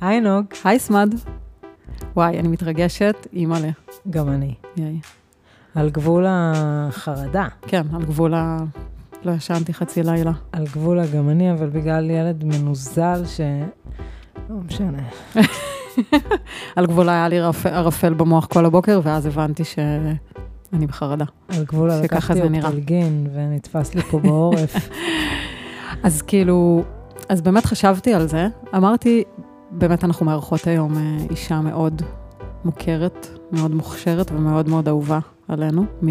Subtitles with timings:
[0.00, 0.44] היי נוג.
[0.64, 1.14] היי סמד.
[2.16, 3.70] וואי, אני מתרגשת, אימא'לה.
[4.10, 4.54] גם אני.
[4.76, 5.00] יאי.
[5.74, 7.46] על גבול החרדה.
[7.62, 8.58] כן, על גבול ה...
[9.24, 10.32] לא ישנתי חצי לילה.
[10.52, 13.40] על גבול גם אני, אבל בגלל ילד מנוזל ש...
[14.50, 15.02] לא משנה.
[16.76, 17.66] על גבול היה לי רפ...
[17.66, 21.24] ערפל במוח כל הבוקר, ואז הבנתי שאני בחרדה.
[21.48, 22.42] על גבול לקחתי.
[22.42, 24.88] אופטלגין ונתפס לי פה בעורף.
[26.04, 26.84] אז כאילו,
[27.28, 28.48] אז באמת חשבתי על זה.
[28.76, 29.24] אמרתי,
[29.70, 32.02] באמת אנחנו מארחות היום אה, אישה מאוד
[32.64, 36.08] מוכרת, מאוד מוכשרת ומאוד מאוד אהובה עלינו, מ...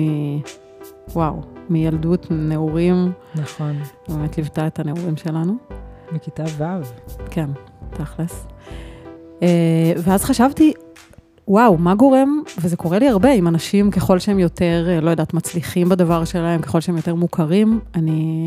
[1.14, 3.80] וואו, מילדות, נעורים, נכון.
[4.08, 5.58] באמת ליוותה את הנעורים שלנו.
[6.12, 6.64] מכיתה ו'.
[7.32, 7.50] כן,
[7.90, 8.48] תכלס.
[9.44, 10.74] אה, ואז חשבתי,
[11.48, 15.34] וואו, מה גורם, וזה קורה לי הרבה עם אנשים, ככל שהם יותר, אה, לא יודעת,
[15.34, 18.46] מצליחים בדבר שלהם, ככל שהם יותר מוכרים, אני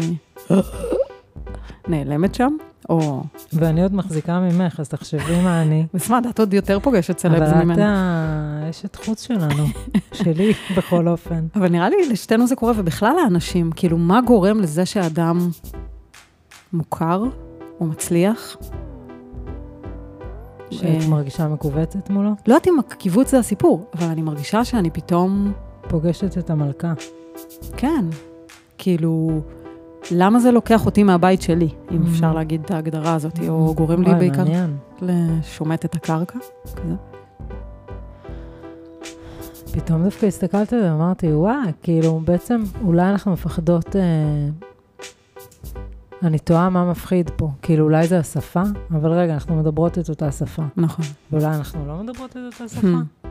[1.89, 2.57] נעלמת שם,
[2.89, 3.23] או...
[3.53, 5.87] ואני עוד מחזיקה ממך, אז תחשבי מה אני.
[5.95, 7.79] בסמד, את עוד יותר פוגשת סלבס אבל את.
[7.81, 9.67] האשת חוץ שלנו,
[10.13, 11.47] שלי בכל אופן.
[11.57, 15.51] אבל נראה לי לשתינו זה קורה, ובכלל לאנשים, כאילו, מה גורם לזה שאדם
[16.73, 17.23] מוכר
[17.81, 18.57] או מצליח?
[20.71, 22.31] שאת אה, מרגישה מכווצת מולו?
[22.47, 25.53] לא יודעת אם הקיבוץ זה הסיפור, אבל אני מרגישה שאני פתאום,
[25.89, 26.93] פוגשת את המלכה.
[27.77, 28.05] כן,
[28.79, 29.41] כאילו,
[30.11, 32.07] למה זה לוקח אותי מהבית שלי, אם Mhm.
[32.09, 34.45] אפשר להגיד את ההגדרה הזאת, או גורם לי בעיקר.
[35.03, 36.95] לשומט את הקרקע, כזה.
[39.73, 43.97] פתאום דווקא הסתכלתי על זה ואמרתי, וואי, כאילו, בעצם אולי אנחנו מפחדות...
[43.97, 44.03] אה,
[46.23, 47.51] אני תוהה מה מפחיד פה.
[47.63, 50.63] כאילו, אולי זה השפה, אבל רגע, אנחנו מדברות את אותה שפה.
[50.77, 51.05] נכון.
[51.33, 52.89] ואולי אנחנו לא מדברות את אותה שפה?
[52.89, 53.27] Hmm.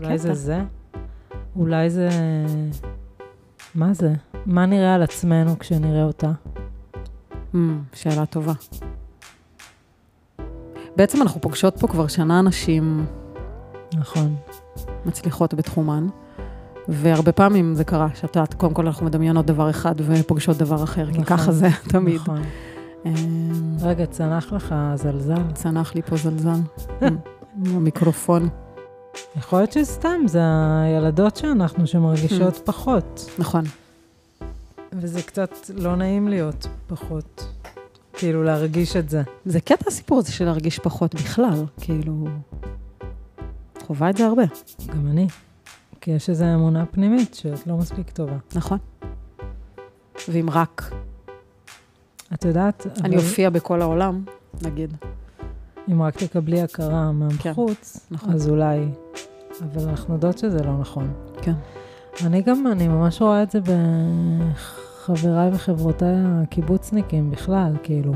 [0.00, 0.62] אולי זה זה?
[1.56, 2.08] אולי זה...
[3.74, 4.12] מה זה?
[4.46, 6.30] מה נראה על עצמנו כשנראה אותה?
[7.54, 7.56] Mm,
[7.94, 8.52] שאלה טובה.
[10.96, 13.06] בעצם אנחנו פוגשות פה כבר שנה נשים
[13.94, 14.34] נכון.
[15.06, 16.06] מצליחות בתחומן,
[16.88, 21.06] והרבה פעמים זה קרה, שאת יודעת, קודם כל אנחנו מדמיינות דבר אחד ופוגשות דבר אחר,
[21.06, 22.14] כי נכון, ככה זה תמיד.
[22.14, 22.42] נכון.
[23.06, 23.12] אמ,
[23.82, 25.52] רגע, צנח לך זלזל.
[25.54, 26.58] צנח לי פה זלזל.
[27.74, 28.48] המיקרופון.
[29.36, 30.40] יכול להיות שסתם, זה
[30.82, 32.60] הילדות שאנחנו שמרגישות Hmm.
[32.64, 33.30] פחות.
[33.38, 33.64] נכון.
[34.92, 37.46] וזה קצת לא נעים להיות פחות.
[38.12, 39.22] כאילו, להרגיש את זה.
[39.44, 42.26] זה קטע הסיפור הזה של להרגיש פחות בכלל, כאילו...
[43.86, 44.42] חווה את זה הרבה,
[44.88, 45.26] גם אני.
[46.00, 48.36] כי יש איזו אמונה פנימית שאת לא מספיק טובה.
[48.54, 48.78] נכון.
[50.28, 50.92] ואם רק
[52.34, 54.24] את יודעת, אני אבל אופיע בכל העולם,
[54.62, 54.94] נגיד.
[55.92, 58.32] אם רק תקבלי הכרה מהחוץ, נכון.
[58.32, 58.88] אז אולי...
[59.60, 61.12] אבל אנחנו יודעות שזה לא נכון.
[61.42, 61.52] כן.
[62.24, 63.60] אני גם, אני ממש רואה את זה
[65.02, 68.12] בחבריי וחברותיי הקיבוצניקים בכלל, כאילו,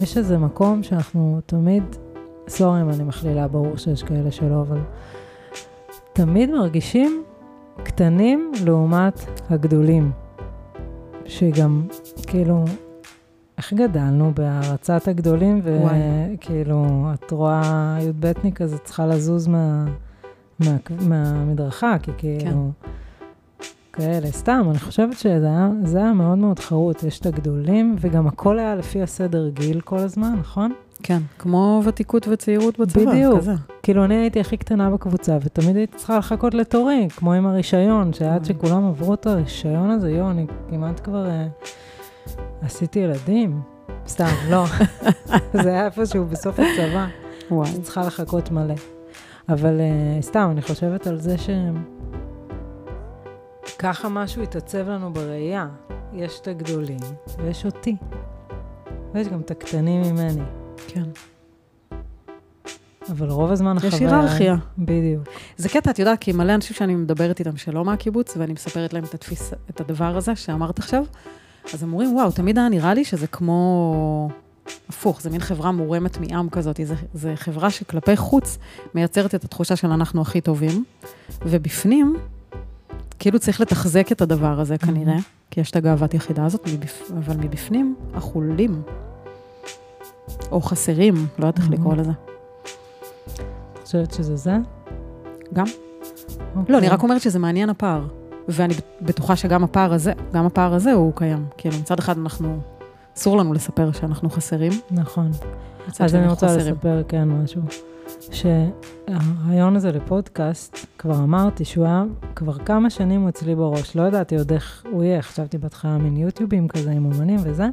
[0.00, 1.82] יש איזה מקום שאנחנו תמיד,
[2.48, 4.78] סורי אם אני מכלילה, ברור שיש כאלה שלא, אבל
[6.12, 7.24] תמיד מרגישים
[7.82, 9.20] קטנים לעומת
[9.50, 10.10] הגדולים.
[11.24, 11.86] שגם,
[12.26, 12.64] כאילו,
[13.58, 15.60] איך גדלנו בהערצת הגדולים.
[15.64, 19.84] וכאילו, את רואה י"בניק כזה צריכה לזוז מה,
[20.60, 22.70] מה, מהמדרכה, כי כאילו...
[23.96, 28.26] כאלה, סתם, אני חושבת שזה היה, זה היה מאוד מאוד חרוט, יש את הגדולים, וגם
[28.26, 30.72] הכל היה לפי הסדר גיל כל הזמן, נכון?
[31.02, 33.38] כן, כמו ותיקות וצעירות בצבא, בדיוק.
[33.38, 33.54] כזה.
[33.82, 38.44] כאילו, אני הייתי הכי קטנה בקבוצה, ותמיד הייתי צריכה לחכות לתורי, כמו עם הרישיון, שעד.
[38.44, 41.46] שכולם עברו את הרישיון הזה, יואו, אני כמעט כבר אה,
[42.62, 43.60] עשיתי ילדים.
[44.08, 44.64] סתם, לא.
[45.62, 47.06] זה היה איפשהו בסוף הצבא.
[47.50, 47.70] וואי.
[47.82, 48.74] צריכה לחכות מלא.
[49.48, 51.50] אבל uh, סתם, אני חושבת על זה ש...
[53.78, 55.68] ככה משהו התעצב לנו בראייה.
[56.12, 56.98] יש את הגדולים,
[57.38, 57.96] ויש אותי.
[59.14, 60.42] ויש גם את הקטנים ממני.
[60.88, 61.04] כן.
[63.10, 64.20] אבל רוב הזמן יש החוויה...
[64.20, 64.56] היררכיה.
[64.78, 65.22] בדיוק.
[65.56, 69.04] זה קטע, את יודעת, כי מלא אנשים שאני מדברת איתם שלא מהקיבוץ, ואני מספרת להם
[69.04, 71.04] את, התפיס, את הדבר הזה שאמרת עכשיו,
[71.74, 74.28] אז הם אומרים, וואו, תמיד היה נראה לי שזה כמו...
[74.88, 78.58] הפוך, זה מין חברה מורמת מעם כזאת, זה, זה חברה שכלפי חוץ
[78.94, 80.84] מייצרת את התחושה של אנחנו הכי טובים,
[81.42, 82.16] ובפנים,
[83.18, 85.16] כאילו צריך לתחזק את הדבר הזה כנראה,
[85.50, 86.68] כי יש את הגאוות יחידה הזאת.
[87.16, 88.82] אבל מבפנים, החולים,
[90.50, 92.10] או חסרים, לא יודעת איך לקרוא לזה.
[92.12, 94.56] את חושבת שזה זה?
[95.52, 95.64] גם.
[96.56, 96.72] אוקיי.
[96.72, 98.06] לא, אני רק אומרת שזה מעניין הפער.
[98.48, 101.46] ואני בטוחה שגם הפער הזה, גם הפער הזה הוא קיים.
[101.56, 102.58] כאילו, מצד אחד אנחנו,
[103.16, 104.72] אסור לנו לספר שאנחנו חסרים.
[104.90, 105.30] נכון.
[106.00, 106.74] אז אני רוצה חסרים.
[106.74, 107.62] לספר כן משהו.
[108.30, 112.04] שהרעיון הזה לפודקאסט, כבר אמרתי שהוא היה,
[112.34, 113.96] כבר כמה שנים הוא אצלי בראש.
[113.96, 117.66] לא ידעתי עוד איך הוא יהיה, חשבתי בהתחלה מין יוטיובים כזה עם אומנים וזה,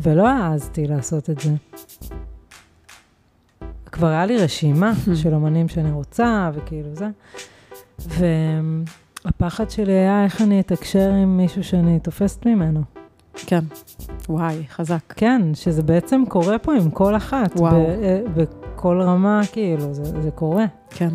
[0.00, 1.50] ולא העזתי לעשות את זה.
[3.92, 7.08] כבר היה לי רשימה של אומנים שאני רוצה, וכאילו זה.
[7.98, 12.82] והפחד שלי היה איך אני אתקשר עם מישהו שאני תופסת ממנו.
[13.34, 13.64] כן.
[14.28, 15.12] וואי, חזק.
[15.16, 17.56] כן, שזה בעצם קורה פה עם כל אחת.
[17.56, 17.86] וואו.
[18.80, 20.64] בכל רמה, כאילו, זה, זה קורה.
[20.90, 21.08] כן.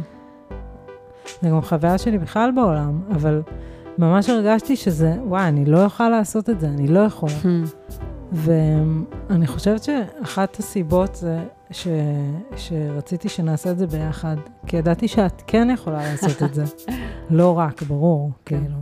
[1.41, 3.41] זה גם חוויה שלי בכלל בעולם, אבל
[3.97, 7.33] ממש הרגשתי שזה, וואי, אני לא יכולה לעשות את זה, אני לא יכולה.
[8.31, 11.88] ואני חושבת שאחת הסיבות זה ש...
[12.56, 14.35] שרציתי שנעשה את זה ביחד,
[14.67, 16.63] כי ידעתי שאת כן יכולה לעשות את זה.
[17.29, 18.59] לא רק, ברור, כן.
[18.59, 18.77] כאילו.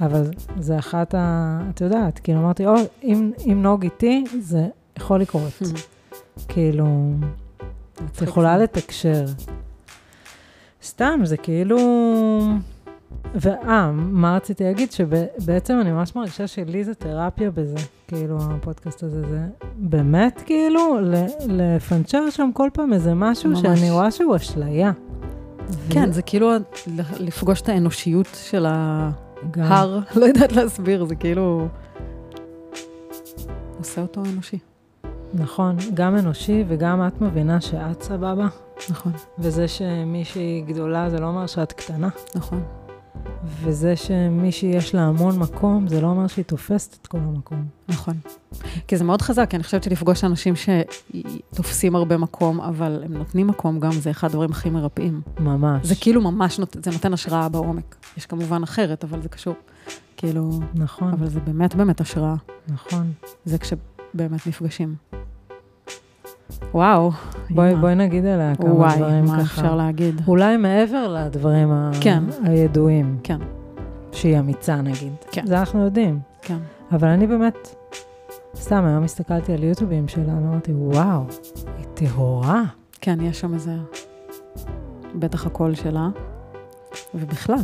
[0.00, 1.60] אבל זה אחת ה...
[1.70, 5.62] את יודעת, כאילו אמרתי, או, אם, אם נוג איתי, זה יכול לקרות.
[6.48, 6.86] כאילו,
[8.06, 9.24] את יכולה לתקשר.
[10.82, 11.78] סתם, זה כאילו...
[13.34, 14.92] ואה, מה רציתי להגיד?
[14.92, 17.76] שבעצם אני ממש מרגישה שלי זה תרפיה בזה,
[18.08, 19.40] כאילו, הפודקאסט הזה, זה
[19.76, 20.98] באמת כאילו
[21.48, 23.60] לפנצ'ר שם כל פעם איזה משהו ממש.
[23.60, 24.92] שאני רואה שהוא אשליה.
[25.90, 26.50] כן, זה כאילו
[27.20, 31.68] לפגוש את האנושיות של ההר, לא יודעת להסביר, זה כאילו...
[33.78, 34.58] עושה אותו אנושי.
[35.34, 38.46] נכון, גם אנושי וגם את מבינה שאת סבבה,
[38.90, 42.62] נכון, וזה שמישהי גדולה זה לא אומר שאת קטנה, נכון.
[43.44, 47.64] וזה שמישהי יש לה המון מקום, זה לא אומר שהיא תופסת את כל המקום.
[47.88, 48.14] נכון.
[48.88, 53.46] כי זה מאוד חזק, כי אני חושבת שלפגוש אנשים שתופסים הרבה מקום, אבל הם נותנים
[53.46, 55.20] מקום גם, זה אחד הדברים הכי מרפאים.
[55.40, 55.86] ממש.
[55.86, 56.76] זה כאילו ממש, נות...
[56.84, 57.96] זה נותן השראה בעומק.
[58.16, 59.54] יש כמובן אחרת, אבל זה קשור.
[60.16, 62.34] כאילו, נכון, אבל זה באמת באמת השראה.
[62.68, 63.12] נכון.
[63.44, 64.94] זה כשבאמת נפגשים.
[66.74, 67.10] וואו.
[67.50, 67.76] בואי.
[67.76, 69.42] בואי נגיד עליה כמה וואי, דברים מה ככה.
[69.42, 70.20] אפשר להגיד?
[70.28, 71.90] אולי מעבר לדברים ה...
[72.00, 72.24] כן.
[72.44, 73.38] הידועים, כן,
[74.12, 75.12] שהיא אמיצה נגיד.
[75.30, 75.46] כן.
[75.46, 76.18] זה אנחנו יודעים.
[76.42, 76.58] כן.
[76.92, 77.74] אבל אני באמת,
[78.56, 81.20] סתם היום הסתכלתי על יוטיובים שלה, ואמרתי, וואו,
[81.78, 82.62] היא טהורה.
[83.00, 83.72] כן, יש שם איזה...
[85.14, 86.08] בטח הקול שלה,
[87.14, 87.56] ובכלל.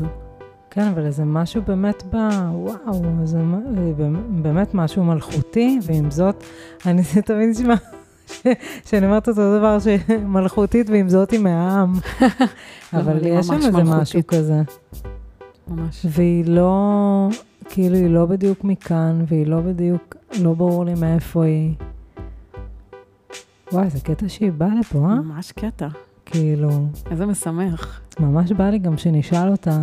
[0.71, 2.17] כן, אבל איזה משהו באמת ב...
[2.53, 6.45] וואו, זה מ- באמת משהו מלכותי, ועם זאת,
[6.87, 7.75] אני זה תמיד נשמע
[8.87, 11.93] שאני אומרת אותו דבר, שמלכותית, ועם זאת היא מהעם.
[12.93, 14.21] אבל אבל יש שם איזה משהו.
[14.29, 14.63] כזה.
[15.69, 16.07] ממש.
[16.09, 17.29] והיא לא,
[17.65, 21.75] כאילו, היא לא בדיוק מכאן, והיא לא בדיוק, לא ברור לי מאיפה היא.
[23.73, 25.15] וואי, זה קטע שהיא באה לפה, אה?
[25.15, 25.89] ממש קטע.
[26.27, 26.71] כאילו,
[27.11, 29.83] איזה משמח ממש בא לי גם שנשאל אותה,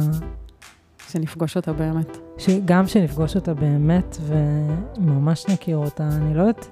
[1.09, 2.17] שנפגוש אותה באמת.
[2.65, 6.09] גם שנפגוש אותה באמת, וממש נכיר אותה.
[6.11, 6.69] אני לא יודעת,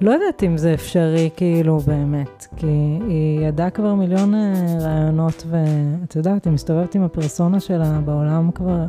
[0.00, 2.46] לא יודעת אם זה אפשרי, כאילו, באמת.
[2.56, 2.66] כי
[3.08, 8.84] היא ידעה כבר מיליון אה, רעיונות, ואת יודעת, היא מסתובבת עם הפרסונה שלה בעולם כבר,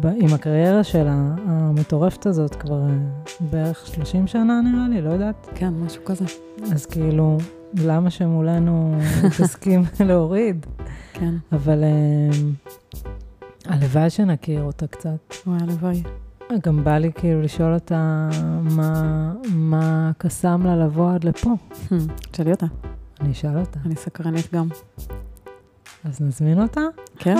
[0.00, 2.94] ב, עם הקריירה שלה, המטורפת הזאת, כבר אה,
[3.50, 5.48] בערך 30 שנה נראה לי, לא יודעת.
[5.54, 6.24] כן, משהו כזה.
[6.72, 7.38] אז כאילו,
[7.74, 8.94] למה שמולנו
[9.38, 10.66] תסכים להוריד?
[11.12, 11.34] כן.
[11.52, 12.30] אבל אה,
[13.66, 15.34] הלוואי שנכיר אותה קצת.
[15.46, 16.02] וואי, הלוואי.
[16.58, 18.28] גם בא לי כאילו לשאול אותה
[18.62, 21.50] מה, מה קסם לה לבוא עד לפה.
[22.30, 22.66] תשאלי אותה.
[23.20, 23.78] אני אשאל אותה.
[23.86, 24.68] אני סקרנית גם.
[26.04, 26.80] אז נזמין אותה?
[27.18, 27.36] כן.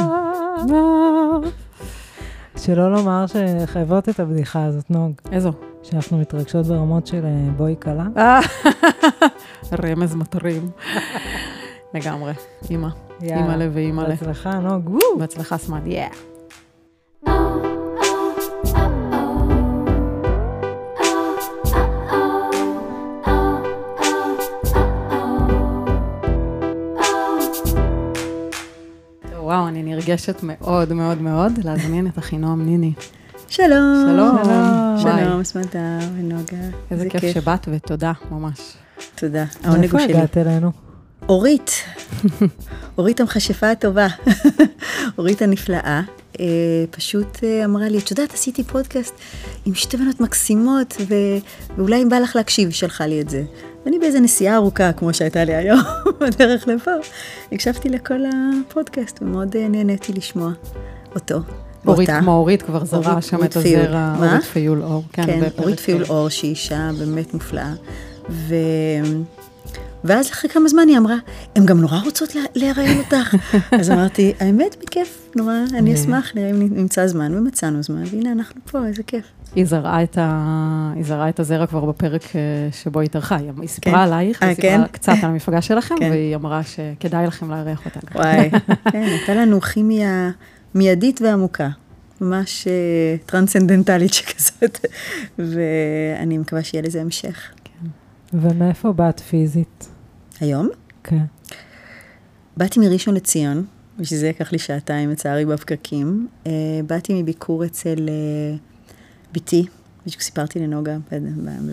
[2.57, 5.13] שלא לומר שחייבות את הבדיחה הזאת, נוג.
[5.33, 5.53] איזו?
[5.83, 8.07] שאנחנו מתרגשות ברמות של אה, בואי כלה.
[9.85, 10.71] רמז מטרים.
[11.95, 12.33] לגמרי.
[12.71, 12.89] אימא.
[13.21, 13.43] יאללה.
[13.43, 14.09] אימא'לה ואימא'לה.
[14.09, 14.99] בהצלחה, נוג.
[15.19, 15.87] בהצלחה, סמד.
[15.87, 16.30] יא.
[29.51, 32.93] וואו, אני נרגשת מאוד מאוד מאוד להזמין את אחינועם ניני.
[33.49, 34.07] שלום.
[34.07, 34.39] שלום.
[34.99, 35.45] שלום.
[35.45, 36.57] סמנתה ונוגה.
[36.91, 38.59] איזה כיף שבאת ותודה, ממש.
[39.15, 39.45] תודה.
[39.65, 40.15] העונג הוא שלי.
[40.15, 40.73] הגעת אלינו?
[41.29, 41.71] אורית.
[42.99, 44.07] אורית המכשפה הטובה.
[45.19, 46.01] אורית הנפלאה.
[46.41, 46.45] אה,
[46.91, 49.15] פשוט אה, אמרה לי, את יודעת, עשיתי פודקאסט
[49.67, 51.15] עם שתי בנות מקסימות, ו...
[51.79, 53.43] ואולי אם בא לך להקשיב, שלחה לי את זה.
[53.87, 55.81] ואני באיזה נסיעה ארוכה, כמו שהייתה לי היום,
[56.21, 56.91] בדרך לפה,
[57.53, 60.51] הקשבתי לכל הפודקאסט, ומאוד אה, נהניתי לשמוע
[61.15, 61.39] אותו.
[61.87, 62.11] אורית.
[62.21, 63.81] כמו אורית כבר זרה אורית- שם אורית את פיול.
[63.81, 64.29] הזרע, מה?
[64.33, 65.05] אורית פיול אור.
[65.13, 67.73] כן, בפרק- אורית פיול אור, שהיא אישה באמת מופלאה.
[68.31, 68.55] ו...
[70.05, 71.17] ואז אחרי כמה זמן היא אמרה,
[71.57, 73.35] הן גם נורא רוצות לראיין אותך.
[73.81, 78.61] אז אמרתי, האמת, בכיף, נורא, אני אשמח, נראה אם נמצא זמן, ומצאנו זמן, והנה אנחנו
[78.71, 79.25] פה, איזה כיף.
[79.55, 80.93] היא זרעה את, ה...
[80.97, 82.41] היא זרעה את הזרע כבר בפרק אה,
[82.73, 83.37] שבו היא התארחה.
[83.37, 83.99] היא היא סיפרה כן.
[83.99, 84.87] עלייך, אה, היא סיפרה כן?
[84.93, 86.11] קצת על המפגש שלכם, כן.
[86.11, 88.01] והיא אמרה שכדאי לכם לארח אותה.
[88.15, 88.51] וואי,
[88.93, 90.31] כן, הייתה לנו כימיה
[90.75, 91.69] מיידית ועמוקה,
[92.21, 94.79] ממש אה, טרנסצנדנטלית שכזאת,
[95.39, 97.53] ואני מקווה שיהיה לזה המשך.
[98.33, 99.89] ומאיפה באת פיזית?
[100.41, 100.69] היום?
[101.05, 101.25] כן.
[102.57, 103.67] באתי מראשון לציון,
[103.99, 106.29] בשביל זה לקח לי שעתיים לצערי בפקקים.
[106.47, 106.53] אה,
[106.87, 108.57] באתי מביקור אצל אה,
[109.33, 109.67] בתי,
[110.07, 110.97] בדיוק סיפרתי לנוגה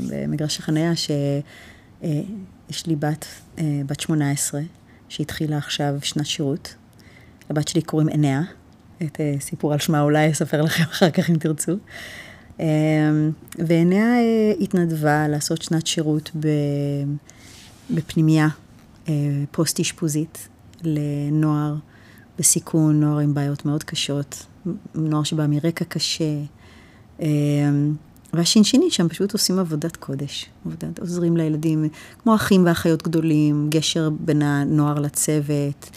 [0.10, 3.26] במגרש החניה, שיש לי בת,
[3.58, 4.62] אה, בת 18,
[5.10, 6.76] שהתחילה עכשיו שנת שירות.
[7.50, 8.42] לבת שלי קוראים עיניה,
[9.04, 11.72] את אה, סיפור על שמה אולי אספר לכם אחר כך אם תרצו.
[11.72, 11.78] אה,
[13.58, 16.32] ועיניה אה, התנדבה לעשות שנת שירות
[17.92, 18.48] בפנימייה
[19.10, 19.14] אה,
[19.52, 20.48] פוסט-אשפוזית
[20.84, 21.76] לנוער
[22.40, 24.46] בסיכון, נוער עם בעיות מאוד קשות,
[24.96, 26.42] נוער שבא מרקע קשה.
[27.22, 27.28] אה,
[28.34, 31.90] והשינשינים שם פשוט עושים עבודת קודש, עבודת, עוזרים לילדים,
[32.24, 35.90] כמו אחים ואחיות גדולים, גשר בין הנוער לצוות.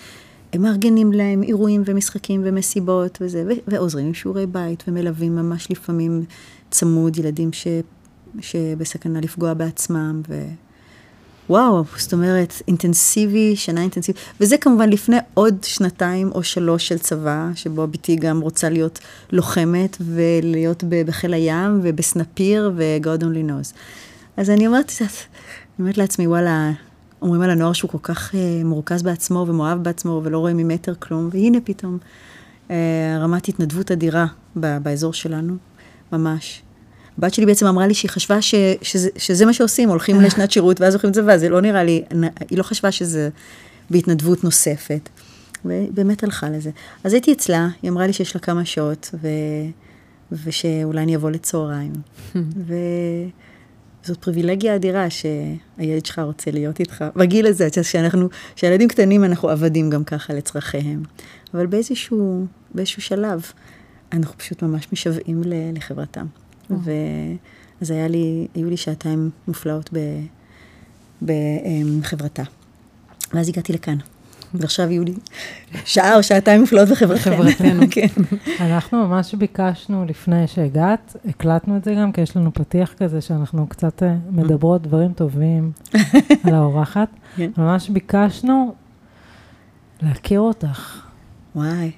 [0.52, 6.24] הם מארגנים להם אירועים ומשחקים ומסיבות וזה, ו- ועוזרים עם שיעורי בית ומלווים ממש לפעמים
[6.70, 7.66] צמוד ילדים ש,
[8.40, 10.22] שבסכנה לפגוע בעצמם.
[10.28, 10.44] ו...
[11.50, 17.48] וואו, זאת אומרת, אינטנסיבי, שנה אינטנסיבית, וזה כמובן לפני עוד שנתיים או שלוש של צבא,
[17.54, 18.98] שבו בתי גם רוצה להיות
[19.32, 23.74] לוחמת ולהיות בחיל הים ובסנפיר ו-God only knows.
[24.36, 25.08] אז אני אומרת, אני
[25.78, 26.70] אומרת לעצמי, וואלה,
[27.22, 31.28] אומרים על הנוער שהוא כל כך אה, מרוכז בעצמו ומאוהב בעצמו ולא רואה ממטר כלום,
[31.32, 31.98] והנה פתאום
[32.70, 32.76] אה,
[33.20, 35.56] רמת התנדבות אדירה ב- באזור שלנו,
[36.12, 36.62] ממש.
[37.18, 40.80] הבת שלי בעצם אמרה לי שהיא חשבה ש, שזה, שזה מה שעושים, הולכים לשנת שירות
[40.80, 42.02] ואז הולכים לצבא, זה לא נראה לי,
[42.50, 43.28] היא לא חשבה שזה
[43.90, 45.08] בהתנדבות נוספת.
[45.64, 46.70] ובאמת הלכה לזה.
[47.04, 49.28] אז הייתי אצלה, היא אמרה לי שיש לה כמה שעות, ו...
[50.44, 51.92] ושאולי אני אבוא לצהריים.
[54.04, 57.04] וזאת פריבילגיה אדירה שהילד שלך רוצה להיות איתך.
[57.16, 61.02] בגיל הזה, שאנחנו, כשילדים קטנים אנחנו עבדים גם ככה לצרכיהם.
[61.54, 63.42] אבל באיזשהו, באיזשהו שלב,
[64.12, 65.42] אנחנו פשוט ממש משוועים
[65.74, 66.26] לחברתם.
[66.70, 69.90] ואז היה לי, היו לי שעתיים מופלאות
[71.22, 72.42] בחברתה.
[73.32, 73.96] ואז הגעתי לכאן.
[74.54, 75.14] ועכשיו יהיו לי
[75.84, 77.82] שעה או שעתיים מופלאות בחברתנו.
[77.90, 78.06] כן.
[78.60, 83.66] אנחנו ממש ביקשנו לפני שהגעת, הקלטנו את זה גם, כי יש לנו פתיח כזה שאנחנו
[83.66, 85.72] קצת אה, מדברות דברים טובים
[86.44, 87.08] על האורחת.
[87.36, 87.50] כן.
[87.56, 88.74] ממש ביקשנו
[90.02, 91.06] להכיר אותך.
[91.54, 91.90] וואי.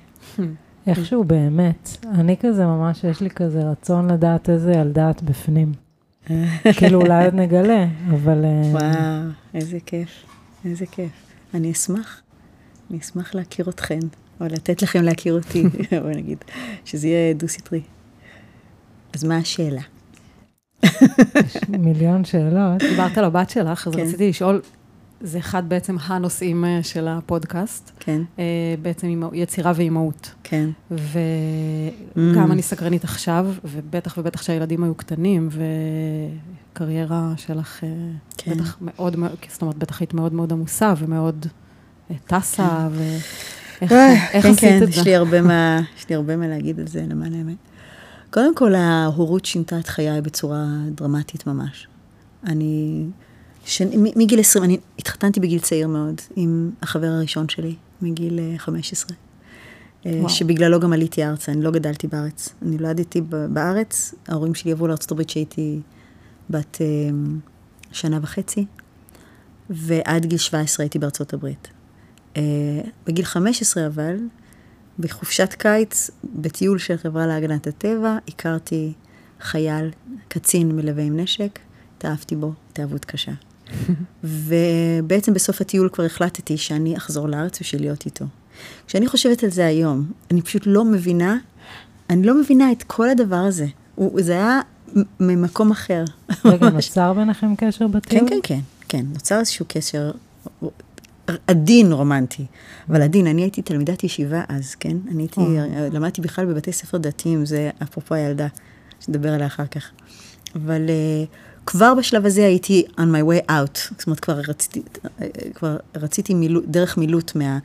[0.86, 1.96] איכשהו באמת.
[2.14, 5.72] אני כזה ממש, יש לי כזה רצון לדעת איזה ילדה את בפנים.
[6.78, 8.44] כאילו אולי עוד נגלה, אבל...
[8.44, 10.08] אה, וואו, איזה כיף,
[10.64, 11.10] איזה כיף.
[11.54, 12.22] אני אשמח,
[12.92, 13.98] אני אשמח להכיר אתכן,
[14.40, 15.62] או לתת לכם להכיר אותי,
[16.02, 16.38] בוא נגיד,
[16.84, 17.80] שזה יהיה דו-סטרי.
[19.14, 19.80] אז מה השאלה?
[20.82, 22.82] יש מיליון שאלות.
[22.90, 24.00] דיברת על הבת שלך, אז כן.
[24.00, 24.60] רציתי לשאול,
[25.20, 28.44] זה אחד בעצם הנושאים אה, של הפודקאסט, כן, אה,
[28.82, 30.34] בעצם יצירה ואימהות.
[30.42, 32.52] כן, וגם Mm.
[32.52, 35.48] אני סקרנית עכשיו, ובטח ובטח שהילדים היו קטנים,
[36.72, 37.88] וקריירה שלך אה,
[38.38, 38.54] כן.
[38.54, 39.16] בטח מאוד,
[39.48, 41.46] זאת אומרת, בטח היית מאוד מאוד עמוסה ומאוד
[42.26, 45.02] טסה, ואיך אה, כן, עשית כן, את יש זה?
[45.04, 47.56] לי הרבה מה, יש לי הרבה מה להגיד על זה, למען האמת.
[48.30, 50.64] קודם כל, ההורות שינתה את חיי בצורה
[50.94, 51.86] דרמטית ממש.
[52.46, 53.04] אני,
[53.64, 53.82] ש...
[54.16, 59.16] מגיל 20, אני התחתנתי בגיל צעיר מאוד עם החבר הראשון שלי, מגיל אה, 15.
[60.06, 60.28] אה, וואו.
[60.28, 62.48] שבגללו גם עליתי ארצה, אני לא גדלתי בארץ.
[62.62, 65.80] אני נולדתי ב- בארץ, ההורים שלי עברו הברית כשהייתי
[66.50, 66.86] בת אה,
[67.92, 68.64] שנה וחצי,
[69.70, 71.68] ועד גיל 17 הייתי בארצות הברית.
[72.36, 72.42] אה,
[73.06, 74.16] בגיל 15 אבל,
[74.98, 78.92] בחופשת קיץ, בטיול של חברה להגנת הטבע, הכרתי
[79.40, 79.90] חייל,
[80.28, 81.58] קצין מלווה עם נשק,
[81.98, 83.32] התאהבתי בו, התאהבות קשה.
[84.24, 88.24] ובעצם בסוף הטיול כבר החלטתי שאני אחזור לארץ בשביל להיות איתו.
[88.86, 91.36] כשאני חושבת על זה היום, אני פשוט לא מבינה,
[92.10, 93.66] אני לא מבינה את כל הדבר הזה.
[93.94, 94.60] הוא, זה היה
[95.20, 96.04] ממקום אחר.
[96.44, 96.70] רגע.
[96.74, 98.20] נוצר ביניכם קשר בטיול?
[98.20, 100.10] כן, כן, כן, כן, נוצר איזשהו קשר
[101.46, 102.46] עדין רומנטי,
[102.88, 104.96] אבל עדין, אני הייתי תלמידת ישיבה אז, כן?
[105.10, 105.88] אני הייתי, אה.
[105.92, 108.46] למדתי בכלל בבתי ספר דתיים, זה אפרופו הילדה,
[109.00, 109.90] שנדבר עליה אחר כך.
[110.54, 111.28] אבל uh,
[111.66, 114.82] כבר בשלב הזה הייתי on my way out, זאת אומרת, כבר רציתי,
[115.20, 117.58] אה, כבר רציתי מילוט, דרך מילוט מה,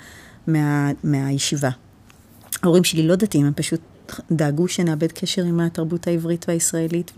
[0.48, 1.70] מה, מהישיבה.
[2.64, 3.82] ההורים שלי לא דתיים, הם פשוט
[4.32, 7.12] דאגו שנאבד קשר עם התרבות העברית והישראלית,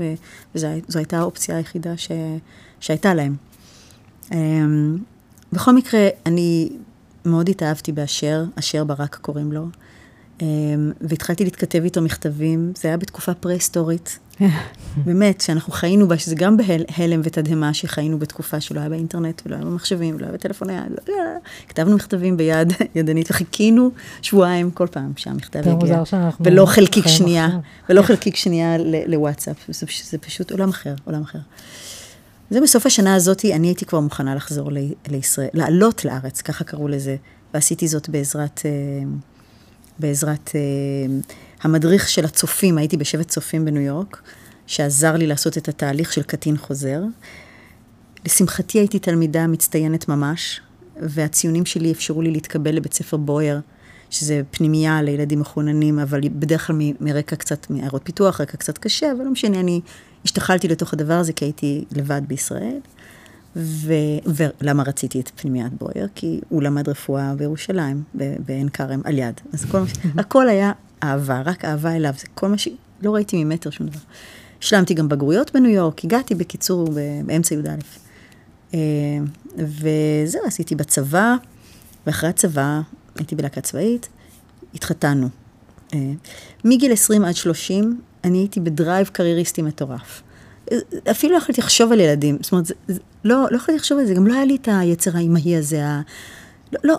[0.55, 2.11] וזו הייתה האופציה היחידה ש,
[2.79, 3.35] שהייתה להם.
[4.31, 4.97] אמ,
[5.53, 6.69] בכל מקרה, אני
[7.25, 9.65] מאוד התאהבתי באשר, אשר ברק קוראים לו,
[10.41, 14.19] אמ, והתחלתי להתכתב איתו מכתבים, זה היה בתקופה פרה-היסטורית,
[15.05, 19.65] באמת, שאנחנו חיינו בה, שזה גם בהלם ותדהמה שחיינו בתקופה שלא היה באינטרנט ולא היה
[19.65, 21.13] במחשבים ולא היה בטלפון יד, לא.
[21.67, 23.91] כתבנו מכתבים ביד ידנית וחיכינו
[24.21, 26.03] שבועיים כל פעם שהמכתב יגיע.
[26.39, 27.49] ולא חלקיק שנייה.
[27.89, 28.77] ולא חלקיק שנייה
[29.07, 29.57] לוואטסאפ,
[30.03, 31.39] זה פשוט עולם אחר, עולם אחר.
[32.49, 34.77] זה בסוף השנה הזאת, אני הייתי כבר מוכנה לחזור ל-
[35.07, 37.15] לישראל, לעלות לארץ, ככה קראו לזה,
[37.53, 38.71] ועשיתי זאת בעזרת, אה,
[39.99, 40.61] בעזרת אה,
[41.61, 44.21] המדריך של הצופים, הייתי בשבט צופים בניו יורק,
[44.67, 47.01] שעזר לי לעשות את התהליך של קטין חוזר.
[48.25, 50.61] לשמחתי הייתי תלמידה מצטיינת ממש,
[51.01, 53.59] והציונים שלי אפשרו לי להתקבל לבית ספר בויר,
[54.09, 59.11] שזה פנימייה לילדים מחוננים, אבל בדרך כלל מ- מרקע קצת, מעיירות פיתוח, רקע קצת קשה,
[59.11, 59.81] אבל לא משנה, אני
[60.25, 62.77] השתחלתי לתוך הדבר הזה כי הייתי לבד בישראל.
[63.55, 63.93] ו...
[64.25, 66.07] ולמה רציתי את פנימיית בויר?
[66.15, 68.03] כי הוא למד רפואה בירושלים,
[68.45, 69.41] בעין כרם, על יד.
[69.53, 69.93] אז כל מה ש...
[70.17, 70.71] הכל היה
[71.03, 72.67] אהבה, רק אהבה אליו, זה כל מה ש...
[73.01, 73.99] לא ראיתי ממטר שום דבר.
[74.61, 76.89] השלמתי גם בגרויות בניו יורק, הגעתי בקיצור
[77.25, 77.69] באמצע י"א.
[78.73, 78.79] אה,
[79.57, 81.35] וזהו, עשיתי בצבא,
[82.07, 82.81] ואחרי הצבא
[83.15, 84.09] הייתי בלהקה צבאית,
[84.75, 85.29] התחתנו.
[85.93, 86.11] אה,
[86.65, 90.21] מגיל 20 עד 30, אני הייתי בדרייב קרייריסטי מטורף.
[91.11, 94.05] אפילו לא יכולתי לחשוב על ילדים, זאת אומרת, זה, זה, לא, לא יכולתי לחשוב על
[94.05, 96.01] זה, גם לא היה לי את היצר האימהי הזה, ה...
[96.73, 96.97] לא, לא.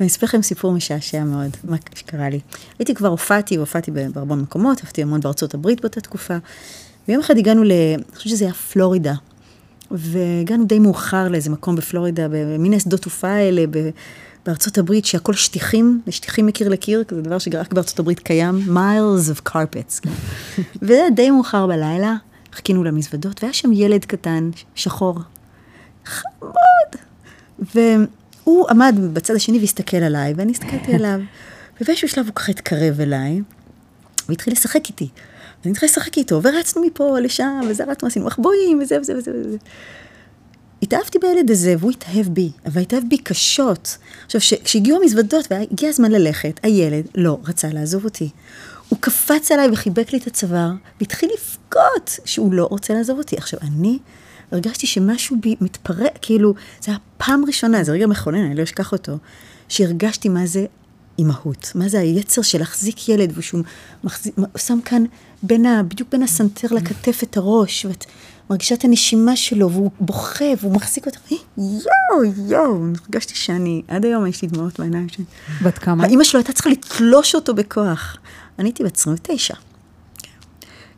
[0.00, 2.40] ואני אספר לכם סיפור משעשע מאוד, מה שקרה לי.
[2.78, 6.36] הייתי כבר הופעתי, הופעתי בהרבה מקומות, הופעתי המון בארצות הברית באותה תקופה,
[7.08, 7.72] ויום אחד הגענו ל...
[7.72, 9.14] אני חושבת שזה היה פלורידה,
[9.90, 13.90] והגענו די מאוחר לאיזה מקום בפלורידה, במין שדות תעופה האלה, ב...
[14.46, 19.50] בארצות הברית, שהכל שטיחים, שטיחים מקיר לקיר, כזה דבר שרק בארצות הברית קיים, miles of
[19.50, 20.08] carpets.
[21.14, 22.14] די מאוחר בלילה,
[22.52, 25.18] חיכינו למזוודות, והיה שם ילד קטן, שחור,
[26.04, 26.52] חמוד.
[27.74, 31.20] והוא עמד בצד השני והסתכל עליי, ואני הסתכלתי עליו,
[31.80, 33.40] ובאיזשהו שלב הוא ככה התקרב אליי,
[34.28, 35.08] והתחיל לשחק איתי.
[35.62, 39.56] ואני התחילה לשחק איתו, ורצנו מפה לשם, וזה רצנו, עשינו מחבואים, וזה וזה וזה וזה.
[40.82, 43.98] התאהבתי בילד הזה, והוא התאהב בי, אבל התאהב בי קשות.
[44.24, 48.30] עכשיו, כשהגיעו המזוודות והגיע הזמן ללכת, הילד לא רצה לעזוב אותי.
[48.88, 50.70] הוא קפץ עליי וחיבק לי את הצוואר,
[51.00, 53.36] והתחיל לבכות שהוא לא רוצה לעזוב אותי.
[53.36, 53.98] עכשיו, אני
[54.52, 58.92] הרגשתי שמשהו בי מתפרק, כאילו, זו הייתה פעם ראשונה, זה רגע מכונן, אני לא אשכח
[58.92, 59.12] אותו,
[59.68, 60.66] שהרגשתי מה זה
[61.18, 63.62] אימהות, מה זה היצר של להחזיק ילד, ושהוא
[64.04, 65.04] מחזיק, שם כאן
[65.42, 68.04] בין ה, בדיוק בין הסנטר לכתף את הראש, ואת
[68.50, 71.18] מרגישה את הנשימה שלו, והוא בוכה, והוא מחזיק אותה,
[71.58, 75.24] יואו, יואו, הרגשתי שאני, עד היום יש לי דמעות בעיניים שלי.
[75.62, 76.04] בת כמה?
[76.04, 78.16] האימא שלו הייתה צריכה לתלוש אותו בכוח.
[78.58, 79.54] אני הייתי בת 29.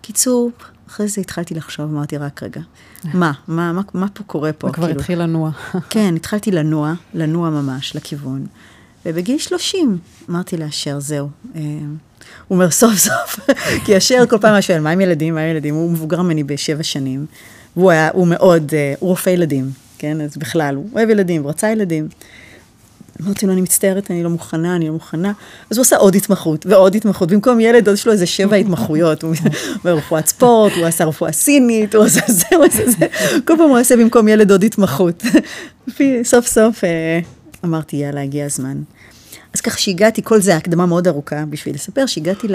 [0.00, 0.50] קיצור,
[0.88, 2.60] אחרי זה התחלתי לחשוב, אמרתי, רק רגע,
[3.04, 4.68] מה, מה, מה, מה פה קורה פה?
[4.68, 5.50] וכבר כאילו, התחיל לנוע.
[5.90, 8.46] כן, התחלתי לנוע, לנוע ממש, לכיוון.
[9.06, 9.98] ובגיל 30
[10.30, 11.28] אמרתי לאשר, זהו.
[11.56, 11.60] אה,
[12.48, 13.40] הוא אומר, סוף סוף,
[13.84, 15.74] כי אשר כל פעם שואל, מה עם ילדים, מה עם ילדים?
[15.74, 17.26] הוא מבוגר ממני בשבע שנים,
[17.76, 20.20] והוא היה, הוא מאוד, אה, הוא רופא ילדים, כן?
[20.20, 22.08] אז בכלל, הוא אוהב ילדים, הוא רצה ילדים.
[23.22, 25.32] אמרתי לו, אני מצטערת, אני לא מוכנה, אני לא מוכנה.
[25.70, 27.32] אז הוא עשה עוד התמחות ועוד התמחות.
[27.32, 29.22] במקום ילד, עוד יש לו איזה שבע התמחויות.
[29.22, 29.34] הוא
[29.84, 33.06] אומר רפואת ספורט, הוא עשה רפואה סינית, הוא עשה זה, הוא עשה זה.
[33.44, 35.22] כל פעם הוא עושה במקום ילד עוד התמחות.
[36.22, 37.20] סוף סוף אה,
[37.64, 38.82] אמרתי, יאללה, הגיע הזמן.
[39.54, 42.46] אז ככה שהגעתי, כל זה הקדמה מאוד ארוכה בשביל לספר, שהגעתי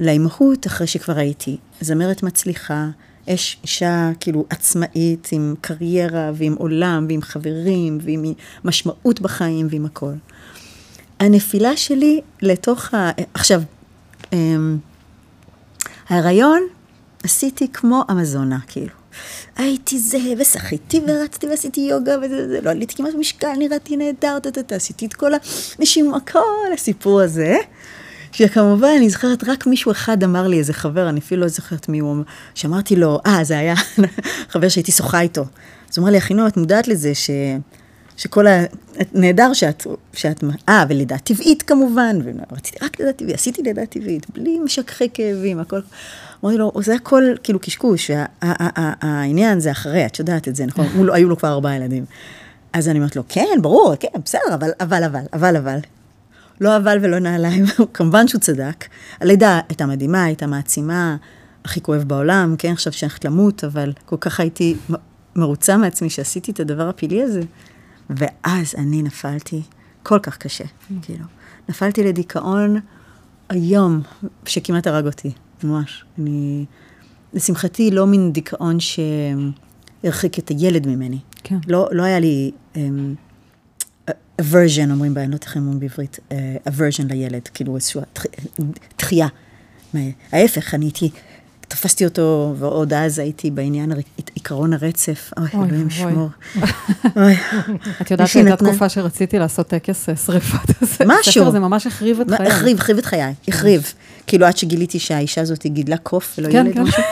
[0.00, 2.88] לאימהות אחרי שכבר הייתי זמרת מצליחה,
[3.28, 8.24] אש, אישה כאילו עצמאית, עם קריירה ועם עולם ועם חברים ועם
[8.64, 10.12] משמעות בחיים ועם הכל.
[11.20, 13.10] הנפילה שלי לתוך ה...
[13.34, 13.62] עכשיו,
[16.08, 16.62] ההיריון
[17.22, 19.03] עשיתי כמו אמזונה, כאילו.
[19.56, 24.38] הייתי זה, ושחיתי ורצתי ועשיתי יוגה וזה, זה, לא עליתי כמעט משקל, נראיתי נהדר,
[24.70, 25.32] עשיתי את כל
[25.78, 27.56] הנשימה, כל הסיפור הזה.
[28.32, 31.98] שכמובן, אני זוכרת, רק מישהו אחד אמר לי, איזה חבר, אני אפילו לא זוכרת מי
[31.98, 32.16] הוא,
[32.54, 33.74] שאמרתי לו, אה, זה היה
[34.52, 35.44] חבר שהייתי שוחה איתו.
[35.90, 37.30] אז הוא אמר לי, אחינועם, את מודעת לזה ש...
[38.16, 38.64] שכל ה...
[39.12, 39.86] נהדר שאת...
[40.12, 40.44] שאת...
[40.68, 45.80] אה, ולידה טבעית כמובן, ורציתי רק לידה טבעית, עשיתי לידה טבעית, בלי משככי כאבים, הכל.
[46.44, 48.10] אמרתי לו, זה הכל כאילו קשקוש,
[48.42, 50.86] העניין זה אחרי, את יודעת את זה, נכון?
[51.14, 52.04] היו לו כבר ארבעה ילדים.
[52.72, 55.78] אז אני אומרת לו, כן, ברור, כן, בסדר, אבל, אבל, אבל, אבל, אבל.
[56.60, 58.84] לא אבל ולא נעליים, כמובן שהוא צדק.
[59.20, 61.16] הלידה הייתה מדהימה, הייתה מעצימה,
[61.64, 64.76] הכי כואב בעולם, כן, עכשיו שאני הולכת למות, אבל כל כך הייתי
[65.36, 67.40] מרוצה מעצמי שעשיתי את הדבר הפילי הזה.
[68.10, 69.62] ואז אני נפלתי
[70.02, 70.64] כל כך קשה,
[71.02, 71.24] כאילו.
[71.68, 72.80] נפלתי לדיכאון
[73.48, 74.00] היום,
[74.46, 75.32] שכמעט הרג אותי,
[75.64, 76.04] ממש.
[76.18, 76.64] אני,
[77.32, 81.18] לשמחתי, לא מין דיכאון שהרחיק את הילד ממני.
[81.44, 81.58] כן.
[81.68, 82.50] לא, לא היה לי...
[82.74, 82.78] Um,
[84.40, 86.32] aversion, אומרים בה, אני לא יודעת איך אומרים בעברית, uh,
[86.68, 88.00] aversion לילד, כאילו איזושהי
[88.98, 89.28] דחייה.
[90.32, 91.10] ההפך, אני הייתי,
[91.74, 93.92] תפסתי אותו, ועוד אז הייתי בעניין
[94.34, 95.30] עיקרון הרצף.
[95.36, 96.28] אוי, אלוהים שמור.
[98.02, 101.50] את יודעת שהייתה תקופה שרציתי לעשות טקס שריפת הספר, משהו.
[101.50, 102.46] זה ממש החריב את חיי.
[102.46, 103.92] החריב, החריב את חיי, החריב.
[104.26, 106.82] כאילו, עד שגיליתי שהאישה הזאת גידלה קוף ולא כן, ילד כן.
[106.82, 107.02] משהו.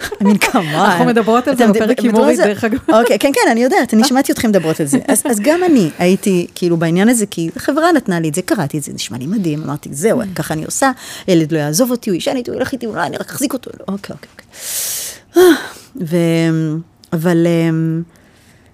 [0.00, 0.58] I mean, come on.
[0.58, 2.44] אנחנו מדברות על זה בפרק עם זה?
[2.44, 2.78] דרך אגב.
[2.88, 4.98] אוקיי, כן, כן, אני יודעת, אני שמעתי אתכם מדברות על זה.
[5.08, 8.82] אז, גם אני הייתי כאילו בעניין הזה, כי חברה נתנה לי את זה, קראתי את
[8.82, 10.90] זה, נשמע לי מדהים, אמרתי, זהו, ככה אני עושה,
[11.28, 13.70] ילד לא יעזוב אותי, הוא יישן איתי, הוא ילך איתי, אולי אני רק אחזיק אותו.
[13.80, 14.46] לא, אוקיי, אוקיי, אוקיי.
[16.00, 16.16] ו...
[17.12, 18.02] אבל אמ,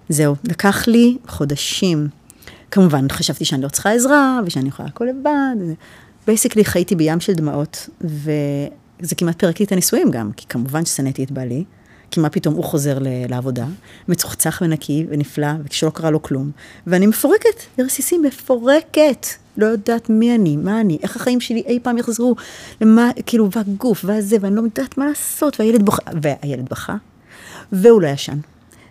[0.09, 2.07] זהו, לקח לי חודשים.
[2.71, 5.75] כמובן, חשבתי שאני לא צריכה עזרה, ושאני יכולה הכל לבד.
[6.27, 7.89] basically חייתי בים של דמעות,
[8.99, 11.63] וזה כמעט פירק לי את הנישואים גם, כי כמובן ששנאתי את בעלי,
[12.11, 13.65] כי מה פתאום הוא חוזר ל- לעבודה,
[14.07, 16.51] מצוחצח ונקי ונפלא, וכשלא קרה לו כלום,
[16.87, 19.27] ואני מפורקת, לרסיסים, מפורקת.
[19.57, 22.35] לא יודעת מי אני, מה אני, איך החיים שלי אי פעם יחזרו,
[22.81, 26.95] למה, כאילו, והגוף, והזה, ואני לא יודעת מה לעשות, והילד בוכה, והילד בכה,
[27.71, 28.37] והוא לא ישן.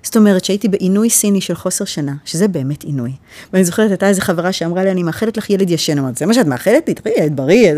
[0.03, 3.13] זאת אומרת שהייתי בעינוי סיני של חוסר שינה, שזה באמת עינוי.
[3.53, 5.99] ואני זוכרת, הייתה איזו חברה שאמרה לי, אני מאחלת לך ילד ישן.
[5.99, 6.95] אמרתי, זה מה שאת מאחלת לי?
[6.95, 7.73] תראי, ילד בריא,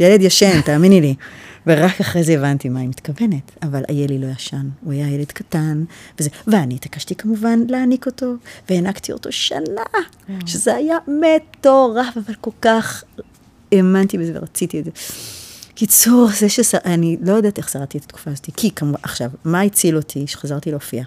[0.00, 1.14] ילד ישן, תאמיני לי.
[1.70, 3.50] ורק אחרי זה הבנתי מה היא מתכוונת.
[3.62, 5.84] אבל איילי לא ישן, הוא היה ילד קטן,
[6.18, 8.34] וזה, ואני התעקשתי כמובן להעניק אותו,
[8.68, 9.82] והענקתי אותו שנה,
[10.46, 13.04] שזה היה מטורף, אבל כל כך
[13.72, 14.90] האמנתי בזה ורציתי את זה.
[15.74, 16.78] קיצור, זה ששר...
[16.84, 20.26] אני לא יודעת איך שרדתי את התקופה הזאת, כי כמובן, עכשיו, מה הציל אותי?
[20.26, 21.04] שחזרתי להופיע.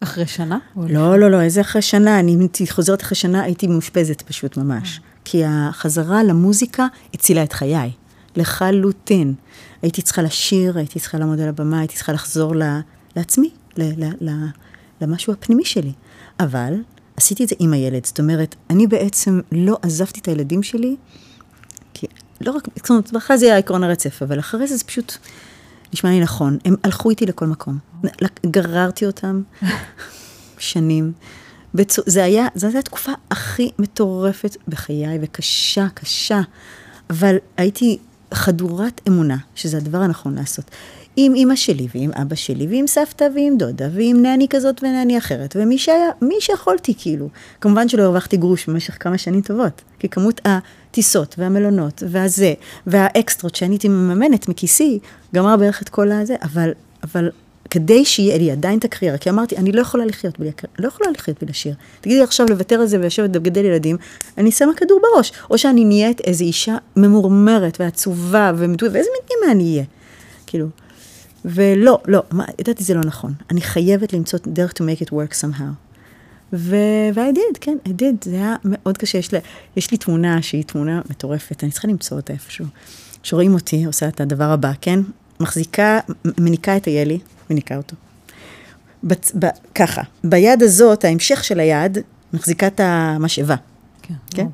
[0.00, 0.58] אחרי שנה?
[0.76, 5.00] לא, לא, לא, איזה אחרי שנה, אני חוזרת אחרי שנה, הייתי מאושפזת פשוט ממש.
[5.24, 7.90] כי החזרה למוזיקה הצילה את חיי,
[8.36, 9.34] לחלוטין.
[9.82, 12.62] הייתי צריכה לשיר, הייתי צריכה לעמוד על הבמה, הייתי צריכה לחזור ל,
[13.16, 14.30] לעצמי, ל, ל, ל,
[15.00, 15.92] למשהו הפנימי שלי.
[16.40, 16.74] אבל
[17.16, 20.96] עשיתי את זה עם הילד, זאת אומרת, אני בעצם לא עזבתי את הילדים שלי,
[21.94, 22.06] כי
[22.40, 25.12] לא רק, זאת אומרת, בהתחלה זה היה עקרון הרצף, אבל אחרי זה זה פשוט
[25.92, 26.58] נשמע לי נכון.
[26.64, 27.78] הם הלכו איתי לכל מקום.
[28.46, 29.42] גררתי אותם
[30.58, 31.12] שנים.
[31.74, 36.40] בצו, זה היה, זו הייתה התקופה הכי מטורפת בחיי, וקשה, קשה.
[37.10, 37.98] אבל הייתי
[38.32, 40.64] חדורת אמונה, שזה הדבר הנכון לעשות.
[41.16, 45.56] עם אימא שלי, ועם אבא שלי, ועם סבתא, ועם דודה, ועם נני כזאת ונני אחרת,
[45.58, 47.28] ומי שהיה, מי שיכולתי, כאילו.
[47.60, 52.54] כמובן שלא הרווחתי גרוש במשך כמה שנים טובות, כי כמות הטיסות, והמלונות, והזה,
[52.86, 54.98] והאקסטרות שאני הייתי מממנת מכיסי,
[55.34, 56.70] גמר בערך את כל הזה, אבל,
[57.02, 57.30] אבל
[57.72, 60.88] כדי שיהיה לי עדיין את הקריירה, כי אמרתי, אני לא יכולה לחיות בלי הקריירה, לא
[60.88, 61.74] יכולה לחיות בלי לשיר.
[62.00, 63.96] תגידי עכשיו לוותר על זה ולשבת לגדל ילדים,
[64.38, 65.32] אני שמה כדור בראש.
[65.50, 69.84] או שאני נהיית איזו אישה ממורמרת ועצובה ומדויקת, ואיזה מין אימא אני אהיה?
[70.46, 70.66] כאילו,
[71.44, 72.22] ולא, לא,
[72.60, 73.32] ידעתי זה לא נכון.
[73.50, 75.72] אני חייבת למצוא דרך to make it work somehow.
[76.52, 79.18] ו- ו-I did, כן, I did, זה היה מאוד קשה.
[79.18, 79.38] יש לי,
[79.76, 82.66] יש לי תמונה שהיא תמונה מטורפת, אני צריכה למצוא אותה איפשהו.
[83.22, 85.00] שרואים אותי, עושה את הדבר הבא, כן?
[85.40, 86.00] מחזיקה,
[86.38, 87.18] מניקה את הילי,
[87.52, 87.96] מניקה אותו.
[89.04, 89.32] בצ...
[89.38, 89.46] ב...
[89.74, 91.98] ככה, ביד הזאת, ההמשך של היד,
[92.32, 93.56] מחזיקה את המשאבה,
[94.02, 94.14] כן.
[94.30, 94.46] כן?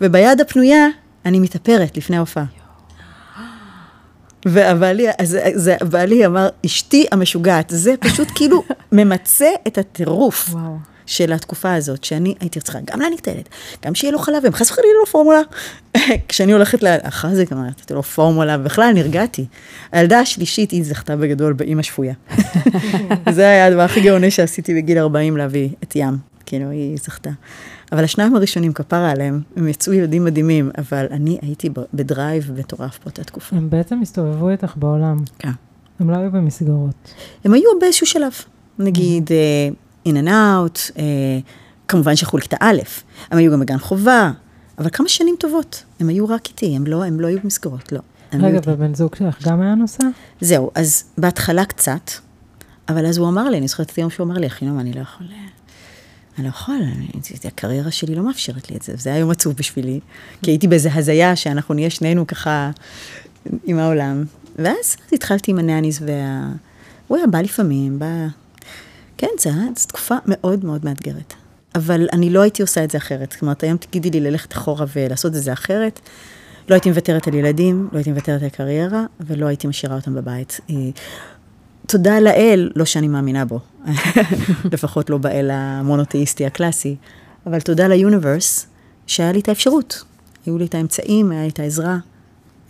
[0.00, 0.86] וביד הפנויה,
[1.24, 2.44] אני מתאפרת לפני ההופעה.
[4.46, 10.48] והבעלי, אז זה, בעלי אמר, אשתי המשוגעת, זה פשוט כאילו ממצה את הטירוף.
[10.52, 10.76] וואו.
[11.08, 13.48] של התקופה הזאת, שאני הייתי צריכה גם להעניק את הילד,
[13.84, 15.40] גם שיהיה לו חלב, וחס וחלילה לו פורמולה.
[16.28, 16.96] כשאני הולכת, לה...
[17.02, 19.46] אחרי זה גם נתתי לו פורמולה, ובכלל נרגעתי.
[19.92, 22.14] הילדה השלישית, היא זכתה בגדול באימא שפויה.
[23.30, 26.16] זה היה הדבר הכי גאוני שעשיתי בגיל 40, להביא את ים.
[26.46, 27.30] כאילו, היא זכתה.
[27.92, 33.24] אבל השניים הראשונים, כפרה עליהם, הם יצאו ילדים מדהימים, אבל אני הייתי בדרייב מטורף באותה
[33.24, 33.56] תקופה.
[33.56, 35.16] הם בעצם הסתובבו איתך בעולם.
[35.38, 35.50] כן.
[36.00, 37.14] הם לא היו במסגרות.
[37.44, 38.32] הם היו באיזשהו שלב.
[38.78, 39.30] נגיד,
[40.06, 40.98] in and out, uh,
[41.88, 42.78] כמובן לכיתה א',
[43.30, 44.32] הם היו גם בגן חובה,
[44.78, 48.00] אבל כמה שנים טובות, הם היו רק איתי, הם לא, הם לא היו במסגרות, לא.
[48.32, 50.04] רגע, ובן זוג שלך גם היה נוסע?
[50.40, 52.10] זהו, אז בהתחלה קצת,
[52.88, 55.00] אבל אז הוא אמר לי, אני זוכרת את היום שהוא אמר לי, אחינום, אני לא
[55.00, 55.26] יכול,
[56.38, 56.76] אני לא יכול,
[57.44, 60.00] הקריירה שלי לא מאפשרת לי את זה, וזה היה יום עצוב בשבילי,
[60.42, 62.70] כי הייתי באיזה הזיה שאנחנו נהיה שנינו ככה
[63.64, 64.24] עם העולם,
[64.56, 66.48] ואז התחלתי עם הנאניס וה...
[67.06, 68.26] הוא היה בא לפעמים, בא...
[69.18, 69.50] כן, זו
[69.86, 71.34] תקופה מאוד מאוד מאתגרת.
[71.74, 73.32] אבל אני לא הייתי עושה את זה אחרת.
[73.32, 76.00] זאת אומרת, היום תגידי לי ללכת אחורה ולעשות את זה אחרת.
[76.68, 80.60] לא הייתי מוותרת על ילדים, לא הייתי מוותרת על קריירה, ולא הייתי משאירה אותם בבית.
[81.86, 83.60] תודה לאל, לא שאני מאמינה בו,
[84.72, 86.96] לפחות לא באל המונותאיסטי הקלאסי,
[87.46, 88.66] אבל תודה ליוניברס,
[89.06, 90.04] שהיה לי את האפשרות.
[90.46, 91.98] היו לי את האמצעים, היה לי את העזרה,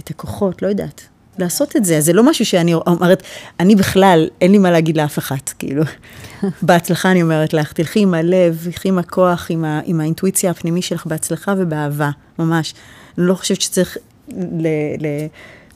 [0.01, 1.09] את הכוחות, לא יודעת.
[1.39, 2.01] לעשות את זה.
[2.01, 3.23] זה לא משהו שאני אומרת,
[3.61, 5.83] אני בכלל, אין לי מה להגיד לאף אחת, כאילו.
[6.63, 10.85] בהצלחה אני אומרת לך, תלכי עם הלב, תלכי עם הכוח, עם, ה, עם האינטואיציה הפנימית
[10.85, 12.75] שלך, בהצלחה ובאהבה, ממש.
[13.19, 13.97] אני לא חושבת שצריך
[14.37, 14.67] ל,
[14.99, 15.07] ל,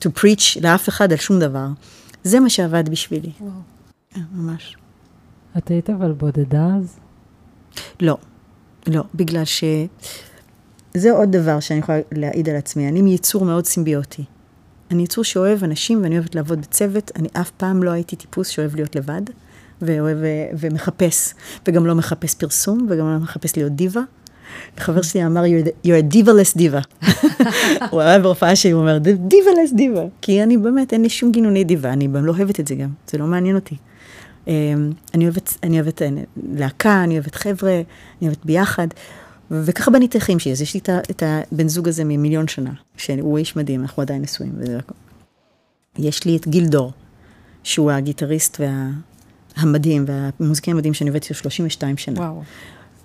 [0.01, 1.67] to preach לאף אחד על שום דבר.
[2.25, 3.31] זה מה שעבד בשבילי.
[3.41, 3.53] וואו.
[4.33, 4.77] ממש.
[5.59, 6.99] את היית אבל בודדה אז?
[8.01, 8.17] לא,
[8.87, 9.65] לא, בגלל ש...
[10.95, 12.89] זה עוד דבר שאני יכולה להעיד על עצמי.
[12.89, 14.25] אני מיצור מאוד סימביוטי.
[14.93, 17.11] אני יצור שאוהב אנשים ואני אוהבת לעבוד בצוות.
[17.17, 19.23] אני אף פעם לא הייתי טיפוס שאוהב להיות לבד,
[19.83, 20.19] ואוהב
[20.61, 21.35] ומחפש,
[21.67, 24.01] וגם לא מחפש פרסום, וגם לא מחפש להיות דיבה.
[24.79, 25.45] חבר שלי אמר,
[25.87, 27.07] you're a diva-less diva.
[27.91, 30.01] הוא היה בהופעה שלי, הוא אומר, diva-less diva.
[30.23, 33.19] כי אני באמת, אין לי שום גינוני דיבה, אני לא אוהבת את זה גם, זה
[33.19, 33.77] לא מעניין אותי.
[34.47, 34.53] אמ,
[35.15, 36.09] אני אוהבת, אני אוהבת אה,
[36.53, 37.75] להקה, אני אוהבת חבר'ה,
[38.21, 38.87] אני אוהבת ביחד.
[39.53, 43.57] וככה בניתי החיים שלי, אז יש לי את הבן זוג הזה ממיליון שנה, שהוא איש
[43.57, 44.95] מדהים, אנחנו עדיין נשואים וזה הכל.
[45.99, 46.93] יש לי את גילדור,
[47.63, 48.91] שהוא הגיטריסט וה...
[49.57, 52.21] המדהים והמוזיקאי המדהים שאני עובדת איתו 32 שנה.
[52.21, 52.43] וואו.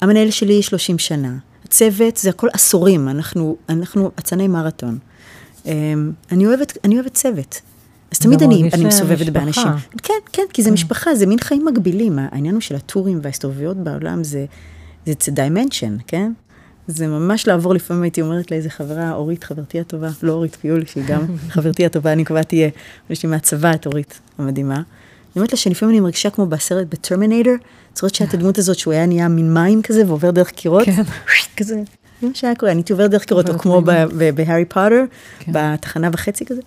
[0.02, 1.38] המנהל שלי 30 שנה.
[1.66, 4.98] הצוות זה הכל עשורים, אנחנו, אנחנו אצני מרתון.
[5.66, 7.62] אמ, אני אוהבת, אני אוהבת צוות.
[8.12, 9.68] אז תמיד אני, אני מסובבת באנשים.
[10.04, 10.74] כן, כן, כי זה כן.
[10.74, 12.20] משפחה, זה מין חיים מקבילים.
[12.20, 14.46] העניין הוא של הטורים וההסתובבויות בעולם זה,
[15.22, 16.32] זה dimension, כן?
[16.88, 21.04] זה ממש לעבור, לפעמים הייתי אומרת לאיזה חברה, אורית, חברתי הטובה, לא אורית פיול, שהיא
[21.08, 22.70] גם חברתי הטובה, אני מקווה תהיה,
[23.10, 24.76] יש לי מהצבא את אורית המדהימה.
[24.76, 24.84] אני
[25.36, 27.54] אומרת לה שלפעמים אני מרגישה כמו בסרט בטרמינטור,
[27.96, 30.86] זוכרת שאת הדמות הזאת שהוא היה נהיה מין מים כזה ועובר דרך קירות?
[30.86, 31.04] כן.
[31.58, 31.82] כזה,
[32.22, 33.82] זה מה שהיה קורה, אני הייתי עובר דרך קירות, או כמו
[34.36, 35.04] בהארי פוטר,
[35.40, 35.52] כן.
[35.56, 36.62] בתחנה וחצי כזה.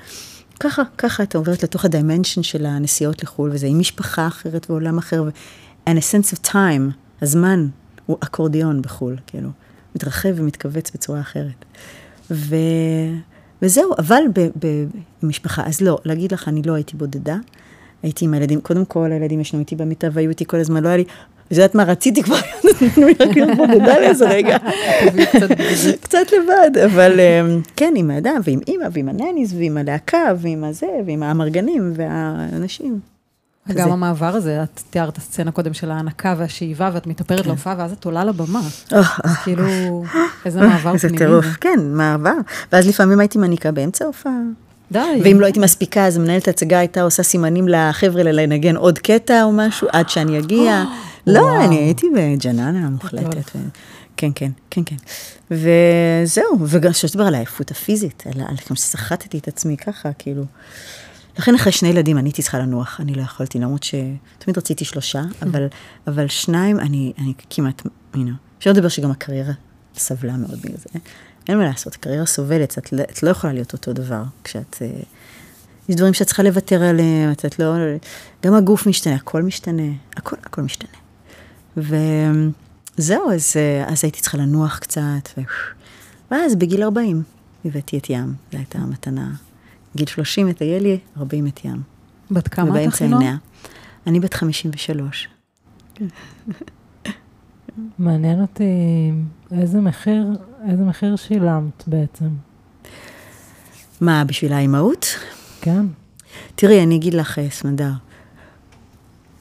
[0.61, 4.98] ככה, ככה אתה עוברת לתוך ה dimension של הנסיעות לחו"ל, וזה עם משפחה אחרת ועולם
[4.98, 5.29] אחר,
[5.88, 7.68] and a sense of time, הזמן
[8.11, 9.49] הוא אקורדיון בחו"ל, כאילו,
[9.94, 11.64] מתרחב ומתכווץ בצורה אחרת.
[12.31, 12.57] ו...
[13.62, 14.23] וזהו, אבל
[15.23, 17.37] במשפחה, אז לא, להגיד לך, אני לא הייתי בודדה,
[18.03, 20.96] הייתי עם הילדים, קודם כל הילדים ישנו איתי במיטה והיו איתי כל הזמן, לא היה
[20.96, 21.05] לי,
[21.46, 22.37] את יודעת מה רציתי כבר,
[22.83, 24.57] נתנו לי רק להיות בודדה לאיזה רגע.
[26.03, 30.87] קצת לבד, אבל אמ, כן, עם האדם, ועם אימא, ועם הנניס, ועם הלהקה, ועם הזה,
[31.07, 33.01] ועם האמרגנים, והאנשים.
[33.75, 37.49] גם המעבר הזה, את תיארת סצנה קודם של ההנקה והשאיבה, ואת מתאפרת כן.
[37.49, 38.61] להופעה, ואז את עולה לבמה.
[39.45, 39.65] כאילו,
[40.45, 40.95] איזה מעבר פנימי.
[40.95, 42.35] איזה טירוף, כן, מעבר.
[42.73, 44.33] ואז לפעמים הייתי מניקה באמצע ההופעה.
[44.93, 45.21] די.
[45.25, 49.53] ואם לא הייתי מספיקה, אז מנהלת ההצגה הייתה עושה סימנים לחבר'ה לנגן עוד קטע או
[49.53, 50.85] משהו, עד שאני אגיע.
[51.27, 53.51] לא, אני הייתי בג'ננה מוחלטת.
[54.17, 54.97] כן, כן, כן, כן.
[55.51, 60.45] וזהו, וגם שלא לדבר על העייפות הפיזית, על כמה שסחטתי את עצמי ככה, כאילו.
[61.40, 65.22] לכן אחרי שני ילדים אני הייתי צריכה לנוח, אני לא יכולתי, למרות שתמיד רציתי שלושה,
[65.42, 65.66] אבל,
[66.07, 67.83] אבל שניים, אני, אני כמעט,
[68.14, 68.18] you know,
[68.59, 69.53] אפשר לדבר שגם הקריירה
[69.94, 70.98] סבלה מאוד בגלל זה.
[71.48, 74.76] אין מה לעשות, הקריירה סובלת, את, את לא יכולה להיות אותו דבר כשאת...
[74.83, 74.87] אה,
[75.88, 77.74] יש דברים שאת צריכה לוותר עליהם, את לא...
[78.46, 80.90] גם הגוף משתנה, הכל משתנה, הכל, הכל משתנה.
[81.76, 85.40] וזהו, אז, אה, אז הייתי צריכה לנוח קצת, ו...
[86.31, 87.22] ואז בגיל 40
[87.64, 89.31] הבאתי את ים, זו הייתה המתנה.
[89.96, 91.83] גיל 30 את איילי, 40 את ים.
[92.31, 93.22] בת כמה את אחינון?
[94.07, 95.29] אני בת 53.
[97.98, 98.64] מעניין אותי
[99.53, 100.26] איזה מחיר,
[100.70, 102.29] איזה מחיר שילמת בעצם.
[104.00, 105.07] מה, בשביל האימהות?
[105.61, 105.87] כן.
[106.55, 107.90] תראי, אני אגיד לך, אה, סמדר,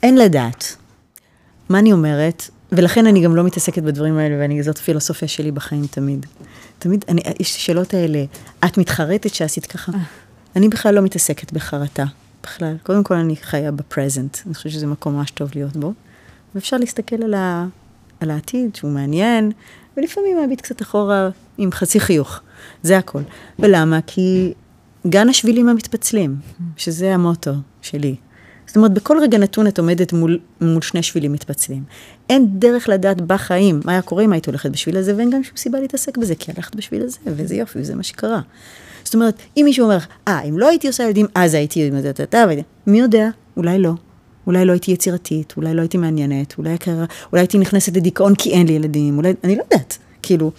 [0.03, 0.75] אין לדעת.
[1.69, 2.49] מה אני אומרת?
[2.71, 6.25] ולכן אני גם לא מתעסקת בדברים האלה, ואני, זאת הפילוסופיה שלי בחיים תמיד.
[6.79, 8.23] תמיד, אני, יש שאלות האלה,
[8.65, 9.91] את מתחרטת שעשית ככה?
[10.55, 12.05] אני בכלל לא מתעסקת בחרטה,
[12.43, 12.75] בכלל.
[12.83, 15.93] קודם כל אני חיה בפרזנט, אני חושבת שזה מקום ממש טוב להיות בו.
[16.55, 17.67] ואפשר להסתכל על, ה,
[18.19, 19.51] על העתיד, שהוא מעניין,
[19.97, 22.39] ולפעמים להביט קצת אחורה עם חצי חיוך.
[22.83, 23.21] זה הכל.
[23.59, 23.99] ולמה?
[24.07, 24.53] כי
[25.07, 26.35] גן השבילים המתפצלים,
[26.77, 28.15] שזה המוטו שלי.
[28.67, 31.83] זאת אומרת, בכל רגע נתון את עומדת מול, מול שני שבילים מתפצלים.
[32.29, 35.57] אין דרך לדעת בחיים מה היה קורה אם היית הולכת בשביל הזה, ואין גם שום
[35.57, 38.41] סיבה להתעסק בזה, כי הלכת בשביל הזה, וזה יופי, וזה מה שקרה.
[39.09, 42.33] זאת אומרת, אם מישהו אומר, אה, אם לא הייתי עושה ילדים, אז הייתי, יודעת,
[42.87, 43.93] מי יודע, אולי לא.
[44.47, 48.51] אולי לא הייתי יצירתית, אולי לא הייתי מעניינת, אולי, הקריירה, אולי הייתי נכנסת לדיכאון כי
[48.51, 50.51] אין לי ילדים, אולי, אני לא יודעת, כאילו,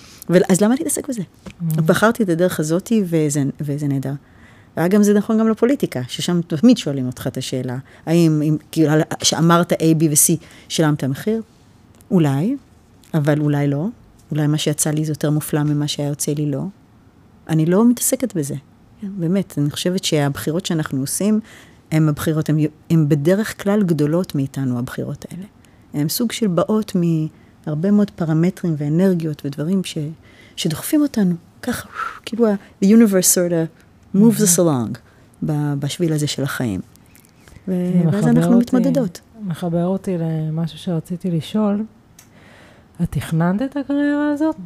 [0.49, 1.23] אז למה להתעסק בזה?
[1.23, 1.81] Mm-hmm.
[1.81, 4.13] בחרתי את הדרך הזאתי, וזה, וזה נהדר.
[4.77, 9.73] ואגב, זה נכון גם לפוליטיקה, ששם תמיד שואלים אותך את השאלה, האם, אם, כאילו, שאמרת
[9.73, 11.43] A, B ו-C, שילמת מחיר?
[12.11, 12.57] אולי,
[13.15, 13.87] אבל אולי לא.
[14.31, 16.63] אולי מה שיצא לי זה יותר מופלא ממה שהיה יוצא לי לא.
[17.51, 18.55] אני לא מתעסקת בזה.
[19.03, 21.41] באמת, אני חושבת שהבחירות שאנחנו עושים,
[21.91, 22.51] הן הבחירות,
[22.91, 25.45] הן בדרך כלל גדולות מאיתנו, הבחירות האלה.
[25.95, 29.99] הן סוג של באות מהרבה מאוד פרמטרים ואנרגיות ודברים ש,
[30.57, 31.89] שדוחפים אותנו, ככה,
[32.25, 32.47] כאילו
[32.85, 34.99] the universe sort of moves us along
[35.79, 36.81] בשביל הזה של החיים.
[37.69, 39.21] ואז אנחנו אותי, מתמודדות.
[39.43, 41.85] מחבר אותי למשהו שרציתי לשאול.
[43.03, 44.57] את תכננת את הקריירה הזאת?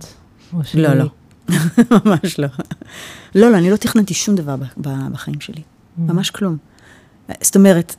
[0.74, 1.04] לא, לא.
[2.04, 2.48] ממש לא.
[3.34, 5.62] לא, לא, אני לא תכננתי שום דבר בחיים שלי.
[5.62, 6.00] Mm.
[6.00, 6.56] ממש כלום.
[7.40, 7.96] זאת אומרת,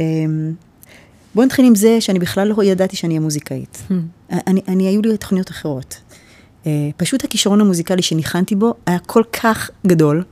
[0.00, 0.52] אמ,
[1.34, 3.82] בואו נתחיל עם זה שאני בכלל לא ידעתי שאני אהיה מוזיקאית.
[3.88, 3.94] Mm.
[4.46, 6.00] אני, אני, היו לי תוכניות אחרות.
[6.66, 10.24] אה, פשוט הכישרון המוזיקלי שניחנתי בו היה כל כך גדול,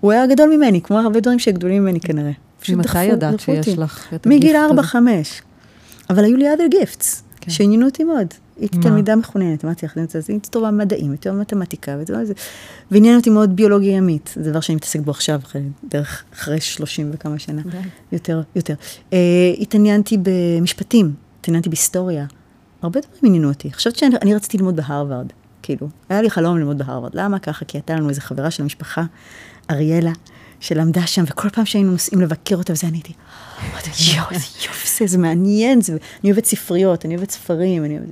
[0.00, 2.32] הוא היה גדול ממני, כמו הרבה דברים שגדולים ממני כנראה.
[2.68, 3.40] ממתי ידעת.
[3.40, 4.88] שיש לך את מגיל הגיפט הזה?
[4.92, 5.42] 4-5.
[6.10, 7.50] אבל היו לי other gifts, כן.
[7.50, 8.26] שעניינו אותי מאוד.
[8.60, 8.78] הייתי?
[8.78, 12.32] תלמידה מחוננת, אמרתי לך, אז הייתי טובה במדעים, יותר במתמטיקה, וזה- וזה-
[12.90, 17.10] ועניין אותי מאוד ביולוגיה ימית, זה דבר שאני מתעסקת בו עכשיו, אחרי, דרך, אחרי 30
[17.14, 17.62] וכמה שנה.
[18.12, 18.74] יותר, יותר.
[19.10, 19.14] Uh,
[19.60, 22.26] התעניינתי במשפטים, התעניינתי בהיסטוריה,
[22.82, 23.72] הרבה דברים עניינו אותי.
[23.72, 25.26] חשבתי שאני אני רציתי ללמוד בהרווארד,
[25.62, 27.14] כאילו, היה לי חלום ללמוד בהרווארד.
[27.14, 27.64] למה ככה?
[27.64, 29.04] כי הייתה לנו איזו חברה של המשפחה,
[29.70, 30.12] אריאלה,
[30.64, 33.12] שלמדה שם, וכל פעם שהיינו נוסעים לבקר אותה, וזה אני הייתי,
[33.72, 37.98] אמרתי, יואו, איזה יופי זה, זה מעניין, זה, אני אוהבת ספריות, אני אוהבת ספרים, אני
[37.98, 38.08] אוהבת...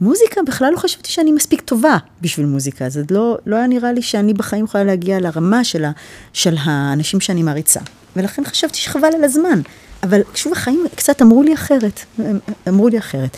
[0.00, 4.02] מוזיקה, בכלל לא חשבתי שאני מספיק טובה בשביל מוזיקה, זה לא, לא היה נראה לי
[4.02, 5.90] שאני בחיים יכולה להגיע לרמה של, ה,
[6.32, 7.80] של האנשים שאני מעריצה.
[8.16, 9.60] ולכן חשבתי שחבל על הזמן.
[10.02, 13.36] אבל שוב, החיים קצת אמרו לי אחרת, הם- אמרו לי אחרת.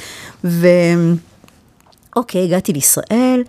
[2.14, 3.42] ואוקיי, הגעתי לישראל,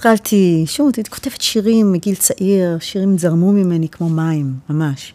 [0.00, 5.14] התחלתי, שוב, הייתי כותבת שירים מגיל צעיר, שירים זרמו ממני כמו מים, ממש.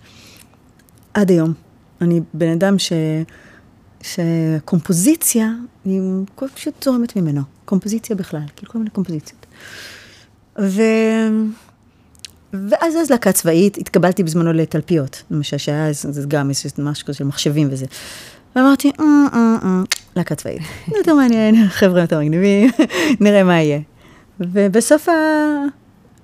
[1.14, 1.54] עד היום.
[2.02, 2.94] אני בן אדם ש...
[4.02, 5.52] שקומפוזיציה,
[5.86, 6.02] היא
[6.56, 7.42] פשוט זורמת ממנו.
[7.66, 9.46] קומפוזיציה בכלל, כאילו כל מיני קומפוזיציות.
[10.60, 10.82] ו...
[12.54, 17.24] ואז אז להקה צבאית, התקבלתי בזמנו לתלפיות, למשל, שהיה איזה- זה גם איזה משהו של
[17.24, 17.86] מחשבים וזה.
[18.56, 19.82] ואמרתי, "אה, אה, אה,
[20.16, 20.62] להקה צבאית,
[20.98, 22.70] יותר מעניין, חבר'ה יותר מגניבים,
[23.22, 23.80] נראה מה יהיה.
[24.40, 25.14] ובסוף ה...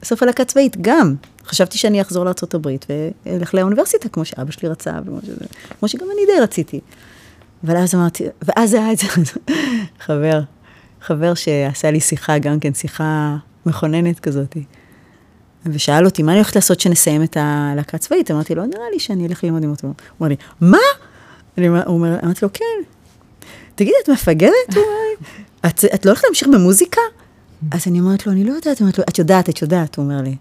[0.02, 2.67] בסוף הלהקה צבאית גם, חשבתי שאני אחזור לארה"ב
[3.26, 4.91] ואלך לאוניברסיטה, כמו שאבא שלי רצה,
[5.80, 6.80] כמו שגם אני די רציתי.
[7.63, 9.08] אבל אז אמרתי, ואז היה את זה,
[10.06, 10.41] חבר,
[11.02, 14.58] חבר שעשה לי שיחה, גם כן שיחה מכוננת כזאת,
[15.65, 18.32] ושאל אותי, מה אני הולכת לעשות כשנסיים את הלהקה הצבאית?
[18.32, 19.88] אמרתי לו, נראה לי שאני אלך ללמוד עם אותו.
[19.88, 20.78] הוא אמר לי, מה?
[21.58, 22.65] אני הוא אומר, אמרתי לו, כן.
[23.76, 24.54] תגידי, את מפגרת?
[25.65, 27.02] את לא הולכת להמשיך במוזיקה?
[27.71, 30.21] אז אני אומרת לו, אני לא יודעת, אומרת לו, את יודעת, את יודעת, הוא אומר
[30.21, 30.36] לי.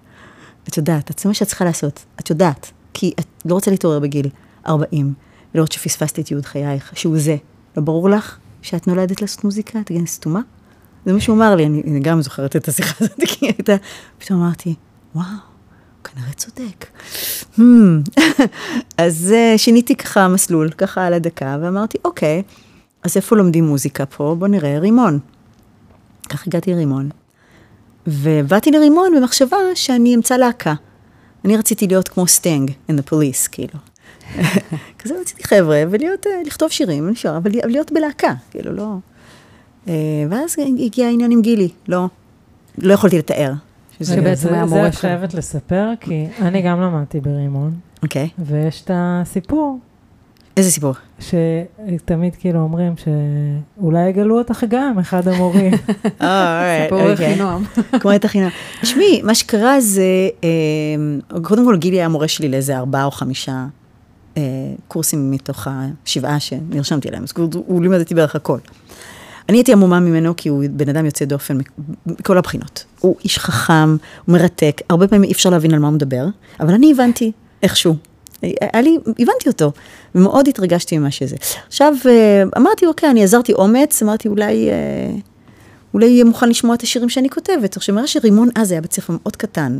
[0.68, 2.70] את יודעת, זה מה שאת צריכה לעשות, את יודעת.
[2.94, 4.28] כי את לא רוצה להתעורר בגיל
[4.66, 5.14] 40,
[5.54, 7.36] ולראות שפספסת את ייעוד חייך, שהוא זה.
[7.76, 9.82] לא ברור לך שאת נולדת לעשות מוזיקה?
[9.84, 10.40] תגידי, אני סתומה?
[11.06, 13.76] זה מה שהוא אמר לי, אני, אני גם זוכרת את השיחה הזאת, כי הייתה...
[14.18, 14.74] פתאום אמרתי,
[15.14, 16.86] וואו, הוא כנראה צודק.
[17.56, 17.60] Hmm.
[19.04, 22.42] אז uh, שיניתי ככה מסלול, ככה על הדקה, ואמרתי, אוקיי,
[23.02, 24.36] אז איפה לומדים מוזיקה פה?
[24.38, 25.18] בוא נראה, רימון.
[26.30, 27.08] כך הגעתי לרימון.
[28.06, 30.74] ובאתי לרימון במחשבה שאני אמצא להקה.
[31.44, 33.74] אני רציתי להיות כמו סטינג in the police, כאילו.
[34.98, 38.94] כזה רציתי חבר'ה, ולהיות, אה, לכתוב שירים, לשיר, אבל להיות בלהקה, כאילו, לא...
[39.88, 39.92] אה,
[40.30, 42.06] ואז הגיע העניין עם גילי, לא,
[42.78, 43.52] לא יכולתי לתאר.
[44.00, 45.00] שזה- שבעצם זה- היה זה המורה את שלו.
[45.00, 49.78] חייבת לספר, כי אני גם למדתי ברימון, אוקיי, ויש את הסיפור,
[50.60, 50.94] איזה סיפור?
[51.20, 55.72] שתמיד כאילו אומרים שאולי יגלו אותך גם, אחד המורים.
[56.22, 57.64] אה, סיפור רכינועם.
[58.00, 58.48] כמו את החינם.
[58.82, 63.66] תשמעי, מה שקרה זה, אה, קודם כל גילי היה מורה שלי לאיזה ארבעה או חמישה
[64.36, 64.42] אה,
[64.88, 68.58] קורסים מתוך השבעה שנרשמתי אליהם, אז הוא, הוא לימד אותי בערך הכל.
[69.48, 71.58] אני הייתי עמומה ממנו כי הוא בן אדם יוצא דופן
[72.06, 72.84] מכל הבחינות.
[73.00, 76.26] הוא איש חכם, הוא מרתק, הרבה פעמים אי אפשר להבין על מה הוא מדבר,
[76.60, 78.09] אבל אני הבנתי איכשהו.
[78.42, 79.72] היה לי, הבנתי אותו,
[80.14, 81.36] ומאוד התרגשתי ממה שזה.
[81.66, 84.70] עכשיו, אה, אמרתי, אוקיי, אני עזרתי אומץ, אמרתי, אולי...
[84.70, 85.10] אה,
[85.94, 87.76] אולי יהיה מוכן לשמוע את השירים שאני כותבת.
[87.76, 89.78] עכשיו, מראה שרימון אז היה בית ספר מאוד קטן,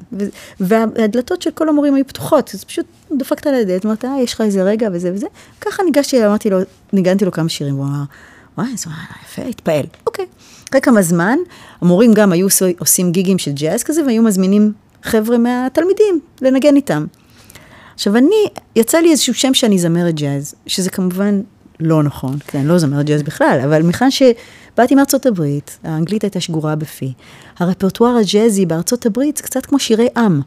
[0.61, 4.40] והדלתות של כל המורים היו פתוחות, אז פשוט דפקת על הדלת, אמרת, אה, יש לך
[4.40, 5.27] איזה רגע וזה וזה.
[5.61, 6.59] ככה ניגשתי, אמרתי לו,
[6.92, 8.03] ניגנתי לו כמה שירים, והוא אמר,
[8.59, 8.90] וואי, זה
[9.25, 9.85] יפה, התפעל.
[10.07, 10.27] אוקיי.
[10.70, 11.38] אחרי כמה זמן,
[11.81, 12.46] המורים גם היו
[12.79, 17.07] עושים גיגים של ג'אז כזה, והיו מזמינים חבר'ה מהתלמידים לנגן איתם.
[18.01, 21.41] עכשיו, אני, יצא לי איזשהו שם שאני זמרת ג'אז, שזה כמובן
[21.81, 26.41] לא נכון, כי אני לא זמרת ג'אז בכלל, אבל מכאן שבאתי מארצות הברית, האנגלית הייתה
[26.41, 27.13] שגורה בפי.
[27.59, 30.41] הרפרטואר הג'אזי בארצות הברית זה קצת כמו שירי עם.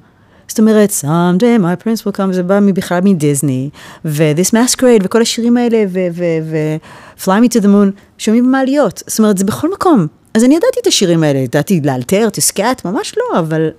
[0.47, 3.69] זאת אומרת, someday my prince will come, זה בא בכלל מדיסני,
[4.05, 9.03] ו-this masquerade, וכל השירים האלה, ו-fly me to the moon, שומעים במעליות.
[9.07, 10.07] זאת אומרת, זה בכל מקום.
[10.33, 13.69] אז אני ידעתי את השירים האלה, ידעתי לאלתר, תסקאט, ממש לא, אבל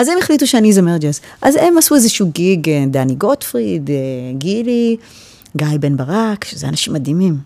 [0.00, 1.20] אז הם החליטו שאני זמר ג'אז.
[1.42, 3.96] אז הם עשו איזשהו גיג, אה, דני גוטפריד, אה,
[4.38, 4.96] גילי,
[5.56, 7.38] גיא בן ברק, שזה אנשים מדהימים,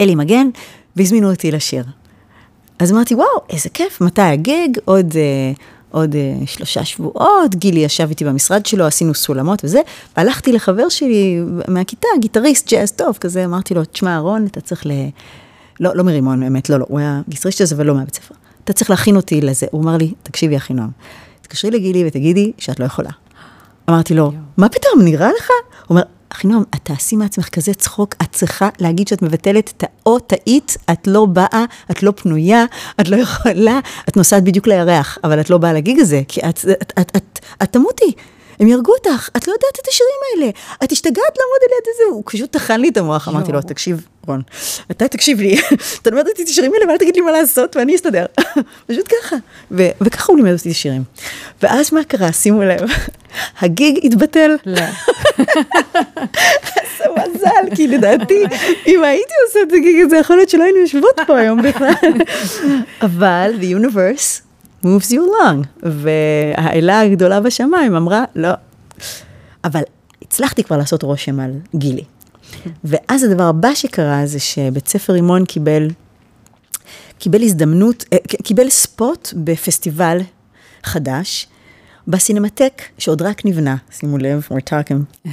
[0.00, 0.48] אלי מגן,
[0.96, 1.84] והזמינו אותי לשיר.
[2.78, 4.78] אז אמרתי, וואו, איזה כיף, מתי הגיג?
[4.84, 5.52] עוד, אה,
[5.90, 9.80] עוד אה, שלושה שבועות, גילי ישב איתי במשרד שלו, עשינו סולמות וזה,
[10.16, 14.90] והלכתי לחבר שלי מהכיתה, גיטריסט ג'אז טוב, כזה, אמרתי לו, תשמע, אהרון, אתה צריך ל...
[15.80, 18.34] לא, לא מרימון, באמת, לא, לא, הוא היה גיטריסט ג'אז, אבל לא מהבית ספר.
[18.64, 19.66] אתה צריך להכין אותי לזה.
[19.70, 20.90] הוא אמר לי, תקשיבי, אחינועם,
[21.44, 23.10] תתקשרי לגילי ותגידי שאת לא יכולה.
[23.90, 25.50] אמרתי לו, מה פתאום, נראה לך?
[25.50, 30.18] הוא אומר, אחינועם, את תעשי מעצמך כזה צחוק, את צריכה להגיד שאת מבטלת את או
[30.18, 32.64] טעית, את לא באה, את לא פנויה,
[33.00, 33.78] את לא יכולה,
[34.08, 37.38] את נוסעת בדיוק לירח, אבל את לא באה לגיג הזה, כי את, את, את, את,
[37.62, 38.12] את תמותי.
[38.60, 40.50] הם יהרגו אותך, את לא יודעת את השירים האלה,
[40.84, 44.00] את השתגעת לעמוד על יד הזה, הוא פשוט טחן לי את המוח, אמרתי לו, תקשיב,
[44.26, 44.42] רון,
[44.90, 45.60] אתה תקשיב לי,
[46.02, 48.26] אתה לימד אותי את השירים האלה ואל תגיד לי מה לעשות ואני אסתדר.
[48.88, 49.36] פשוט ככה.
[49.70, 51.02] ו- וככה הוא לימד אותי את השירים.
[51.62, 52.80] ואז מה קרה, שימו לב,
[53.62, 54.56] הגיג התבטל.
[54.66, 54.80] לא.
[56.76, 58.44] איזה מזל, כי לדעתי,
[58.86, 61.92] אם הייתי עושה את הגיג הזה, יכול להיות שלא היינו יושבות פה היום בכלל.
[63.02, 64.43] אבל the universe
[64.84, 68.50] moves you along, והאלה הגדולה בשמיים אמרה, לא.
[69.64, 69.82] אבל
[70.22, 72.04] הצלחתי כבר לעשות רושם על גילי.
[72.84, 75.88] ואז הדבר הבא שקרה זה שבית ספר רימון קיבל,
[77.18, 80.18] קיבל הזדמנות, אה, קיבל spot בפסטיבל
[80.82, 81.46] חדש,
[82.08, 85.28] בסינמטק, שעוד רק נבנה, שימו לב, we're talking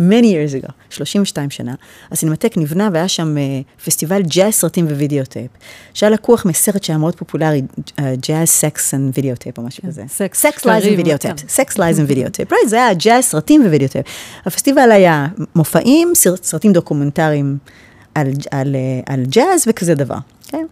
[0.00, 1.74] many years ago, 32 שנה,
[2.12, 5.50] הסינמטק נבנה והיה שם uh, פסטיבל ג'אז סרטים ו videotape,
[5.94, 7.62] שהיה לקוח מסרט שהיה מאוד פופולרי,
[8.28, 10.02] jazz, sex and videotape או משהו כזה.
[10.08, 14.06] Sex, Lies and Videotape, Sex, Lies and Videotape, זה היה ג'אז סרטים ו videotape.
[14.46, 15.26] הפסטיבל היה
[15.56, 17.58] מופעים, סרט, סרטים דוקומנטריים
[18.14, 20.18] על, על, אה, על ג'אז וכזה דבר,
[20.48, 20.66] כן?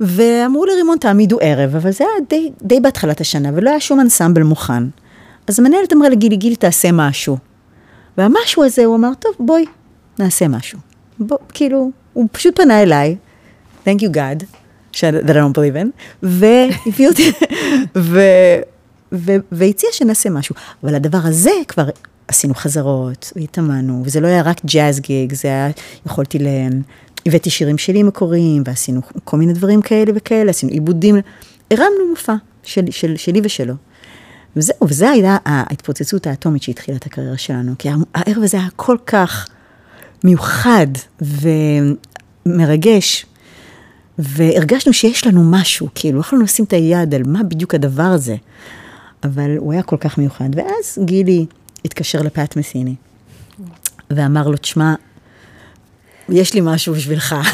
[0.00, 4.42] ואמרו לרימון, תעמידו ערב, אבל זה היה די, די בהתחלת השנה, ולא היה שום אנסמבל
[4.42, 4.82] מוכן.
[5.46, 7.36] אז המנהלת אמרה לגילי, גילי, תעשה משהו.
[8.18, 9.64] והמשהו הזה, הוא אמר, טוב, בואי,
[10.18, 10.78] נעשה משהו.
[11.18, 13.16] בוא, כאילו, הוא פשוט פנה אליי,
[13.84, 14.44] Thank you God,
[14.92, 15.88] that I don't believe in,
[16.22, 17.32] והביא אותי,
[17.96, 18.20] ו,
[19.52, 20.54] והציע שנעשה משהו.
[20.84, 21.88] אבל הדבר הזה כבר
[22.28, 25.70] עשינו חזרות, והתאמנו, וזה לא היה רק ג'אז גיג, זה היה,
[26.06, 26.46] יכולתי ל...
[27.26, 31.16] הבאתי שירים שלי מקוריים, ועשינו כל מיני דברים כאלה וכאלה, עשינו עיבודים,
[31.70, 33.74] הרמנו מופע של, של, שלי ושלו.
[34.56, 39.48] וזהו, וזה הייתה ההתפוצצות האטומית שהתחילה את הקריירה שלנו, כי הערב הזה היה כל כך
[40.24, 40.86] מיוחד
[42.46, 43.26] ומרגש,
[44.18, 48.36] והרגשנו שיש לנו משהו, כאילו, יכולנו לשים את היד על מה בדיוק הדבר הזה,
[49.24, 50.48] אבל הוא היה כל כך מיוחד.
[50.52, 51.46] ואז גילי
[51.84, 52.94] התקשר לפאט מסיני,
[54.10, 54.94] ואמר לו, תשמע,
[56.28, 57.34] יש לי משהו בשבילך.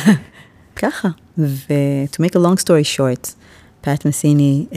[0.76, 1.09] ככה.
[1.38, 3.32] ו-to make a long story short,
[3.80, 4.74] פאט מסיני, uh,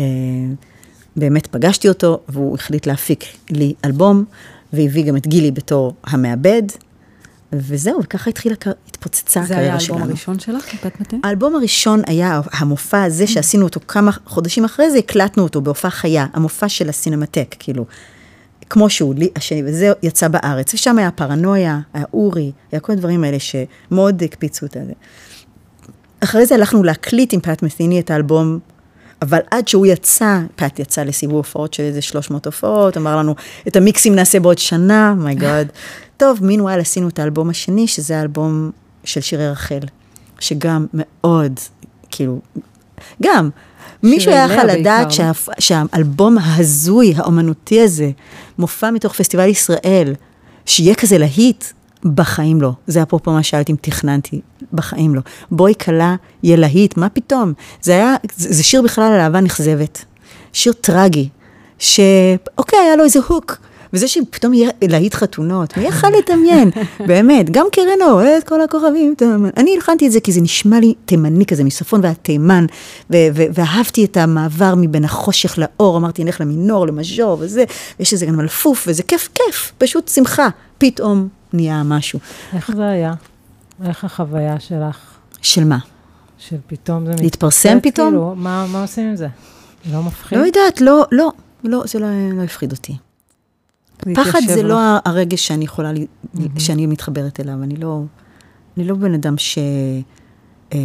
[1.17, 4.25] באמת פגשתי אותו, והוא החליט להפיק לי אלבום,
[4.73, 6.63] והביא גם את גילי בתור המעבד,
[7.53, 8.55] וזהו, וככה התחילה,
[8.87, 9.99] התפוצצה הקריירה שלנו.
[9.99, 11.17] זה היה האלבום הראשון שלך, פאט מטה?
[11.23, 16.25] האלבום הראשון היה המופע הזה שעשינו אותו כמה חודשים אחרי זה, הקלטנו אותו בהופעה חיה,
[16.33, 17.85] המופע של הסינמטק, כאילו.
[18.69, 23.23] כמו שהוא, לי, השני, וזה יצא בארץ, ושם היה פרנויה, היה אורי, היה כל הדברים
[23.23, 24.93] האלה שמאוד הקפיצו את זה.
[26.19, 28.59] אחרי זה הלכנו להקליט עם פאט מת'יני את האלבום,
[29.21, 33.35] אבל עד שהוא יצא, פאט יצא לסיבוב הופעות של איזה 300 הופעות, אמר לנו,
[33.67, 35.67] את המיקסים נעשה בעוד שנה, מייגוד.
[35.67, 35.73] Oh
[36.17, 38.71] טוב, מינואל עשינו את האלבום השני, שזה האלבום
[39.03, 39.79] של שירי רחל,
[40.39, 41.59] שגם מאוד,
[42.11, 42.39] כאילו,
[43.23, 43.49] גם,
[44.03, 48.11] מישהו היה יכול לדעת שה, שהאלבום ההזוי, האומנותי הזה,
[48.57, 50.13] מופע מתוך פסטיבל ישראל,
[50.65, 51.65] שיהיה כזה להיט,
[52.05, 52.71] בחיים לא.
[52.87, 54.41] זה אפרופו מה שאלתי אם תכננתי,
[54.73, 55.21] בחיים לא.
[55.51, 57.53] בואי כלה, יהיה להיט, מה פתאום?
[57.81, 60.05] זה היה, זה, זה שיר בכלל על אהבה נכזבת.
[60.53, 61.29] שיר טרגי,
[61.79, 63.57] שאוקיי, היה לו איזה הוק.
[63.93, 66.71] וזה שפתאום יהיה להיט חתונות, מי יכל לדמיין?
[67.07, 69.15] באמת, גם קרן אוהד כל הכוכבים,
[69.57, 72.65] אני הלחנתי את זה כי זה נשמע לי תימני כזה, מצפון ועד תימן,
[73.09, 77.63] ואהבתי את המעבר מבין החושך לאור, אמרתי, נלך למינור, למז'ור וזה,
[77.99, 82.19] ויש איזה גם מלפוף, וזה כיף, כיף, פשוט שמחה, פתאום נהיה משהו.
[82.53, 83.13] איך זה היה?
[83.83, 84.97] איך החוויה שלך?
[85.41, 85.77] של מה?
[86.37, 87.23] של פתאום זה מתפרסם?
[87.23, 88.09] להתפרסם פתאום?
[88.09, 89.27] כאילו, מה, מה עושים עם זה?
[89.91, 90.39] לא מפחיד?
[90.39, 91.31] לא יודעת, לא, לא,
[91.63, 92.97] לא, זה לא, לא הפחיד אותי.
[93.97, 96.39] פחד זה לא הרגש שאני יכולה, mm-hmm.
[96.59, 98.03] שאני מתחברת אליו, אני לא,
[98.77, 99.57] אני לא בן אדם ש...
[100.73, 100.79] אה,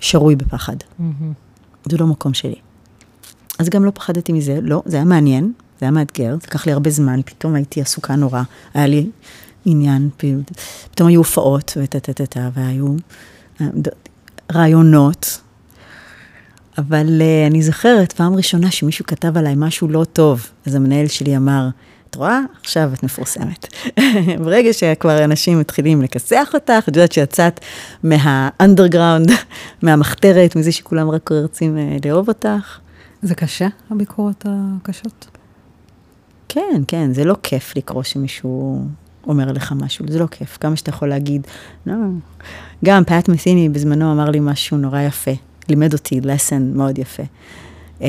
[0.00, 0.76] שרוי בפחד.
[0.76, 1.90] Mm-hmm.
[1.90, 2.54] זה לא מקום שלי.
[3.58, 5.52] אז גם לא פחדתי מזה, לא, זה היה מעניין,
[5.84, 8.42] זה היה מאתגר, זה לקח לי הרבה זמן, פתאום הייתי עסוקה נורא,
[8.74, 9.06] היה לי
[9.64, 10.10] עניין,
[10.90, 12.94] פתאום היו הופעות, וטה-טה-טה, והיו
[13.60, 13.66] אה,
[14.52, 15.40] רעיונות,
[16.78, 21.36] אבל uh, אני זוכרת, פעם ראשונה שמישהו כתב עליי משהו לא טוב, אז המנהל שלי
[21.36, 21.68] אמר,
[22.10, 22.40] את רואה?
[22.60, 23.66] עכשיו את מפורסמת.
[24.44, 27.60] ברגע שכבר אנשים מתחילים לכסח אותך, את יודעת שיצאת
[28.02, 29.30] מהאנדרגראונד,
[29.82, 32.78] מהמחתרת, מזה שכולם רק רוצים uh, לאהוב אותך.
[33.22, 35.43] זה קשה, הביקורות הקשות?
[36.54, 38.84] כן, כן, זה לא כיף לקרוא שמישהו
[39.26, 40.58] אומר לך משהו, זה לא כיף.
[40.60, 41.46] כמה שאתה יכול להגיד,
[41.86, 41.94] לא.
[42.84, 45.30] גם פאט מסיני בזמנו אמר לי משהו נורא יפה.
[45.68, 47.22] לימד אותי לסן מאוד יפה.
[48.00, 48.06] אמ,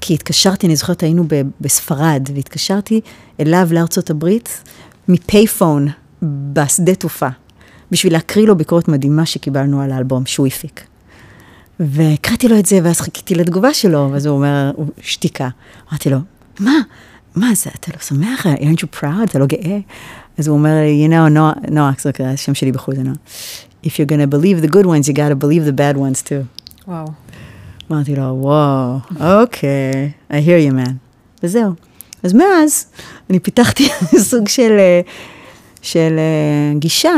[0.00, 1.24] כי התקשרתי, אני זוכרת, היינו
[1.60, 3.00] בספרד, והתקשרתי
[3.40, 4.62] אליו לארצות הברית
[5.08, 5.88] מפייפון
[6.52, 7.28] בשדה תעופה,
[7.90, 10.86] בשביל להקריא לו ביקורת מדהימה שקיבלנו על האלבום שהוא הפיק.
[11.80, 15.48] והקראתי לו את זה, ואז חיכיתי לתגובה שלו, ואז הוא אומר, שתיקה.
[15.90, 16.18] אמרתי לו,
[16.60, 16.80] מה?
[17.36, 18.46] מה זה, אתה לא שמח?
[18.46, 19.24] aren't you proud?
[19.24, 19.78] אתה לא גאה?
[20.38, 23.16] אז הוא אומר לי, you know, נועה, נועה, זה השם שלי בחוץ, זה נועה.
[23.84, 26.44] If you're gonna believe the good ones, you gotta believe the bad ones too.
[26.88, 27.06] וואו.
[27.90, 30.92] אמרתי לו, וואו, אוקיי, I hear you man.
[31.42, 31.72] וזהו.
[32.22, 32.86] אז מאז,
[33.30, 33.88] אני פיתחתי
[34.30, 35.00] סוג של, אה,
[35.82, 37.14] של אה, גישה,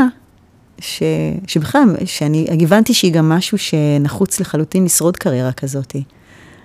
[0.79, 1.03] ש,
[1.47, 5.95] שבכלל, שאני הבנתי שהיא גם משהו שנחוץ לחלוטין לשרוד קריירה כזאת.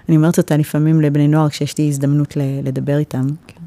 [0.09, 3.61] אני אומרת אותה לפעמים לבני נוער כשיש לי הזדמנות לדבר איתם, כן.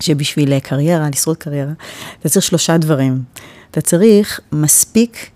[0.00, 1.72] שבשביל קריירה, לשרוד קריירה,
[2.20, 3.22] אתה צריך שלושה דברים.
[3.70, 5.30] אתה צריך מספיק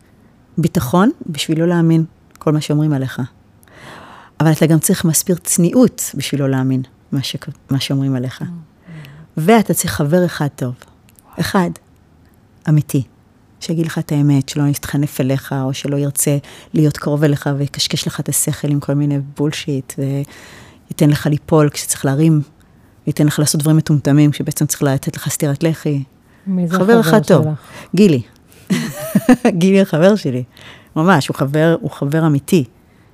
[0.59, 2.05] ביטחון בשביל לא להאמין
[2.38, 3.22] כל מה שאומרים עליך.
[4.40, 6.82] אבל אתה גם צריך מספיק צניעות בשביל לא להאמין
[7.12, 7.36] מה, ש...
[7.70, 8.45] מה שאומרים עליך.
[9.36, 10.74] ואתה צריך חבר אחד טוב.
[11.40, 11.70] אחד,
[12.68, 13.03] אמיתי.
[13.62, 16.36] שיגיד לך את האמת, שלא יתחנף אליך, או שלא ירצה
[16.74, 22.04] להיות קרוב אליך ויקשקש לך את השכל עם כל מיני בולשיט, וייתן לך ליפול כשצריך
[22.04, 22.40] להרים,
[23.06, 26.02] וייתן לך לעשות דברים מטומטמים, כשבעצם צריך לתת לך סטירת לחי.
[26.46, 27.36] מי זה חבר אחד שלך?
[27.38, 27.46] טוב.
[27.94, 28.22] גילי.
[29.58, 30.44] גילי החבר שלי.
[30.96, 32.64] ממש, הוא חבר, הוא חבר אמיתי.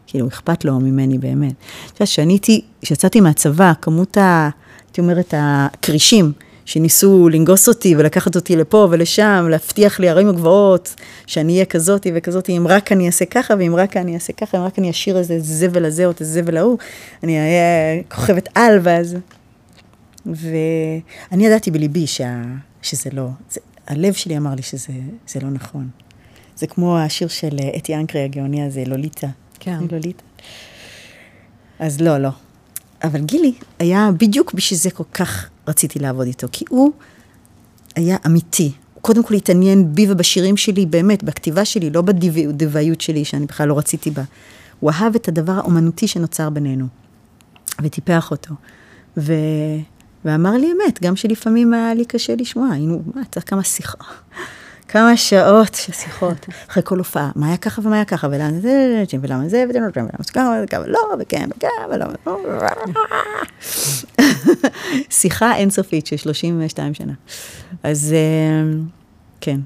[0.07, 1.53] כאילו, אכפת לו ממני באמת.
[1.86, 4.51] את יודעת, כשאני הייתי, כשיצאתי מהצבא, כמות ה...
[4.86, 6.32] הייתי אומרת, הכרישים
[6.69, 10.95] שניסו לנגוס אותי ולקחת אותי לפה ולשם, להבטיח לי ערים הגבוהות,
[11.27, 14.62] שאני אהיה כזאתי וכזאתי, אם רק אני אעשה ככה, ואם רק אני אעשה ככה, אם
[14.62, 16.79] רק אני אשאיר איזה זבל הזה או את הזבל ההוא,
[17.23, 19.16] אני אהיה כוכבת על, ואז...
[20.27, 22.43] ואני ידעתי בליבי שה...
[22.83, 23.61] שזה לא, זה...
[23.87, 25.89] הלב שלי אמר לי שזה לא נכון.
[26.57, 29.29] זה כמו השיר של אתי אנקרי הגאוני הזה, לוליטה.
[29.61, 29.79] כן.
[29.93, 30.23] לוליטה.
[31.79, 32.31] אז לא, לא.
[33.05, 36.93] אבל גילי היה בדיוק בשביל זה כל כך רציתי לעבוד איתו, כי הוא
[37.97, 38.73] היה אמיתי.
[38.95, 43.69] הוא קודם כל התעניין בי ובשירים שלי, באמת, בכתיבה שלי, לא בדבעיות שלי, שאני בכלל
[43.69, 44.23] לא רציתי בה.
[44.81, 46.87] הוא אהב את הדבר האומנותי שנוצר בינינו,
[47.83, 48.55] וטיפח אותו.
[49.16, 49.33] ו...
[50.25, 54.05] ואמר לי אמת, גם שלפעמים היה לי קשה לשמוע, היינו, מה, צריך כמה שיחה.
[54.89, 59.05] כמה שעות של שיחות, אחרי כל הופעה, מה היה ככה ומה היה ככה, ולמה זה,
[59.20, 59.86] ולמה זה, ולמה
[60.18, 62.12] זה ככה, וכמה לא, וכן, וכן, ולמה...
[65.11, 67.12] שיחה אינסופית של 32 שנה.
[67.82, 68.14] אז
[69.41, 69.61] כן,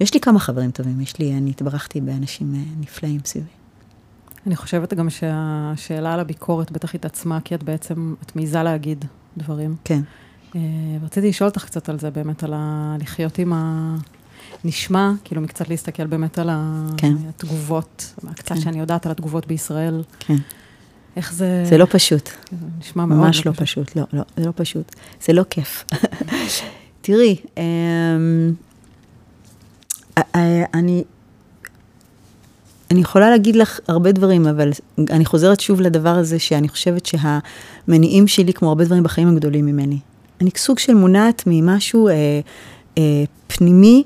[0.00, 3.46] יש לי כמה חברים טובים, יש לי, אני התברכתי באנשים נפלאים סביבי.
[4.46, 9.04] אני חושבת גם שהשאלה על הביקורת בטח התעצמה, כי את בעצם, את מעיזה להגיד
[9.36, 9.76] דברים.
[9.84, 10.00] כן.
[11.02, 12.54] רציתי לשאול אותך קצת על זה, באמת, על
[13.00, 13.96] לחיות עם ה...
[14.64, 16.50] נשמע, כאילו מקצת להסתכל באמת על
[16.96, 17.14] כן.
[17.28, 18.60] התגובות, קצת כן.
[18.60, 20.02] שאני יודעת על התגובות בישראל.
[20.18, 20.36] כן.
[21.16, 21.64] איך זה...
[21.68, 22.30] זה לא פשוט.
[22.50, 24.96] זה נשמע מאוד ממש לא פשוט, לא, לא, זה לא פשוט.
[25.26, 25.84] זה לא כיף.
[27.02, 27.36] תראי,
[30.74, 31.04] אני...
[32.90, 34.70] אני יכולה להגיד לך הרבה דברים, אבל
[35.10, 39.66] אני חוזרת שוב לדבר הזה שאני חושבת שהמניעים שלי, כמו הרבה דברים בחיים, הם גדולים
[39.66, 39.98] ממני.
[40.40, 42.14] אני סוג של מונעת ממשהו אה,
[42.98, 44.02] אה, פנימי,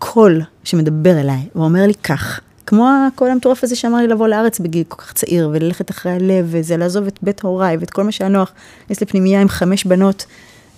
[0.00, 2.40] קול שמדבר אליי, ואומר לי כך.
[2.66, 6.46] כמו הקול המטורף הזה שאמר לי לבוא לארץ בגיל כל כך צעיר, וללכת אחרי הלב,
[6.48, 10.26] וזה לעזוב את בית הוריי, ואת כל מה שהיה נוח, להיכנס לפנימייה עם חמש בנות.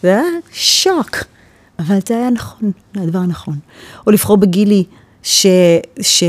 [0.03, 1.17] זה היה שוק,
[1.79, 3.59] אבל זה היה נכון, זה הדבר הנכון.
[4.07, 4.85] או לבחור בגילי,
[5.23, 5.47] ש...
[6.01, 6.25] ש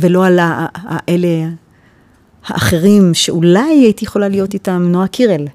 [0.00, 1.48] ולא על האלה
[2.46, 5.46] האחרים, שאולי הייתי יכולה להיות איתם, נועה קירל.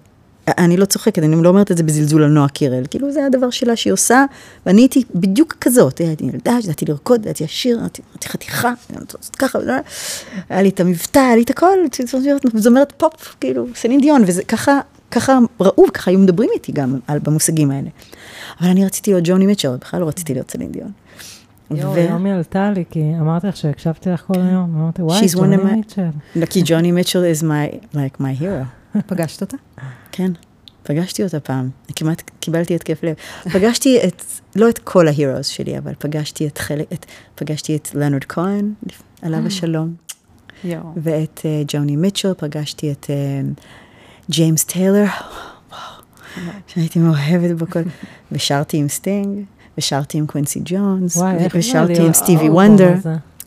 [0.48, 3.50] אני לא צוחקת, אני לא אומרת את זה בזלזול על נועה קירל, כאילו זה הדבר
[3.50, 4.26] שלה שהיא עושה,
[4.66, 8.74] ואני הייתי בדיוק כזאת, הייתי ילדה, ידעתי לרקוד, ידעתי לשיר, הייתי חתיכה,
[9.40, 9.60] ככה,
[10.50, 11.78] היה לי את המבטא, היה לי את הכל,
[12.54, 14.80] זמרת פופ, כאילו, סלין דיון, וזה ככה,
[15.12, 17.90] ככה ראו, ככה היו מדברים איתי גם על, במושגים האלה.
[18.62, 20.92] אבל אני רציתי להיות ג'וני מיטשר, בכלל לא רציתי להיות סלין דיון.
[21.72, 26.02] יואו, היא עלתה לי, כי אמרתי לך שהקשבתי לך כל היום, אמרתי, וואי, ג'וני מיטשר.
[26.50, 28.77] כי ג'וני מיטשר is my, like my hero.
[29.08, 29.58] פגשת אותה?
[30.12, 30.32] כן,
[30.84, 33.16] פגשתי אותה פעם, כמעט קיבלתי התקף לב.
[33.54, 34.24] פגשתי את,
[34.56, 38.74] לא את כל ה heroes שלי, אבל פגשתי את חלק, את, פגשתי את לאונרד כהן,
[39.22, 39.94] עליו השלום.
[40.98, 43.10] ואת ג'וני מיטשל, פגשתי את
[44.32, 45.06] ג'יימס טיילר,
[46.68, 47.80] שהייתי מאוהבת בכל,
[48.32, 49.44] ושרתי עם סטינג,
[49.78, 51.18] ושרתי עם קווינסי ג'ונס,
[51.54, 52.94] ושרתי עם סטיבי וונדר.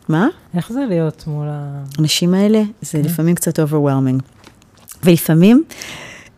[0.09, 0.27] מה?
[0.53, 1.83] איך זה להיות מול ה...
[1.97, 4.21] האנשים האלה, זה לפעמים קצת overwhelming.
[5.03, 5.63] ולפעמים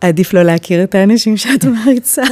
[0.01, 2.23] עדיף לא להכיר את האנשים שאת מעריצה.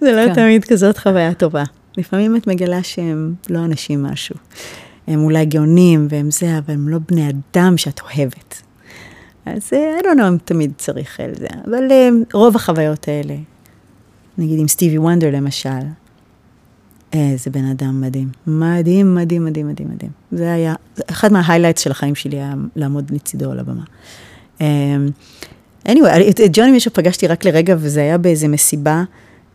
[0.00, 1.64] זה לא תמיד כזאת חוויה טובה.
[1.96, 4.36] לפעמים את מגלה שהם לא אנשים משהו.
[5.06, 8.62] הם אולי גאונים והם זה, אבל הם לא בני אדם שאת אוהבת.
[9.46, 11.82] אז I don't know אם תמיד צריך על זה, אבל
[12.32, 13.34] רוב החוויות האלה,
[14.38, 15.68] נגיד עם סטיבי וונדר למשל,
[17.12, 18.28] איזה בן אדם מדהים.
[18.46, 20.10] מדהים, מדהים, מדהים, מדהים, מדהים.
[20.32, 20.74] זה היה,
[21.10, 23.84] אחד מה highlights של החיים שלי היה לעמוד לצידו על הבמה.
[24.58, 29.02] Anyway, את, את ג'וני מיטשל פגשתי רק לרגע, וזה היה באיזה מסיבה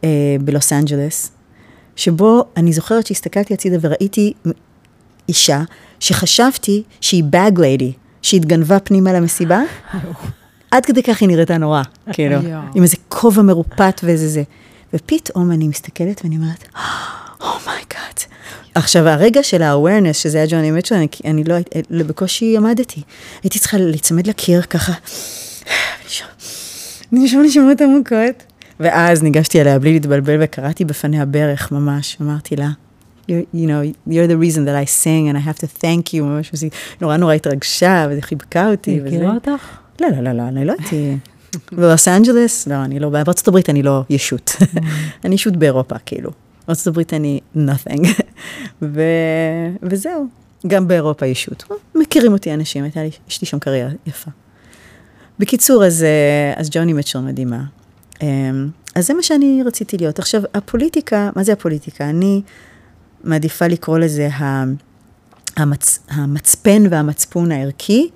[0.04, 1.32] אה, בלוס אנג'לס,
[1.96, 4.34] שבו אני זוכרת שהסתכלתי הצידה וראיתי
[5.30, 5.62] אישה
[6.00, 9.62] שחשבתי שהיא bag lady, שהתגנבה פנימה למסיבה.
[10.72, 11.82] עד כדי כך היא נראתה נורא,
[12.12, 12.38] כאילו.
[12.76, 14.44] עם איזה כובע מרופט ואיזה זה.
[14.94, 16.68] ופתאום אני מסתכלת ואני אומרת,
[17.42, 18.20] Oh my god.
[18.76, 21.56] עכשיו, הרגע של ה-awareness, שזה היה ג'וני מיטשל, אני, אני לא,
[21.90, 23.02] לא בקושי עמדתי.
[23.44, 24.94] הייתי צריכה להיצמד לקיר ככה,
[27.12, 28.44] לנשום נשימות עמוקות.
[28.80, 32.70] ואז ניגשתי אליה בלי להתבלבל וכרעתי בפניה ברך ממש, אמרתי לה,
[33.30, 36.50] you, know, you're the reason that I sing and I have to thank you, ממש,
[36.54, 36.68] וזה
[37.02, 38.92] נורא נורא התרגשה וזה חיבקה אותי.
[38.92, 39.02] היא.
[39.06, 39.78] הכירה אותך?
[40.02, 41.18] לא, לא, לא, לא, אני לא הייתי...
[41.72, 44.56] בלוס אנג'לס, לא, אני לא, בארצות הברית אני לא ישות.
[45.26, 46.32] אני ישות באירופה, כאילו.
[46.88, 48.08] הברית אני nothing.
[48.82, 49.02] ו...
[49.84, 50.28] וזהו,
[50.68, 51.64] גם באירופה ישות.
[51.96, 54.32] מכירים אותי אנשים, הייתה לי, יש לי שם קריירה יפה.
[55.40, 57.64] בקיצור, אז, אה, אז ג'וני מצ'ר מדהימה.
[58.22, 60.20] אמ, אז זה מה שאני רציתי להיות.
[60.20, 62.10] עכשיו, הפוליטיקה, מה זה הפוליטיקה?
[62.10, 62.42] אני
[63.24, 64.30] מעדיפה לקרוא לזה
[65.56, 68.10] המצ, המצפן והמצפון הערכי,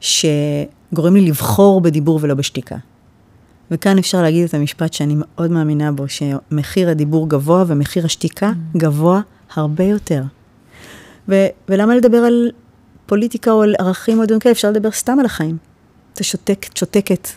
[0.00, 2.76] שגורם לי לבחור בדיבור ולא בשתיקה.
[3.70, 9.20] וכאן אפשר להגיד את המשפט שאני מאוד מאמינה בו, שמחיר הדיבור גבוה ומחיר השתיקה גבוה
[9.54, 10.22] הרבה יותר.
[11.28, 12.50] ו- ולמה לדבר על
[13.06, 14.52] פוליטיקה או על ערכים או דברים כאלה?
[14.52, 15.56] אפשר לדבר סתם על החיים.
[16.14, 17.28] אתה שותק, שותקת,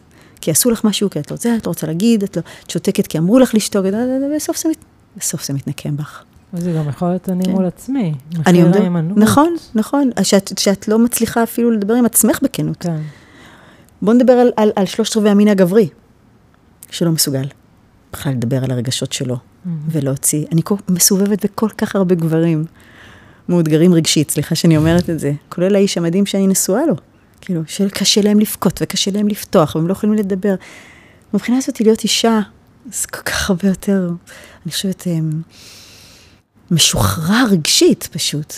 [0.41, 2.69] כי עשו לך משהו, כי את לא רוצה, את לא רוצה להגיד, את, לא, את
[2.69, 3.85] שותקת כי אמרו לך לשתוק,
[4.31, 4.85] ובסוף זה, מת-
[5.17, 6.23] בסוף זה מתנקם בך.
[6.53, 7.51] וזה גם יכול להיות אני כן.
[7.51, 8.13] מול עצמי.
[8.47, 8.81] אני עומדת.
[9.15, 12.77] נכון, נכון, שאת, שאת לא מצליחה אפילו לדבר עם עצמך בכנות.
[12.79, 12.97] כן.
[14.01, 15.89] בואו נדבר על, על, על שלושת רבעי המין הגברי,
[16.91, 17.47] שלא מסוגל
[18.13, 19.37] בכלל לדבר על הרגשות שלו
[19.87, 20.45] ולהוציא.
[20.51, 22.65] אני כל, מסובבת בכל כך הרבה גברים
[23.49, 26.95] מאותגרים רגשית, סליחה שאני אומרת את זה, כולל האיש המדהים שאני נשואה לו.
[27.41, 30.55] כאילו, שקשה להם לבכות וקשה להם לפתוח, והם לא יכולים לדבר.
[31.33, 32.39] מבחינה הזאת, להיות אישה,
[32.91, 34.09] זה כל כך הרבה יותר,
[34.65, 35.41] אני חושבת, אמ,
[36.71, 38.53] משוחרר רגשית פשוט.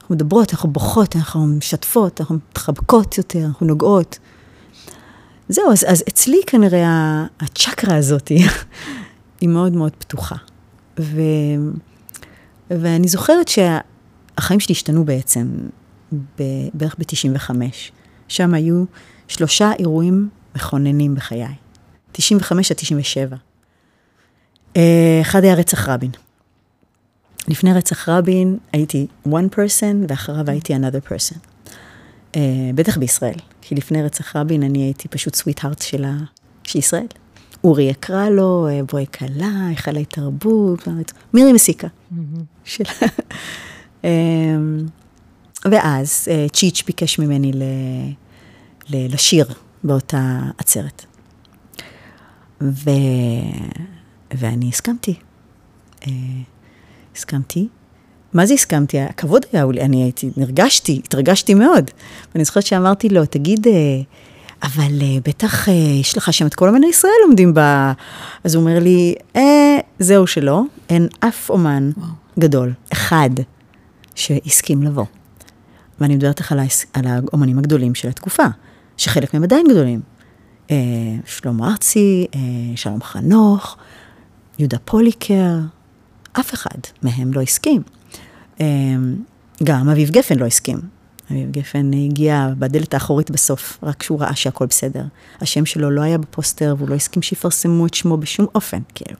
[0.00, 4.18] אנחנו מדברות, אנחנו בוכות, אנחנו משתפות, אנחנו מתחבקות יותר, אנחנו נוגעות.
[5.52, 8.28] זהו, אז, אז אצלי כנראה הצ'קרה הזאת
[9.40, 10.36] היא מאוד מאוד פתוחה.
[11.00, 11.20] ו,
[12.70, 15.46] ואני זוכרת שהחיים שלי השתנו בעצם
[16.12, 16.42] ב,
[16.74, 17.50] בערך ב-95.
[18.28, 18.84] שם היו
[19.28, 21.54] שלושה אירועים מכוננים בחיי.
[22.12, 23.36] 95 עד 97.
[24.76, 26.10] אה, אחד היה רצח רבין.
[27.48, 31.51] לפני רצח רבין הייתי one person, ואחריו הייתי another person.
[32.32, 32.36] Uh,
[32.74, 36.04] בטח בישראל, כי לפני רצח רבין אני הייתי פשוט sweetheart של.
[36.64, 37.06] של ישראל.
[37.64, 40.88] אורי יקרא לו, אה, בואי כלה, היכלי תרבות,
[41.34, 41.88] מירי מסיקה.
[42.64, 42.84] של...
[44.04, 44.86] אמ,
[45.70, 47.62] ואז אה, צ'יץ' ביקש ממני ל...
[48.88, 49.14] ל...
[49.14, 49.46] לשיר
[49.84, 51.04] באותה עצרת.
[52.60, 52.90] ו...
[54.34, 55.14] ואני הסכמתי.
[56.06, 56.12] אה,
[57.16, 57.68] הסכמתי.
[58.34, 59.00] מה זה הסכמתי?
[59.00, 61.90] הכבוד היה, אני הייתי, נרגשתי, התרגשתי מאוד.
[62.34, 63.72] ואני זוכרת שאמרתי לו, תגיד, אה,
[64.62, 67.60] אבל אה, בטח אה, יש לך שם את כל אמני ישראל לומדים ב...
[68.44, 72.08] אז הוא אומר לי, אה, זהו שלא, אין אף אומן וואו.
[72.38, 73.30] גדול, אחד,
[74.14, 75.04] שהסכים לבוא.
[76.00, 76.86] ואני מדברת לך על, ההס...
[76.92, 78.44] על האומנים הגדולים של התקופה,
[78.96, 80.00] שחלק מהם עדיין גדולים.
[80.70, 80.76] אה,
[81.26, 82.40] שלמה ארצי, אה,
[82.76, 83.76] שלום חנוך,
[84.58, 85.58] יהודה פוליקר,
[86.32, 87.82] אף אחד מהם לא הסכים.
[88.62, 88.96] אה,
[89.64, 90.78] גם אביב גפן לא הסכים.
[91.30, 95.04] אביב גפן הגיע בדלת האחורית בסוף, רק כשהוא ראה שהכל בסדר.
[95.40, 99.18] השם שלו לא היה בפוסטר, והוא לא הסכים שיפרסמו את שמו בשום אופן, כאילו.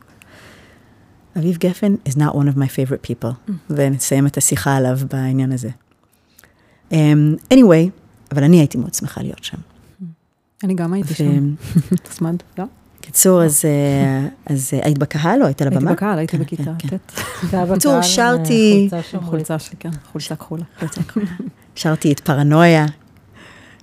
[1.38, 5.70] אביב גפן is not one of my favorite people, ונסיים את השיחה עליו בעניין הזה.
[6.90, 6.94] Um,
[7.54, 7.90] anyway,
[8.32, 9.58] אבל אני הייתי מאוד שמחה להיות שם.
[10.64, 11.54] אני גם הייתי שם.
[12.08, 12.64] תסמד, לא?
[13.02, 15.92] קיצור, אז, אה, אה, היית בקהל או היית על הייתי הבמה?
[15.92, 16.96] בקהל, הייתי כן, בכיתה כן, כן.
[16.96, 17.54] ט'.
[17.70, 18.88] בקיצור, אה, שרתי-
[19.24, 20.62] חולצה שלי, כן, חולצה כחולה.
[21.74, 22.86] שרתי את פרנויה,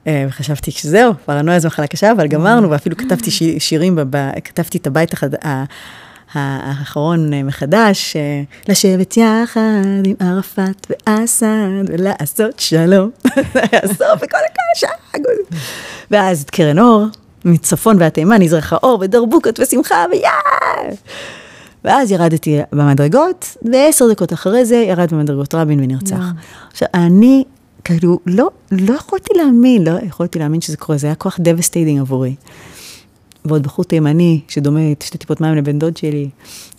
[0.07, 3.99] וחשבתי שזהו, פרנויה זו מחלה קשה, אבל גמרנו, ואפילו כתבתי שי- שירים,
[4.43, 5.11] כתבתי את הבית
[6.33, 8.15] האחרון מחדש,
[8.67, 9.61] לשבת יחד
[10.05, 11.45] עם ערפאת ואסד
[11.87, 13.09] ולעשות שלום.
[13.35, 13.41] זה
[13.71, 15.19] היה הסוף וכל הקהל שג.
[16.11, 17.05] ואז את קרן אור,
[17.45, 20.31] מצפון ועד תימן, נזרחה אור ודרבוקות ושמחה ויאה.
[21.83, 26.23] ואז ירדתי במדרגות, ועשר דקות אחרי זה ירד במדרגות רבין ונרצח.
[26.71, 27.43] עכשיו, אני,
[27.83, 32.35] כאילו, לא, לא יכולתי להאמין, לא יכולתי להאמין שזה קורה, זה היה כוח devastating עבורי.
[33.45, 36.29] ועוד בחור תימני, שדומה שתי טיפות מים לבן דוד שלי,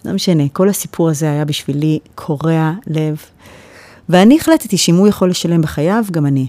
[0.05, 3.17] לא משנה, כל הסיפור הזה היה בשבילי קורע לב.
[4.09, 6.47] ואני החלטתי שאם הוא יכול לשלם בחייו, גם אני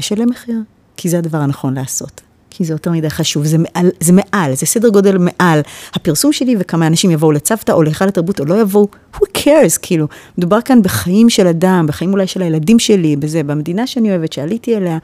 [0.00, 0.58] אשלם מחיר,
[0.96, 2.20] כי זה הדבר הנכון לעשות.
[2.58, 5.60] כי זה יותר מדי חשוב, זה מעל, זה מעל, זה סדר גודל מעל
[5.94, 10.06] הפרסום שלי וכמה אנשים יבואו לצוותא או להיכל התרבות או לא יבואו, who cares, כאילו,
[10.38, 14.76] מדובר כאן בחיים של אדם, בחיים אולי של הילדים שלי, בזה, במדינה שאני אוהבת, שעליתי
[14.76, 14.98] אליה,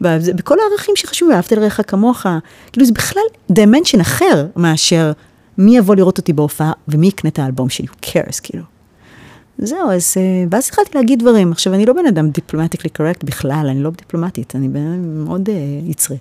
[0.00, 2.26] בזה, בכל הערכים שחשובים, אהבת לרעך כמוך,
[2.72, 5.12] כאילו זה בכלל dimension אחר מאשר
[5.58, 8.62] מי יבוא לראות אותי בהופעה ומי יקנה את האלבום שלי, who cares, כאילו.
[9.58, 11.52] זהו, אז, אה, ואז התחלתי להגיד דברים.
[11.52, 15.48] עכשיו, אני לא בן אדם דיפלומטיקלי קורקט בכלל, אני לא דיפלומטית, אני בן אדם מאוד
[15.48, 16.16] uh, יצרי.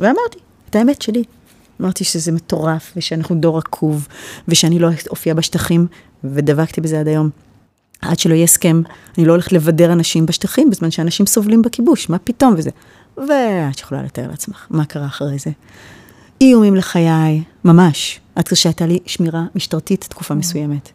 [0.00, 0.38] ואמרתי,
[0.70, 1.24] את האמת שלי.
[1.80, 4.08] אמרתי שזה מטורף, ושאנחנו דור עקוב,
[4.48, 5.86] ושאני לא אופיע בשטחים,
[6.24, 7.30] ודבקתי בזה עד היום.
[8.02, 8.82] עד שלא יהיה הסכם,
[9.18, 12.70] אני לא הולכת לבדר אנשים בשטחים, בזמן שאנשים סובלים בכיבוש, מה פתאום וזה.
[13.16, 15.50] ואת יכולה לתאר לעצמך מה קרה אחרי זה.
[16.40, 20.90] איומים לחיי, ממש, עד שהייתה לי שמירה משטרתית תקופה מסוימת.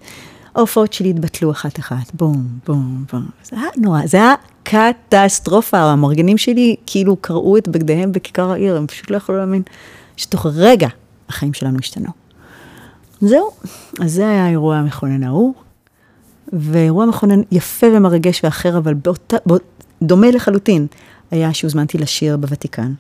[0.56, 3.26] ההופעות שלי התבטלו אחת-אחת, בום, בום, בום.
[3.44, 4.34] זה היה נורא, זה היה
[4.64, 5.78] קטסטרופה.
[5.78, 9.62] המארגנים שלי כאילו קרעו את בגדיהם בכיכר העיר, הם פשוט לא יכלו להאמין
[10.18, 10.88] שתוך רגע
[11.30, 12.10] החיים שלנו השתנו.
[13.22, 13.52] זהו,
[14.00, 15.54] אז זה היה האירוע המכונן ההוא,
[16.54, 19.64] ואירוע מכונן יפה ומרגש ואחר, אבל באותה, באות,
[20.02, 20.88] דומה לחלוטין,
[21.32, 22.94] היה שהוזמנתי לשיר בוותיקן.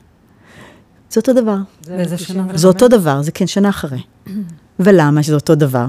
[1.10, 1.58] זה אותו דבר.
[1.88, 2.46] באיזה שנה?
[2.54, 4.02] זה אותו דבר, זה כן, שנה אחרי.
[4.80, 5.86] ולמה שזה אותו דבר?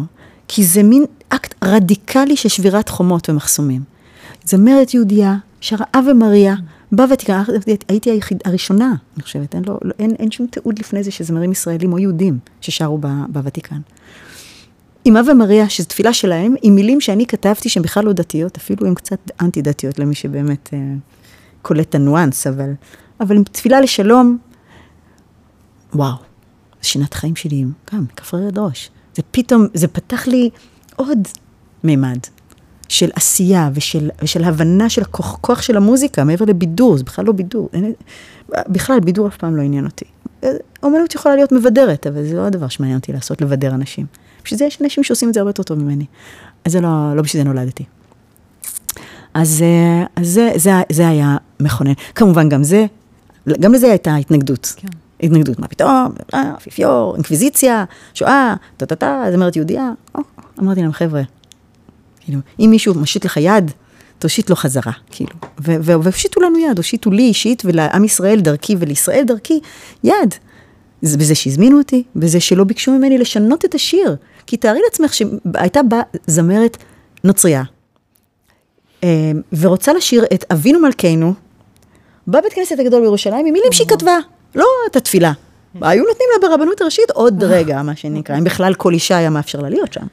[0.49, 3.83] כי זה מין אקט רדיקלי של שבירת חומות ומחסומים.
[4.45, 6.55] זמרת יהודייה, שרה אבה מריה,
[6.93, 7.43] בוותיקן,
[7.89, 11.93] הייתי היחיד, הראשונה, אני חושבת, אין, לא, אין, אין שום תיעוד לפני זה שזמרים ישראלים
[11.93, 12.99] או יהודים ששרו
[13.29, 13.81] בוותיקן.
[15.05, 18.87] עם אבה מריה, שזו תפילה שלהם, עם מילים שאני כתבתי שהן בכלל לא דתיות, אפילו
[18.87, 20.79] הן קצת אנטי דתיות למי שבאמת אה,
[21.63, 22.73] קולט את הניואנס, אבל,
[23.21, 24.39] אבל עם תפילה לשלום,
[25.95, 26.17] וואו,
[26.83, 28.91] שינת חיים שלי, גם רגע ראש.
[29.15, 30.51] זה פתאום, זה פתח לי
[30.97, 31.19] עוד
[31.85, 32.19] מימד
[32.89, 37.33] של עשייה ושל, ושל הבנה של הכוח כוח של המוזיקה, מעבר לבידור, זה בכלל לא
[37.33, 37.69] בידור.
[37.73, 37.93] אין,
[38.69, 40.05] בכלל, בידור אף פעם לא עניין אותי.
[40.83, 44.07] אומנות יכולה להיות מבדרת, אבל זה לא הדבר שמעניין אותי לעשות, לבדר אנשים.
[44.45, 46.05] בשביל זה יש אנשים שעושים את זה הרבה יותר טוב ממני.
[46.65, 47.85] אז זה לא, לא בשביל זה נולדתי.
[49.35, 51.93] אז, אה, אז זה, זה, זה היה מכונן.
[52.15, 52.87] כמובן, גם זה,
[53.61, 54.75] גם לזה הייתה התנגדות.
[54.77, 54.89] כן.
[55.21, 59.91] התנגדות, מה פתאום, אפיפיור, אינקוויזיציה, שואה, טה-טה-טה, זמרת יהודייה.
[60.61, 61.23] אמרתי להם, חבר'ה,
[62.25, 63.71] כאילו, אם מישהו מושיט לך יד,
[64.19, 65.33] תושיט לו חזרה, כאילו.
[65.59, 69.61] והושיטו לנו יד, הושיטו לי אישית ולעם ישראל דרכי ולישראל דרכי
[70.05, 70.35] יד.
[71.03, 74.17] זה בזה שהזמינו אותי, בזה שלא ביקשו ממני לשנות את השיר.
[74.47, 76.77] כי תארי לעצמך שהייתה באה זמרת
[77.25, 77.63] נוצרייה,
[79.53, 81.35] ורוצה לשיר את אבינו מלכנו,
[82.29, 84.19] בבית כנסת הגדול בירושלים, עם מילים שהיא כתבה.
[84.55, 85.33] לא את התפילה.
[85.81, 89.61] היו נותנים לה ברבנות הראשית עוד רגע, מה שנקרא, אם בכלל כל אישה היה מאפשר
[89.61, 90.07] לה להיות שם.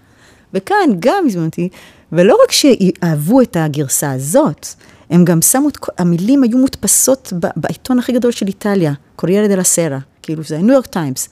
[0.53, 1.70] וכאן גם הזמנתי,
[2.12, 4.68] ולא רק שאהבו את הגרסה הזאת,
[5.09, 9.99] הם גם שמו את המילים היו מודפסות בעיתון הכי גדול של איטליה, קוריירה דה סרה,
[10.22, 11.30] כאילו זה ניו יורק טיימס.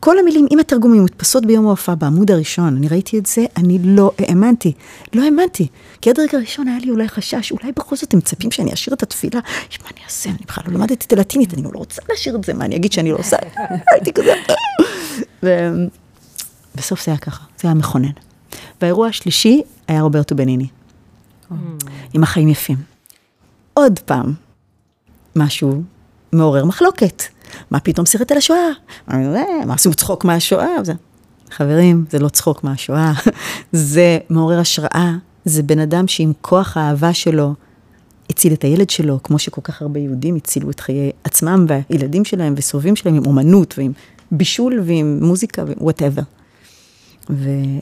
[0.00, 2.76] כל המילים עם התרגומים מודפסות ביום ההופעה בעמוד הראשון.
[2.76, 4.72] אני ראיתי את זה, אני לא האמנתי.
[5.14, 5.66] לא האמנתי.
[6.00, 8.94] כי עד רגע הראשון היה לי אולי חשש, אולי בכל זאת הם מצפים שאני אשאיר
[8.94, 9.40] את התפילה.
[9.82, 10.30] מה אני אעשה?
[10.30, 12.92] אני בכלל לא למדתי את הלטינית, אני לא רוצה להשאיר את זה, מה אני אגיד
[12.92, 13.36] שאני לא עושה?
[13.92, 14.32] הייתי כזה...
[16.74, 18.10] ובסוף זה היה ככה, זה היה מכונן.
[18.80, 20.66] והאירוע השלישי היה רוברטו בניני.
[22.12, 22.76] עם החיים יפים.
[23.74, 24.32] עוד פעם,
[25.36, 25.82] משהו
[26.32, 27.22] מעורר מחלוקת.
[27.70, 28.68] מה פתאום סרט על השואה?
[29.66, 30.68] מה עשו צחוק מהשואה?
[31.50, 33.12] חברים, זה לא צחוק מהשואה,
[33.72, 35.12] זה מעורר השראה,
[35.44, 37.54] זה בן אדם שעם כוח האהבה שלו
[38.30, 42.54] הציל את הילד שלו, כמו שכל כך הרבה יהודים הצילו את חיי עצמם והילדים שלהם
[42.56, 43.92] וסובבים שלהם עם אומנות ועם
[44.30, 46.22] בישול ועם מוזיקה ו whatever.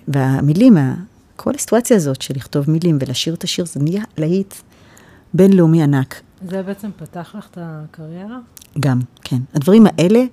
[0.09, 0.77] והמילים,
[1.37, 4.55] כל הסיטואציה הזאת של לכתוב מילים ולשיר את השיר, זה נהיה להיט
[5.35, 6.21] בינלאומי ענק.
[6.49, 8.39] זה בעצם פתח לך את הקריירה?
[8.81, 9.37] גם, כן.
[9.55, 10.25] הדברים האלה,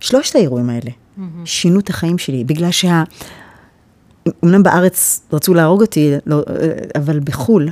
[0.00, 1.20] שלושת האירועים האלה, mm-hmm.
[1.44, 3.02] שינו את החיים שלי, בגלל שה...
[4.44, 6.42] אמנם בארץ רצו להרוג אותי, לא,
[6.96, 7.68] אבל בחו"ל,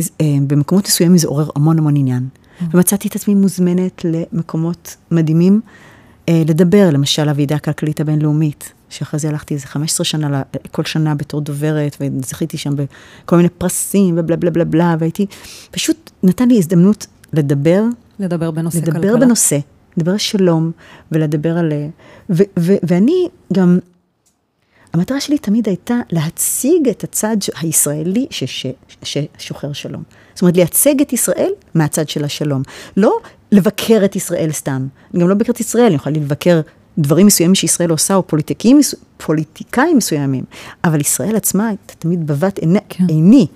[0.00, 0.06] אה,
[0.46, 2.28] במקומות מסוימים זה עורר המון המון עניין.
[2.28, 2.64] Mm-hmm.
[2.74, 5.60] ומצאתי את עצמי מוזמנת למקומות מדהימים
[6.28, 11.40] אה, לדבר, למשל הוועידה הכלכלית הבינלאומית, שאחרי זה הלכתי איזה 15 שנה, כל שנה בתור
[11.40, 15.26] דוברת, וזכיתי שם בכל מיני פרסים ובלה בלה בלה בלה, והייתי,
[15.70, 17.82] פשוט נתן לי הזדמנות לדבר.
[18.18, 19.10] לדבר בנושא לדבר כלכלה.
[19.10, 19.58] לדבר בנושא,
[19.96, 20.72] לדבר על שלום,
[21.12, 21.72] ולדבר על...
[22.30, 23.78] ו, ו, ואני גם,
[24.92, 28.26] המטרה שלי תמיד הייתה להציג את הצד הישראלי
[29.02, 30.02] ששוחר שלום.
[30.34, 32.62] זאת אומרת, לייצג את ישראל מהצד של השלום.
[32.96, 33.18] לא
[33.52, 34.86] לבקר את ישראל סתם.
[35.14, 36.60] אני גם לא מבקרת את ישראל, אני יכולה לבקר
[36.98, 38.80] דברים מסוימים שישראל עושה, או פוליטיקאים,
[39.16, 40.44] פוליטיקאים מסוימים.
[40.84, 43.04] אבל ישראל עצמה הייתה תמיד בבת עיני, כן.
[43.08, 43.46] עיני.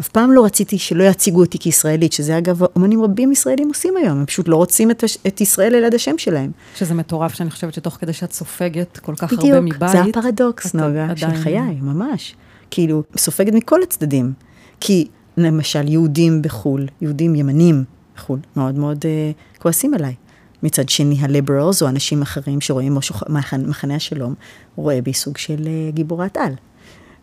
[0.00, 4.18] אף פעם לא רציתי שלא יציגו אותי כישראלית, שזה אגב, אומנים רבים ישראלים עושים היום,
[4.18, 6.50] הם פשוט לא רוצים את, את ישראל ליד השם שלהם.
[6.76, 9.90] שזה מטורף, שאני חושבת שתוך כדי שאת סופגת כל כך בדיוק, הרבה מבית.
[9.92, 12.34] זה הפרדוקס, נוגה, של עדיין- חיי, ממש.
[12.70, 14.32] כאילו, סופגת מכל הצדדים.
[14.80, 17.84] כי למשל, יהודים בחו"ל, יהודים ימנים
[18.16, 20.14] בחו"ל, מאוד מאוד uh, כועסים עליי.
[20.62, 24.34] מצד שני, הליברלס או אנשים אחרים שרואים משהו, מחנה, מחנה השלום,
[24.76, 26.54] רואה בי סוג של uh, גיבורת על.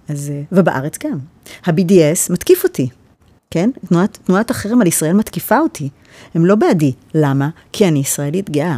[0.08, 1.20] אז, uh, ובארץ גם.
[1.66, 2.90] ה-BDS מתקיף אותי,
[3.52, 3.70] כן?
[3.88, 5.90] תנועת, תנועת החרם על ישראל מתקיפה אותי.
[6.36, 6.92] הם לא בעדי.
[7.14, 7.50] למה?
[7.72, 8.78] כי אני ישראלית גאה.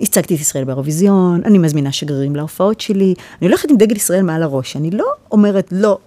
[0.00, 4.42] הצגתי את ישראל באירוויזיון, אני מזמינה שגרירים להופעות שלי, אני הולכת עם דגל ישראל מעל
[4.42, 5.98] הראש, אני לא אומרת לא,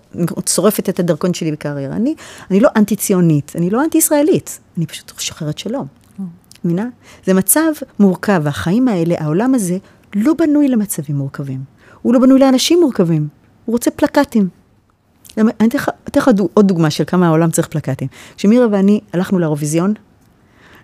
[0.49, 2.15] שורפת את הדרכון שלי בקריירה, אני,
[2.51, 6.02] אני לא אנטי-ציונית, אני לא אנטי-ישראלית, אני פשוט שוחרת שלום.
[6.65, 6.87] מבינה?
[7.25, 7.61] זה מצב
[7.99, 9.77] מורכב, והחיים האלה, העולם הזה,
[10.15, 11.59] לא בנוי למצבים מורכבים.
[12.01, 13.27] הוא לא בנוי לאנשים מורכבים,
[13.65, 14.47] הוא רוצה פלקטים.
[15.37, 15.77] אני אתן
[16.19, 18.07] לך- עוד דוגמה של כמה העולם צריך פלקטים.
[18.37, 19.93] כשמירה ואני הלכנו לאירוויזיון,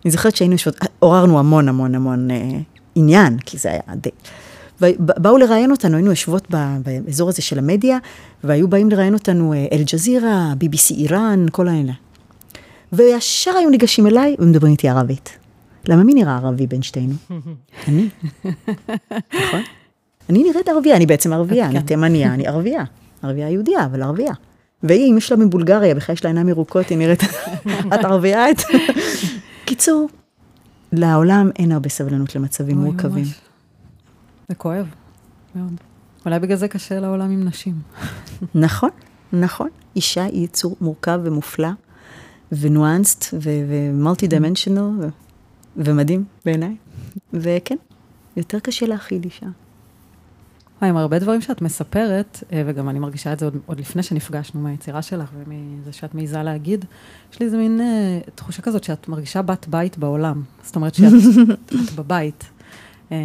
[0.06, 2.38] אני זוכרת שהיינו יושבות, עוררנו המון המון המון אה,
[2.96, 4.10] עניין, כי זה היה די...
[4.82, 6.48] ובאו לראיין אותנו, היינו יושבות
[6.84, 7.98] באזור הזה של המדיה,
[8.44, 11.94] והיו באים לראיין אותנו אה, אל-ג'זירה, BBC איראן, כל האלה.
[12.94, 15.30] וישר היו ניגשים אליי ומדברים איתי ערבית.
[15.90, 17.14] למה מי נראה ערבי בין שתינו?
[17.88, 18.10] אני.
[19.16, 19.62] נכון?
[20.30, 21.84] אני נראית ערבייה, אני בעצם ערבייה, אני.
[21.84, 22.84] תימניה, אני ערבייה.
[23.24, 24.34] ערבייה יהודייה, אבל ערבייה.
[24.84, 27.24] והיא, אמא שלה מבולגריה, בכלל יש לה עיניים ירוקות, היא נראית,
[27.94, 28.52] את ערבייה?
[28.52, 28.58] את...
[29.66, 30.10] קיצור,
[30.92, 33.26] לעולם אין הרבה סבלנות למצבים מורכבים.
[34.50, 34.88] זה כואב,
[35.56, 35.74] מאוד.
[36.26, 37.74] אולי בגלל זה קשה לעולם עם נשים.
[38.56, 38.90] נכון,
[39.34, 39.70] נכון.
[39.96, 41.70] אישה היא יצור מורכב ומופלא,
[42.52, 45.10] וניואנסט, ומולטי דימנשיונל,
[45.78, 46.76] ומדהים בעיניי.
[47.34, 47.76] וכן,
[48.38, 49.46] יותר קשה להכיל אישה.
[50.80, 54.04] וואי, עם הרבה דברים שאת מספרת, אה, וגם אני מרגישה את זה עוד, עוד לפני
[54.04, 56.86] שנפגשנו מהיצירה שלך ומזה שאת מעיזה להגיד,
[57.34, 60.44] יש לי איזה מין אה, תחושה כזאת שאת מרגישה בת בית בעולם.
[60.64, 61.12] זאת אומרת שאת
[61.86, 62.44] את בבית.
[63.12, 63.18] אה,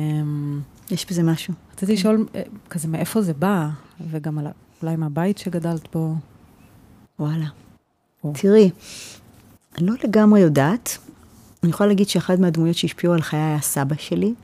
[0.90, 1.54] יש בזה משהו.
[1.72, 3.68] רציתי לשאול אה, כזה מאיפה זה בא,
[4.10, 4.46] וגם על,
[4.82, 6.14] אולי מהבית שגדלת בו.
[7.18, 7.46] וואלה.
[8.24, 8.32] או.
[8.34, 8.70] תראי,
[9.78, 10.98] אני לא לגמרי יודעת.
[11.64, 14.34] אני יכולה להגיד שאחת מהדמויות שהשפיעו על חיי היה סבא שלי.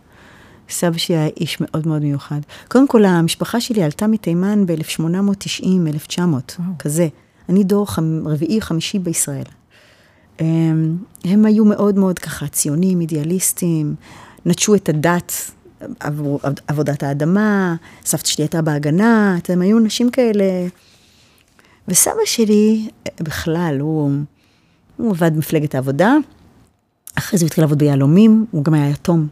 [0.69, 2.41] סבא שלי היה איש מאוד מאוד מיוחד.
[2.69, 6.71] קודם כל, המשפחה שלי עלתה מתימן ב-1890, 1900, וואו.
[6.79, 7.09] כזה.
[7.49, 8.29] אני דור חמ...
[8.29, 9.45] רביעי, חמישי בישראל.
[10.39, 13.95] הם, הם היו מאוד מאוד ככה ציונים, אידיאליסטים,
[14.47, 15.33] נטשו את הדת
[16.01, 20.45] עבור עבודת האדמה, סבתא שלי הייתה בהגנה, הם היו נשים כאלה.
[21.89, 22.89] וסבא שלי,
[23.21, 24.11] בכלל, הוא,
[24.97, 26.17] הוא עבד במפלגת העבודה,
[27.15, 29.27] אחרי זה הוא התחיל לעבוד ביהלומים, הוא גם היה יתום.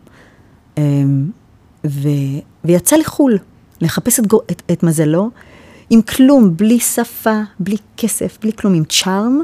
[0.79, 1.31] אמ,
[1.87, 2.09] ו,
[2.65, 3.39] ויצא לחו"ל,
[3.81, 5.31] לחפש את, גו- את, את מזלו,
[5.91, 9.41] עם כלום, בלי שפה, בלי כסף, בלי כלום, עם צ'ארם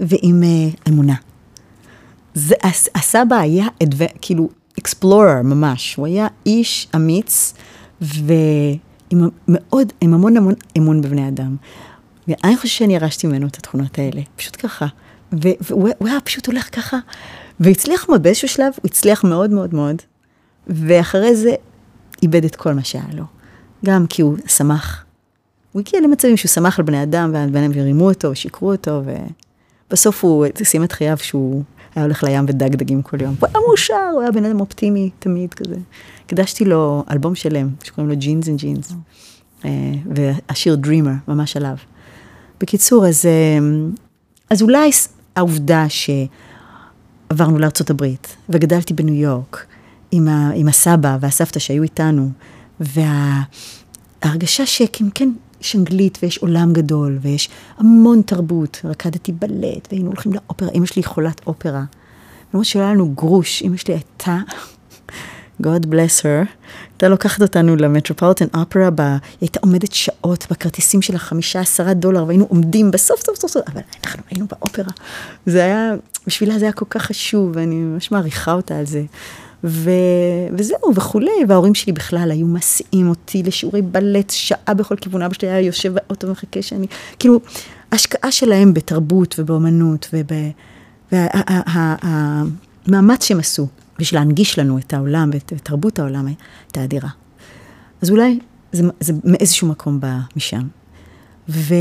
[0.00, 1.14] ועם uh, אמונה.
[2.34, 7.54] זה, הס- הסבא היה אדו, כאילו אקספלורר ממש, הוא היה איש אמיץ
[8.00, 11.56] ועם מאוד, עם המון המון אמון בבני אדם.
[12.28, 14.86] ואני חושבת שאני ירשתי ממנו את התכונות האלה, פשוט ככה.
[15.32, 16.98] והוא הוא היה פשוט הולך ככה,
[17.60, 19.96] והצליח מאוד, באיזשהו שלב הוא הצליח מאוד מאוד מאוד,
[20.66, 21.54] ואחרי זה
[22.22, 23.24] איבד את כל מה שהיה לו.
[23.84, 25.04] גם כי הוא שמח.
[25.72, 29.02] הוא הגיע למצבים שהוא שמח על בני אדם, והבני אדם רימו אותו, שיקרו אותו,
[29.88, 31.62] ובסוף הוא סיים את חייו שהוא
[31.94, 33.34] היה הולך לים ודג דגים כל יום.
[33.40, 35.76] הוא היה מאושר, הוא היה בן אדם אופטימי תמיד כזה.
[36.26, 38.92] הקדשתי לו אלבום שלם, שקוראים לו Genes and Jeans,
[40.14, 41.76] והשיר Dreamer, ממש עליו.
[42.60, 43.58] בקיצור, אז, אה,
[44.50, 44.90] אז אולי
[45.36, 45.88] העובדה
[47.30, 49.66] שעברנו לארצות הברית, וגדלתי בניו יורק,
[50.10, 52.30] עם, ה, עם הסבא והסבתא שהיו איתנו,
[52.80, 58.80] וההרגשה שכן, כן, יש אנגלית ויש עולם גדול, ויש המון תרבות.
[58.84, 61.84] רקדתי בלט, והיינו הולכים לאופרה, אמא שלי חולת אופרה.
[62.54, 64.38] למרות שלא היה לנו גרוש, אמא שלי הייתה,
[65.62, 66.46] God bless her,
[66.92, 69.00] הייתה לוקחת אותנו למטרופוליטן אופרה, ב...
[69.00, 73.62] היא הייתה עומדת שעות בכרטיסים של החמישה עשרה דולר, והיינו עומדים בסוף סוף סוף סוף,
[73.72, 74.92] אבל אנחנו היינו באופרה.
[75.46, 75.92] זה היה,
[76.26, 79.02] בשבילה זה היה כל כך חשוב, ואני ממש מעריכה אותה על זה.
[79.64, 79.90] ו...
[80.52, 85.48] וזהו, וכולי, וההורים שלי בכלל היו מסיעים אותי לשיעורי בלט שעה בכל כיוון, אבא שלי
[85.48, 86.86] היה יושב באוטו ומחכה שאני,
[87.18, 87.40] כאילו,
[87.92, 90.26] ההשקעה שלהם בתרבות ובאמנות וב...
[92.86, 93.66] והמאמץ שהם עשו
[94.00, 97.08] בשביל להנגיש לנו את העולם ואת את תרבות העולם הייתה אדירה.
[98.02, 98.38] אז אולי
[98.72, 100.62] זה, זה מאיזשהו מקום בא משם.
[101.48, 101.74] ו...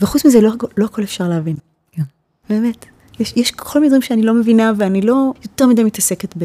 [0.00, 1.56] וחוץ מזה, לא, לא הכל אפשר להבין.
[1.92, 2.02] כן.
[2.48, 2.86] באמת.
[3.20, 6.44] יש, יש כל מיני דברים שאני לא מבינה, ואני לא יותר מדי מתעסקת ב...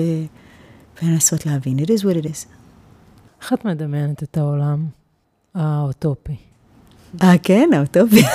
[1.02, 1.80] בלנסות להבין.
[1.80, 2.46] It is what it is.
[3.42, 4.86] איך את מדמיינת את העולם
[5.56, 6.36] האוטופי?
[7.24, 8.28] אה, כן, האוטופיה.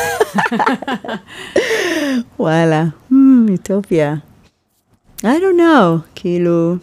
[2.41, 3.15] וואלה, hmm,
[3.51, 4.15] אוטופיה.
[5.21, 6.77] I don't know, כאילו...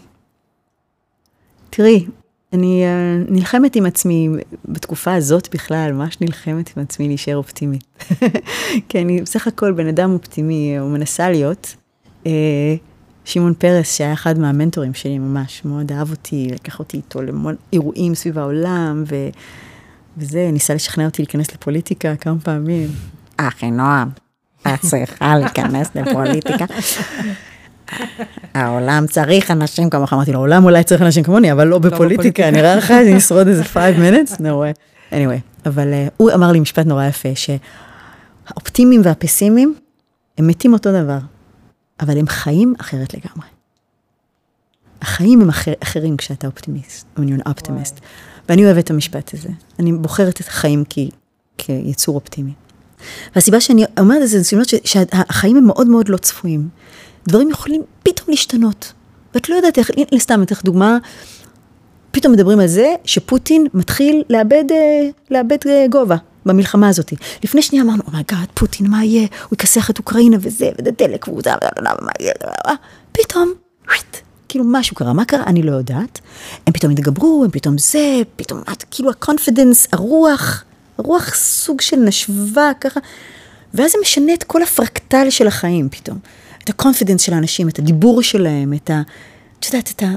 [1.69, 2.05] תראי,
[2.53, 4.29] אני uh, נלחמת עם עצמי
[4.65, 7.83] בתקופה הזאת בכלל, ממש נלחמת עם עצמי להישאר אופטימית.
[8.89, 11.75] כי אני בסך הכל בן אדם אופטימי, או מנסה להיות.
[12.23, 12.27] Uh,
[13.25, 18.15] שמעון פרס, שהיה אחד מהמנטורים שלי ממש, מאוד אהב אותי, לקח אותי איתו למון אירועים
[18.15, 19.15] סביב העולם, ו...
[20.17, 22.89] וזה, ניסה לשכנע אותי להיכנס לפוליטיקה כמה פעמים.
[23.37, 24.09] אחי נועם,
[24.61, 26.65] את צריכה להיכנס לפוליטיקה.
[28.53, 32.75] העולם צריך אנשים כמוך, אמרתי לו, העולם אולי צריך אנשים כמוני, אבל לא בפוליטיקה, נראה
[32.75, 34.33] לך שאני אשרוד איזה 5 minutes?
[34.33, 34.73] no way.
[35.11, 39.75] anyway, אבל uh, הוא אמר לי משפט נורא יפה, שהאופטימיים והפסימיים,
[40.37, 41.19] הם מתים אותו דבר,
[41.99, 43.47] אבל הם חיים אחרת לגמרי.
[45.01, 48.01] החיים הם אחר, אחרים כשאתה אופטימיסט, when you're an optimist.
[48.49, 49.49] ואני אוהבת את המשפט הזה.
[49.79, 51.09] אני בוחרת את החיים כי,
[51.57, 52.51] כיצור אופטימי.
[53.35, 56.69] והסיבה שאני אומרת את זה, זה שהחיים הם מאוד מאוד לא צפויים.
[57.27, 58.93] דברים יכולים פתאום להשתנות.
[59.33, 60.97] ואת לא יודעת איך, הנה סתם, אתן לך דוגמה,
[62.11, 66.15] פתאום מדברים על זה שפוטין מתחיל לאבד, אה, לאבד אה, גובה
[66.45, 67.13] במלחמה הזאת.
[67.43, 69.27] לפני שנייה אמרנו, oh my god, oh פוטין, מה יהיה?
[69.49, 71.51] הוא יכסח את אוקראינה וזה, ודלק, והוא זה,
[71.81, 72.33] מה יהיה?
[73.11, 73.53] פתאום,
[74.49, 75.43] כאילו משהו קרה, מה קרה?
[75.43, 76.19] אני לא יודעת.
[76.67, 78.61] הם פתאום התגברו, הם פתאום זה, פתאום,
[78.91, 80.63] כאילו ה confidence, הרוח,
[80.97, 82.99] הרוח סוג של נשבה ככה,
[83.73, 86.19] ואז זה משנה את כל הפרקטל של החיים פתאום.
[86.67, 89.01] את ה confidence של האנשים, את הדיבור שלהם, את ה...
[89.59, 90.07] את יודעת, את ה...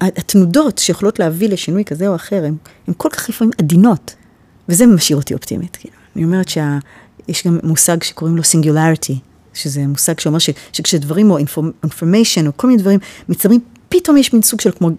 [0.00, 4.14] התנודות שיכולות להביא לשינוי כזה או אחר, הן כל כך לפעמים עדינות,
[4.68, 5.76] וזה משאיר אותי אופטימית.
[5.76, 5.94] כאילו.
[6.16, 9.18] אני אומרת שיש גם מושג שקוראים לו singularity,
[9.54, 12.98] שזה מושג שאומר ש, שכשדברים או information או כל מיני דברים
[13.28, 14.90] מצטברים, פתאום יש מין סוג של כמו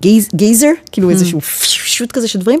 [0.00, 1.12] גייז, גייזר, כאילו mm.
[1.12, 2.58] איזשהו שוט כזה של דברים,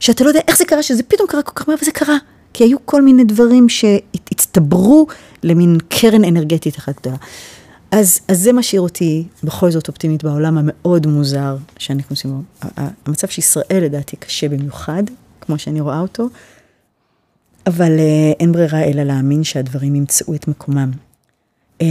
[0.00, 2.16] שאתה לא יודע איך זה קרה, שזה פתאום קרה כל כך מהר וזה קרה.
[2.52, 5.06] כי היו כל מיני דברים שהצטברו
[5.42, 7.16] למין קרן אנרגטית אחת גדולה.
[7.90, 12.32] אז, אז זה משאיר אותי בכל זאת אופטימית בעולם המאוד מוזר שאני חושבת,
[13.06, 15.02] המצב שישראל לדעתי קשה במיוחד,
[15.40, 16.28] כמו שאני רואה אותו,
[17.66, 20.90] אבל uh, אין ברירה אלא להאמין שהדברים ימצאו את מקומם.
[21.82, 21.84] Um,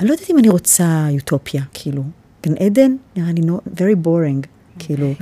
[0.00, 2.02] אני לא יודעת אם אני רוצה יוטופיה, כאילו,
[2.42, 4.46] גן עדן נראה לי no, very boring,
[4.78, 5.12] כאילו,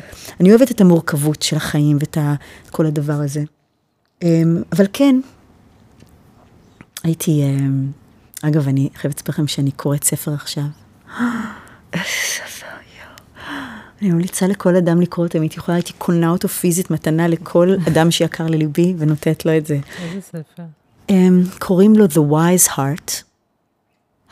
[0.41, 2.19] אני אוהבת את המורכבות של החיים ואת
[2.71, 3.45] כל הדבר הזה.
[4.21, 4.27] Um,
[4.73, 5.21] אבל כן,
[7.05, 10.65] הייתי, um, אגב, אני חייבת לספר לכם שאני קוראת ספר עכשיו.
[11.93, 13.49] איזה ספר, יואו.
[14.03, 17.75] אני ממליצה לכל אדם לקרוא אותו, אם הייתי יכולה, הייתי קונה אותו פיזית מתנה לכל
[17.89, 19.79] אדם שיקר לליבי ונותנת לו את זה.
[20.03, 20.63] איזה ספר?
[21.11, 23.13] Um, קוראים לו The Wise Heart.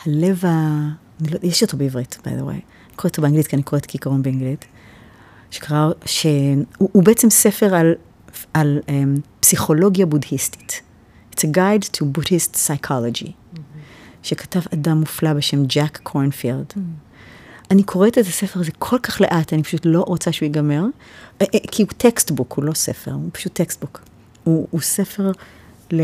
[0.06, 0.88] הלב ה...
[1.30, 2.50] לא, יש אותו בעברית, by the way.
[2.50, 4.64] אני קוראת אותו באנגלית, כי אני קוראת כעיקרון באנגלית.
[5.50, 7.94] שקרא, שהוא בעצם ספר על,
[8.54, 10.80] על um, פסיכולוגיה בודהיסטית.
[11.32, 13.58] It's a guide to Buddhist psychology, mm-hmm.
[14.22, 16.72] שכתב אדם מופלא בשם ג'ק קורנפילד.
[16.72, 17.04] Mm-hmm.
[17.70, 20.84] אני קוראת את הספר הזה כל כך לאט, אני פשוט לא רוצה שהוא ייגמר,
[21.40, 24.00] אה, אה, כי הוא textbook, הוא לא ספר, הוא פשוט textbook.
[24.44, 25.30] הוא, הוא ספר
[25.90, 26.02] ל,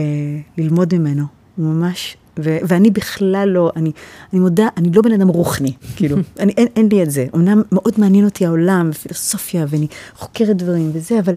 [0.58, 1.24] ללמוד ממנו,
[1.56, 3.92] הוא ממש, ו, ואני בכלל לא, אני,
[4.32, 7.26] אני מודה, אני לא בן אדם רוחני, כאילו, אני, אין, אין לי את זה.
[7.34, 9.86] אמנם מאוד מעניין אותי העולם, ופילוסופיה, ואני
[10.16, 11.34] חוקרת דברים וזה, אבל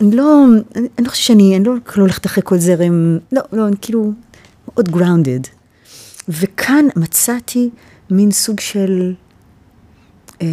[0.00, 0.44] אני לא,
[0.76, 3.76] אני, אני לא חושבת שאני, אני לא, לא הולכת אחרי כל זרם, לא, לא, אני
[3.80, 4.12] כאילו
[4.68, 5.48] מאוד grounded.
[6.28, 7.70] וכאן מצאתי
[8.10, 9.14] מין סוג של
[10.42, 10.46] אה,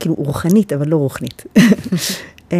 [0.00, 1.44] כאילו רוחנית, אבל לא רוחנית.
[2.52, 2.58] אה,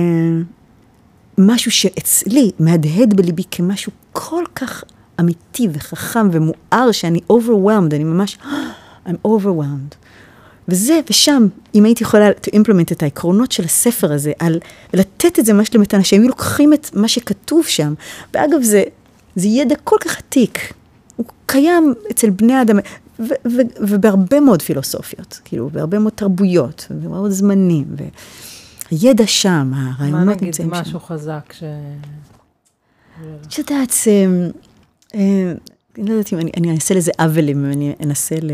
[1.39, 4.85] משהו שאצלי מהדהד בליבי כמשהו כל כך
[5.21, 8.39] אמיתי וחכם ומואר, שאני overwhelmed, אני ממש,
[9.07, 10.08] I'm overwhelmed.
[10.69, 14.59] וזה, ושם, אם הייתי יכולה to implement את העקרונות של הספר הזה, על
[14.95, 17.95] לתת את זה ממש למתנה, שהם היו לוקחים את מה שכתוב שם,
[18.35, 18.83] ואגב, זה,
[19.37, 20.73] זה ידע כל כך עתיק,
[21.17, 22.79] הוא קיים אצל בני אדם,
[23.81, 27.85] ובהרבה מאוד פילוסופיות, כאילו, בהרבה מאוד תרבויות, ובהרבה מאוד זמנים,
[28.91, 30.71] והידע שם, הרעיונות נמצאים שם.
[30.71, 31.63] מה נגיד משהו חזק ש...
[33.47, 33.95] את יודעת,
[35.15, 35.53] אה,
[35.99, 38.51] אני לא יודעת אם אני, אני אעשה לזה עוול אם אני אנסה ל...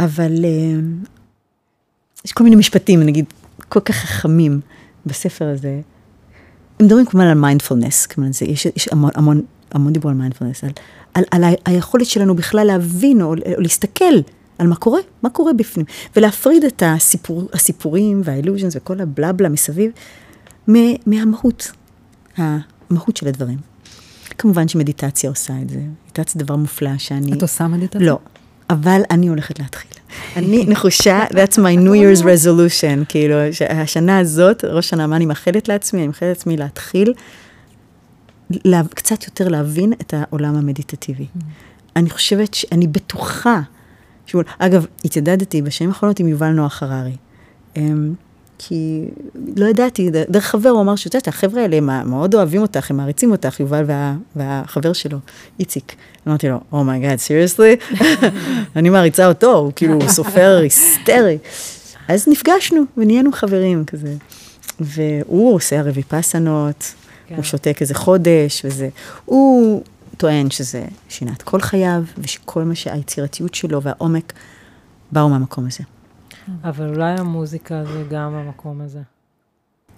[0.00, 0.44] אבל
[2.24, 3.24] יש כל מיני משפטים, נגיד,
[3.68, 4.60] כל כך חכמים
[5.06, 5.80] בספר הזה.
[6.80, 9.42] הם מדברים כמובן על מיינדפולנס, כמובן, יש, יש המון, המון,
[9.72, 10.70] המון דיבור על מיינדפולנס, על
[11.14, 14.14] על, על היכולת שלנו בכלל להבין או, או להסתכל
[14.58, 15.86] על מה קורה, מה קורה בפנים,
[16.16, 19.92] ולהפריד את הסיפור, הסיפורים וה illusions וכל הבלבלה מסביב
[21.06, 21.72] מהמהות,
[22.36, 23.58] המהות של הדברים.
[24.38, 27.32] כמובן שמדיטציה עושה את זה, מדיטציה זה דבר מופלא שאני...
[27.32, 28.00] את עושה מדיטציה?
[28.00, 28.18] לא,
[28.70, 29.90] אבל אני הולכת להתחיל.
[30.36, 33.34] אני נחושה, that's my New Year's resolution, כאילו,
[33.68, 36.00] השנה הזאת, ראש שנה, מה אני מאחלת לעצמי?
[36.00, 37.12] אני מאחלת לעצמי להתחיל
[38.64, 41.26] לה, קצת יותר להבין את העולם המדיטטיבי.
[41.96, 43.60] אני חושבת שאני בטוחה,
[44.26, 47.16] שהוא, אגב, התיידדתי בשנים האחרונות עם יובל נוח הררי.
[48.58, 49.04] כי
[49.56, 52.96] לא ידעתי, דרך חבר הוא אמר שאת יודעת, החבר'ה האלה הם מאוד אוהבים אותך, הם
[52.96, 55.18] מעריצים אותך, יובל וה, והחבר שלו,
[55.60, 55.94] איציק.
[56.28, 57.76] אמרתי לו, oh my god, seriously?
[58.76, 61.38] אני מעריצה אותו, הוא כאילו סופר היסטרי.
[62.08, 64.14] אז נפגשנו ונהיינו חברים כזה.
[64.80, 66.94] והוא עושה הרבה ויפאסנות,
[67.26, 67.34] כן.
[67.34, 68.88] הוא שותק איזה חודש וזה.
[69.24, 69.82] הוא
[70.16, 74.32] טוען שזה שינה את כל חייו, ושכל מה שהיצירתיות שלו והעומק
[75.12, 75.84] באו מהמקום הזה.
[76.64, 79.00] אבל אולי המוזיקה זה גם המקום הזה.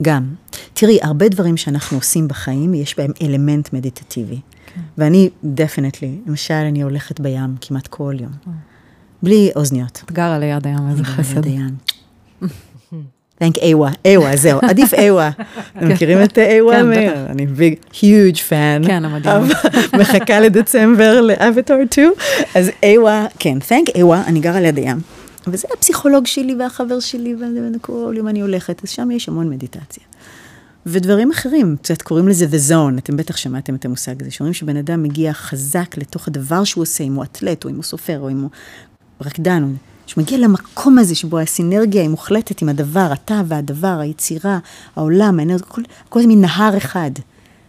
[0.03, 0.35] גם.
[0.75, 4.41] תראי, הרבה דברים שאנחנו עושים בחיים, יש בהם אלמנט מדיטטיבי.
[4.75, 4.81] כן.
[4.99, 8.33] ואני, definitely, למשל, אני הולכת בים כמעט כל יום.
[8.47, 8.53] אה.
[9.23, 10.03] בלי אוזניות.
[10.05, 11.35] את גרה ליד הים, איזה חסד.
[11.35, 11.77] ליד הים.
[13.39, 15.31] thank איווה, איווה, זהו, עדיף איווה.
[15.77, 15.93] אתם כן.
[15.93, 16.77] מכירים את איווה?
[16.77, 17.31] כן, בטח.
[17.31, 18.87] אני big, huge fan.
[18.87, 19.43] כן, המדהים.
[20.01, 22.13] מחכה לדצמבר לאווטאר 2.
[22.55, 24.99] אז איווה, כן, thank איווה, אני גרה ליד הים.
[25.47, 27.35] וזה הפסיכולוג שלי והחבר שלי,
[27.77, 30.05] וכל יום אני הולכת, אז שם יש המון מדיטציה.
[30.87, 34.77] ודברים אחרים, קצת קוראים לזה The Zone, אתם בטח שמעתם את המושג הזה, שאומרים שבן
[34.77, 38.31] אדם מגיע חזק לתוך הדבר שהוא עושה, אם הוא אתלט, או אם הוא סופר, או
[38.31, 38.51] אם הוא
[39.21, 39.75] רקדן,
[40.07, 44.59] שמגיע למקום הזה שבו הסינרגיה היא מוחלטת עם הדבר, אתה והדבר, היצירה,
[44.97, 47.11] העולם, האנרגיה, הכל, הכל זה מין נהר אחד.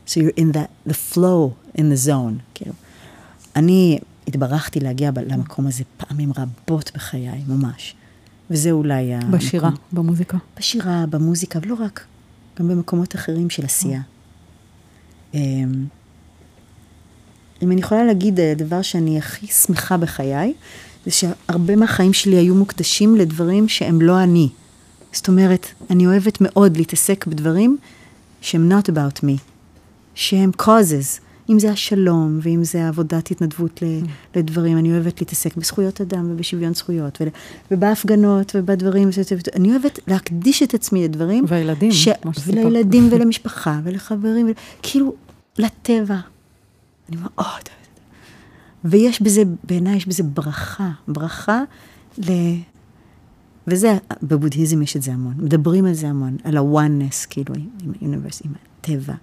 [0.08, 2.74] So you're in the, the flow, in the zone, כאילו.
[3.56, 7.96] אני התברכתי להגיע למקום הזה פעמים רבות בחיי, ממש.
[8.50, 9.32] וזה אולי המקום.
[9.32, 10.38] בשירה, במוזיקה.
[10.58, 12.06] בשירה, במוזיקה, ולא רק,
[12.60, 14.02] גם במקומות אחרים של עשייה.
[15.34, 15.86] אמ,
[17.62, 20.54] אם אני יכולה להגיד, הדבר אה, שאני הכי שמחה בחיי,
[21.06, 24.50] זה שהרבה מהחיים שלי היו מוקדשים לדברים שהם לא אני.
[25.14, 27.78] זאת אומרת, אני אוהבת מאוד להתעסק בדברים
[28.42, 29.40] שהם not about me,
[30.16, 31.22] שהם causes.
[31.52, 34.08] אם זה השלום, ואם זה עבודת התנדבות mm.
[34.36, 37.22] לדברים, אני אוהבת להתעסק בזכויות אדם ובשוויון זכויות,
[37.72, 39.10] ובהפגנות ובדברים,
[39.56, 41.46] אני אוהבת להקדיש את עצמי לדברים.
[41.48, 42.10] והילדים, ש...
[42.22, 42.66] כמו שסיפרת.
[42.66, 44.54] ולילדים ולמשפחה ולחברים, ול...
[44.82, 45.14] כאילו,
[45.58, 46.18] לטבע.
[47.10, 47.62] אני מאוד
[48.86, 51.64] ויש בזה, בעיניי יש בזה ברכה, ברכה
[52.18, 52.32] ל...
[53.68, 58.50] וזה, בבודהיזם יש את זה המון, מדברים על זה המון, על ה-oneness, כאילו, עם האוניברסיטה,
[58.50, 59.14] עם הטבע.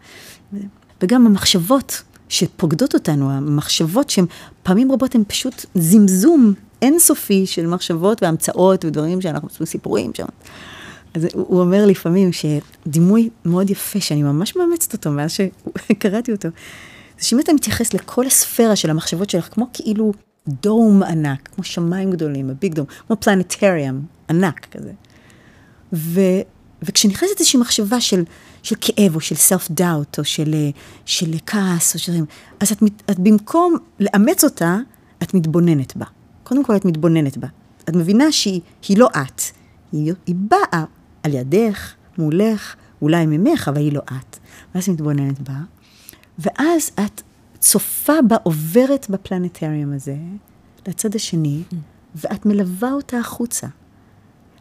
[1.03, 4.26] וגם המחשבות שפוקדות אותנו, המחשבות שהן
[4.62, 10.26] פעמים רבות הן פשוט זמזום אינסופי של מחשבות והמצאות ודברים שאנחנו עושים סיפורים שם.
[11.14, 16.49] אז הוא אומר לפעמים שדימוי מאוד יפה, שאני ממש מאמצת אותו מאז שקראתי אותו,
[17.18, 20.12] זה שאם אתה מתייחס לכל הספירה של המחשבות שלך, כמו כאילו
[20.49, 24.01] דום ענק, כמו שמיים גדולים, הביג דום, כמו פלנטריאם
[24.31, 24.93] ענק כזה.
[25.93, 26.20] ו,
[26.83, 28.22] וכשנכנסת איזושהי מחשבה של,
[28.68, 30.54] של כאב, או של סלף דאוט, או של,
[31.04, 32.12] של כעס, או של...
[32.60, 34.76] אז את, את במקום לאמץ אותה,
[35.22, 36.04] את מתבוננת בה.
[36.44, 37.48] קודם כל את מתבוננת בה.
[37.88, 38.60] את מבינה שהיא
[38.96, 39.42] לא את,
[39.92, 40.84] היא, היא באה
[41.22, 44.36] על ידך, מולך, אולי ממך, אבל היא לא את.
[44.74, 45.58] ואז את מתבוננת בה,
[46.38, 47.22] ואז את
[47.58, 50.16] צופה בה, עוברת בפלנטריום הזה,
[50.86, 51.62] לצד השני.
[52.14, 53.66] ואת מלווה אותה החוצה.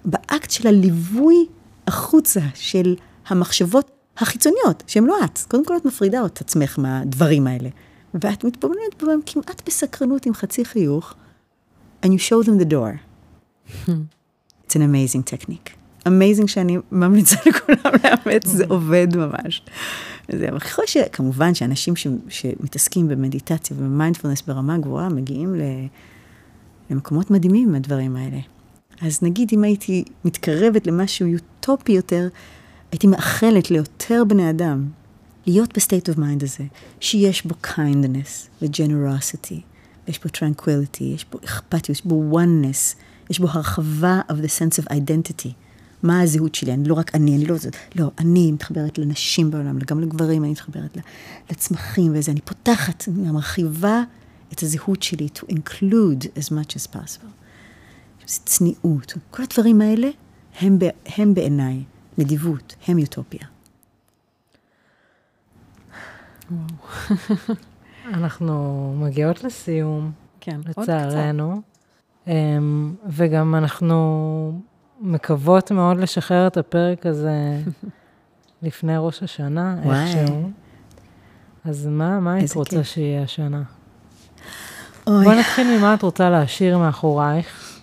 [0.06, 1.46] באקט של הליווי
[1.88, 2.96] החוצה של
[3.28, 5.40] המחשבות החיצוניות, שהן לא את.
[5.48, 7.70] קודם כל את מפרידה את עצמך מהדברים האלה.
[8.14, 11.14] ואת מתבוננת בהם כמעט בסקרנות עם חצי חיוך,
[12.06, 13.00] and you show them the door.
[14.68, 15.78] It's an amazing technique.
[16.08, 19.62] amazing שאני ממליצה לכולם לאמץ, זה עובד ממש.
[20.32, 25.62] זה, ככל שכמובן שאנשים ש, שמתעסקים במדיטציה ובמיינדפולנס ברמה גבוהה, מגיעים ל,
[26.90, 28.40] למקומות מדהימים מהדברים האלה.
[29.02, 32.28] אז נגיד אם הייתי מתקרבת למשהו אוטופי יותר,
[32.92, 34.90] הייתי מאחלת ליותר בני אדם
[35.46, 36.64] להיות ב state of mind הזה,
[37.00, 39.62] שיש בו kindness ו-generosity,
[40.08, 42.96] יש בו tranquility, יש בו אכפתיות, יש בו oneness,
[43.30, 45.50] יש בו הרחבה of the sense of identity.
[46.04, 49.80] מה הזהות שלי, אני לא רק אני, אני לא זאת, לא, אני מתחברת לנשים בעולם,
[49.80, 50.98] גם לגברים, אני מתחברת
[51.52, 54.04] לצמחים וזה, אני פותחת, אני מרחיבה
[54.54, 57.32] את הזהות שלי to include as much as possible.
[58.28, 60.10] זה צניעות, כל הדברים האלה
[60.60, 61.84] הם, הם בעיניי
[62.18, 63.48] נדיבות, הם אוטופיה.
[68.14, 70.12] אנחנו מגיעות לסיום,
[70.42, 71.62] כן, לצערנו,
[72.28, 74.62] אמ, וגם אנחנו
[75.02, 77.60] מקוות מאוד לשחרר את הפרק הזה
[78.64, 80.52] לפני ראש השנה, איכשהו.
[81.66, 82.88] אז מה, מה היית רוצה כיף.
[82.88, 83.64] שיהיה השנה?
[85.08, 85.24] אוי.
[85.24, 87.80] בואי נתחיל ממה את רוצה להשאיר מאחורייך.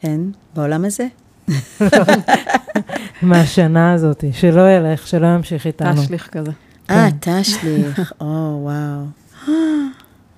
[0.00, 0.20] כן,
[0.54, 1.06] בעולם הזה.
[3.22, 6.02] מהשנה הזאת, שלא ילך, שלא ימשיך איתנו.
[6.02, 6.50] תשליך כזה.
[6.90, 7.40] אה, כן.
[7.42, 9.04] תשליך, או, וואו.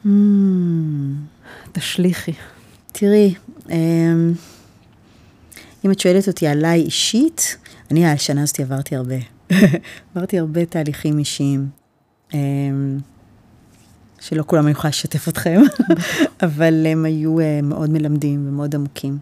[0.04, 0.08] Hmm.
[1.72, 2.32] תשליכי.
[2.92, 3.34] תראי,
[3.70, 4.32] אמ,
[5.84, 7.56] אם את שואלת אותי עליי אישית,
[7.90, 9.14] אני השנה הזאת עברתי הרבה.
[10.14, 11.68] עברתי הרבה תהליכים אישיים,
[12.34, 12.98] אמ,
[14.20, 15.62] שלא כולם אני יכולה לשתף אתכם,
[16.46, 19.18] אבל הם היו אה, מאוד מלמדים ומאוד עמוקים.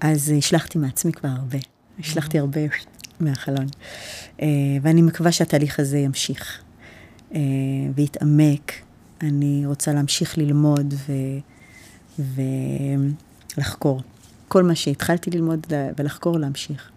[0.00, 1.58] אז השלכתי מעצמי כבר הרבה,
[1.98, 2.60] השלכתי הרבה
[3.20, 3.66] מהחלון.
[4.42, 4.46] אה,
[4.82, 6.62] ואני מקווה שהתהליך הזה ימשיך
[7.34, 7.40] אה,
[7.94, 8.72] ויתעמק.
[9.20, 11.12] אני רוצה להמשיך ללמוד ו...
[13.56, 14.02] ולחקור.
[14.48, 15.66] כל מה שהתחלתי ללמוד
[15.98, 16.90] ולחקור, להמשיך.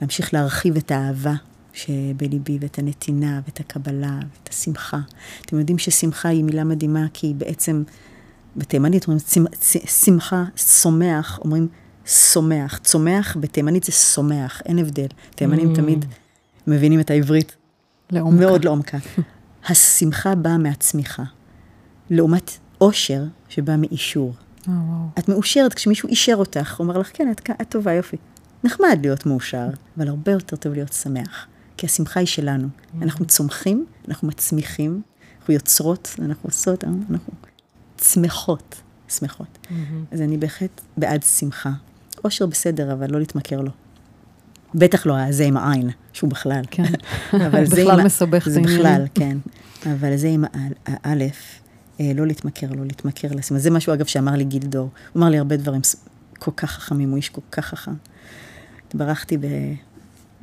[0.00, 1.34] להמשיך להרחיב את האהבה
[1.72, 5.00] שבליבי, ואת הנתינה, ואת הקבלה, ואת השמחה.
[5.44, 7.82] אתם יודעים ששמחה היא מילה מדהימה, כי היא בעצם,
[8.56, 9.20] בתימנית אומרים
[9.86, 11.68] שמחה, שמח, אומרים
[12.08, 12.78] שמח.
[12.78, 15.06] צומח בתימנית זה שמח, אין הבדל.
[15.34, 15.76] תימנים mm.
[15.76, 16.04] תמיד
[16.66, 17.56] מבינים את העברית.
[18.10, 18.40] לעומקה.
[18.40, 18.98] מאוד לעומקה.
[19.68, 21.22] השמחה באה מהצמיחה.
[22.10, 24.34] לעומת אושר שבא מאישור.
[24.68, 25.08] אה, וואו.
[25.18, 28.16] את מאושרת כשמישהו אישר אותך, הוא אומר לך, כן, את, את טובה, יופי.
[28.64, 31.46] נחמד להיות מאושר, אבל הרבה יותר טוב להיות שמח.
[31.76, 32.68] כי השמחה היא שלנו.
[33.02, 35.02] אנחנו צומחים, אנחנו מצמיחים,
[35.38, 37.32] אנחנו יוצרות, אנחנו עושות, אנחנו
[38.02, 39.58] שמחות, שמחות.
[40.10, 41.70] אז אני בהחלט בעד שמחה.
[42.24, 43.70] אושר בסדר, אבל לא להתמכר לו.
[44.74, 46.62] בטח לא זה עם העין, שהוא בכלל.
[46.70, 46.82] כן.
[47.46, 48.60] אבל זה בכלל את זה.
[48.60, 49.38] בכלל, כן.
[49.86, 50.72] אבל זה עם האל-
[51.04, 51.60] האלף,
[52.00, 53.58] אה, לא להתמכר, לא להתמכר לשים.
[53.58, 54.82] זה משהו, אגב, שאמר לי גילדור.
[55.12, 55.80] הוא אמר לי הרבה דברים
[56.38, 57.92] כל כך חכמים, הוא איש כל כך חכם.
[58.88, 59.38] התברכתי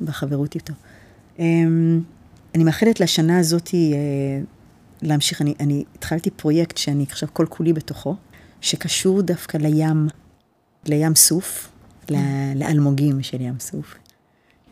[0.00, 0.72] בחברות איתו.
[1.38, 2.00] אמ,
[2.54, 3.78] אני מאחלת לשנה הזאת אה,
[5.02, 5.42] להמשיך.
[5.42, 8.16] אני, אני התחלתי פרויקט שאני עכשיו כל כולי בתוכו,
[8.60, 10.08] שקשור דווקא לים,
[10.88, 11.72] לים סוף,
[12.54, 13.94] לאלמוגים של ים סוף.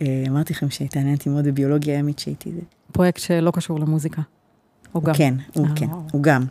[0.02, 2.60] אה, אמרתי לכם שהתעניינתי מאוד בביולוגיה ימית שהייתי זה.
[2.92, 4.22] פרויקט שלא קשור למוזיקה.
[4.94, 5.14] או גם.
[5.14, 5.86] כן, הוא אה, כן.
[6.12, 6.44] הוא גם.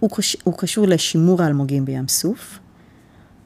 [0.00, 2.58] הוא, קוש, הוא קשור לשימור האלמוגים בים סוף,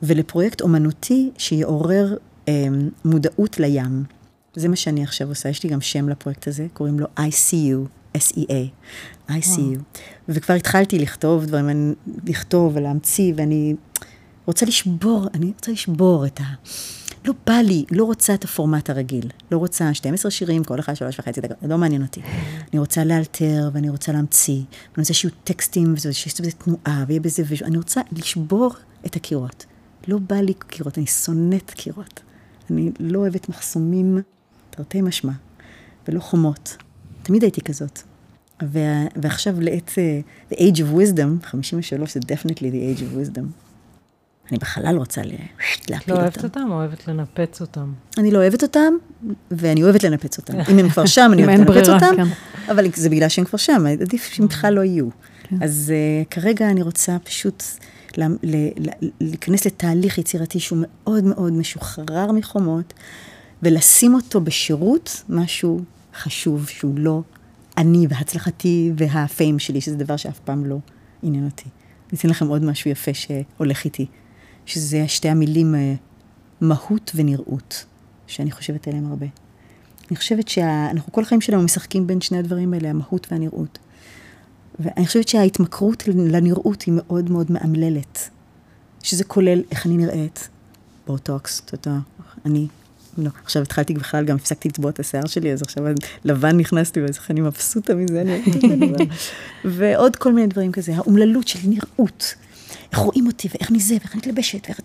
[0.02, 2.16] ולפרויקט אומנותי שיעורר
[2.48, 2.66] אה,
[3.04, 4.04] מודעות לים.
[4.54, 8.52] זה מה שאני עכשיו עושה, יש לי גם שם לפרויקט הזה, קוראים לו ICU, SEA,
[9.30, 9.78] ICU.
[10.28, 11.94] וכבר התחלתי לכתוב דברים,
[12.26, 13.74] לכתוב ולהמציא, ואני
[14.46, 16.44] רוצה לשבור, אני רוצה לשבור את ה...
[17.24, 19.30] לא בא לי, לא רוצה את הפורמט הרגיל.
[19.50, 22.20] לא רוצה 12 שירים, כל אחד שלוש וחצי דקות, לא מעניין אותי.
[22.72, 27.42] אני רוצה לאלתר, ואני רוצה להמציא, ואני רוצה שיהיו טקסטים, ושיש בזה תנועה, ויהיה בזה.
[27.62, 28.70] אני רוצה לשבור
[29.06, 29.66] את הקירות.
[30.08, 32.20] לא בא לי קירות, אני שונאת קירות.
[32.70, 34.18] אני לא אוהבת מחסומים,
[34.70, 35.32] תרתי משמע,
[36.08, 36.76] ולא חומות.
[37.22, 38.02] תמיד הייתי כזאת.
[38.62, 43.63] וה, ועכשיו לעת, אה, the age of wisdom, 53 זה definitely the age of wisdom.
[44.50, 45.34] אני בחלל רוצה ל-
[45.84, 46.60] את להפיל לא אוהבת אותם.
[46.60, 47.92] אותם או אוהבת לנפץ אותם?
[48.18, 48.92] אני לא אוהבת אותם,
[49.50, 50.54] ואני אוהבת לנפץ אותם.
[50.70, 52.26] אם הם כבר שם, אני אוהבת לנפץ אותם, כן.
[52.72, 55.08] אבל זה בגלל שהם כבר שם, עדיף שהם בכלל לא יהיו.
[55.42, 55.56] כן.
[55.62, 55.92] אז
[56.24, 57.62] uh, כרגע אני רוצה פשוט
[58.16, 62.92] ל- ל- ל- להיכנס לתהליך יצירתי שהוא מאוד מאוד משוחרר מחומות,
[63.62, 65.80] ולשים אותו בשירות משהו
[66.14, 67.22] חשוב, שהוא לא
[67.78, 70.76] אני והצלחתי והפיים שלי, שזה דבר שאף פעם לא
[71.22, 71.64] עניין אותי.
[72.12, 74.06] אני אתן לכם עוד משהו יפה שהולך איתי,
[74.66, 75.94] שזה שתי המילים אה,
[76.60, 77.84] מהות ונראות,
[78.26, 79.26] שאני חושבת עליהם הרבה.
[80.10, 83.78] אני חושבת שאנחנו כל החיים שלנו משחקים בין שני הדברים האלה, המהות והנראות.
[84.78, 88.30] ואני חושבת שההתמכרות לנראות היא מאוד מאוד מאמללת.
[89.02, 90.48] שזה כולל איך אני נראית,
[91.06, 91.98] בוטוקס, אתה יודע,
[92.46, 92.66] אני,
[93.18, 95.84] לא, עכשיו התחלתי בכלל, גם הפסקתי לצבוע את השיער שלי, אז עכשיו
[96.24, 99.06] לבן נכנסתי, איך אני מבסוטה מזה, אני
[99.64, 102.34] ועוד כל מיני דברים כזה, האומללות של נראות.
[102.94, 104.80] איך רואים אותי, ואיך אני זה, ואיך אני מתלבשת, ואיך...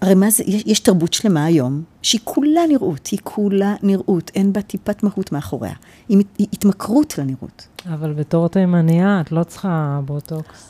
[0.00, 4.52] הרי מה זה, יש, יש תרבות שלמה היום, שהיא כולה נראות, היא כולה נראות, אין
[4.52, 5.72] בה טיפת מהות מאחוריה.
[6.08, 7.66] היא, היא התמכרות לנראות.
[7.86, 10.68] אבל בתור תימניה, את לא צריכה בוטוקס.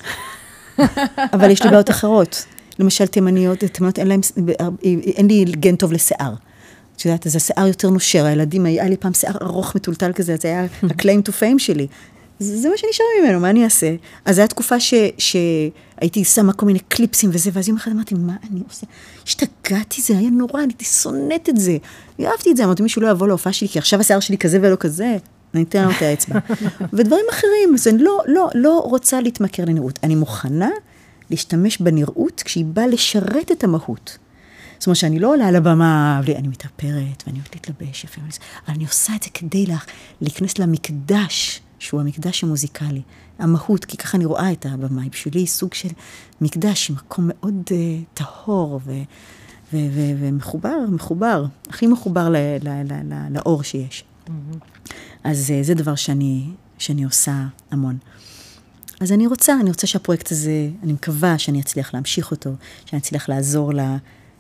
[1.33, 2.45] אבל יש לי בעיות אחרות.
[2.79, 4.21] למשל, תימניות, תימניות אין להם,
[5.17, 6.35] אין לי גן טוב לשיער.
[6.97, 10.49] את יודעת, אז השיער יותר נושר, הילדים, היה לי פעם שיער ארוך מטולטל כזה, זה
[10.49, 11.87] היה ה-claim to fame שלי.
[12.39, 13.95] זה, מה שנשאר ממנו, מה אני אעשה?
[14.25, 18.15] אז זו הייתה תקופה ש, שהייתי שמה כל מיני קליפסים וזה, ואז יום אחד אמרתי,
[18.15, 18.87] מה אני עושה?
[19.27, 21.77] השתגעתי, זה היה נורא, אני הייתי שונאת את זה.
[22.21, 24.77] אהבתי את זה, אמרתי, מישהו לא יבוא להופעה שלי, כי עכשיו השיער שלי כזה ולא
[24.77, 25.17] כזה,
[25.55, 26.39] אני אתן לו את האצבע.
[26.93, 29.99] ודברים אחרים, אז אני לא, לא, לא רוצה להתמכר לנראות.
[30.03, 30.71] אני מוכנה
[31.31, 34.19] להשתמש בנראות כשהיא באה לשרת את המהות.
[34.79, 38.21] זאת אומרת שאני לא עולה על הבמה, אני מתאפרת ואני אוהבת להתלבש יפה,
[38.67, 39.77] אבל אני עושה את זה כדי לה,
[40.21, 43.03] להיכנס למקדש שהוא המקדש המוזיקלי.
[43.39, 45.89] המהות, כי ככה אני רואה את הבמאי, בשבילי סוג של
[46.41, 47.73] מקדש, מקום מאוד uh,
[48.15, 48.93] טהור ו-
[49.73, 54.05] ו- ו- ומחובר, מחובר, הכי מחובר ל- ל- ל- ל- לאור שיש.
[54.27, 54.31] Mm-hmm.
[55.25, 56.47] אז uh, זה דבר שאני,
[56.79, 57.99] שאני עושה המון.
[59.01, 62.51] אז אני רוצה, אני רוצה שהפרויקט הזה, אני מקווה שאני אצליח להמשיך אותו,
[62.87, 63.81] שאני אצליח לעזור ל,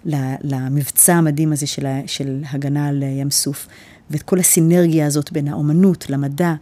[0.04, 3.66] ל, למבצע המדהים הזה של, של הגנה על ים סוף,
[4.10, 6.54] ואת כל הסינרגיה הזאת בין האומנות למדע,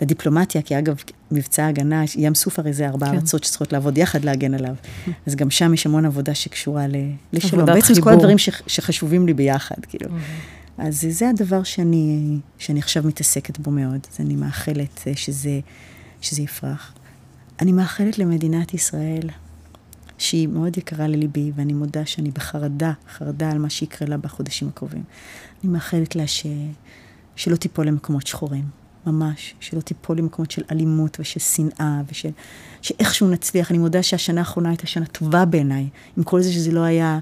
[0.00, 0.96] לדיפלומטיה, כי אגב,
[1.30, 3.14] מבצע הגנה, ים סוף הרי זה ארבע כן.
[3.14, 4.74] ארצות שצריכות לעבוד יחד להגן עליו.
[5.26, 6.86] אז גם שם יש המון עבודה שקשורה
[7.32, 7.66] לשלום.
[7.66, 8.02] בעצם חיבור.
[8.04, 10.10] כל הדברים ש, שחשובים לי ביחד, כאילו.
[10.78, 14.06] אז זה הדבר שאני, שאני עכשיו מתעסקת בו מאוד.
[14.12, 15.60] אז אני מאחלת אה, שזה,
[16.20, 16.92] שזה יפרח.
[17.60, 19.30] אני מאחלת למדינת ישראל,
[20.18, 25.02] שהיא מאוד יקרה לליבי, ואני מודה שאני בחרדה, חרדה על מה שיקרה לה בחודשים הקרובים.
[25.64, 26.46] אני מאחלת לה ש...
[27.36, 28.64] שלא תיפול למקומות שחורים,
[29.06, 32.30] ממש, שלא תיפול למקומות של אלימות ושל שנאה, ושל...
[32.82, 33.70] שאיכשהו נצליח.
[33.70, 37.18] אני מודה שהשנה האחרונה הייתה שנה טובה בעיניי, עם כל זה שזה לא היה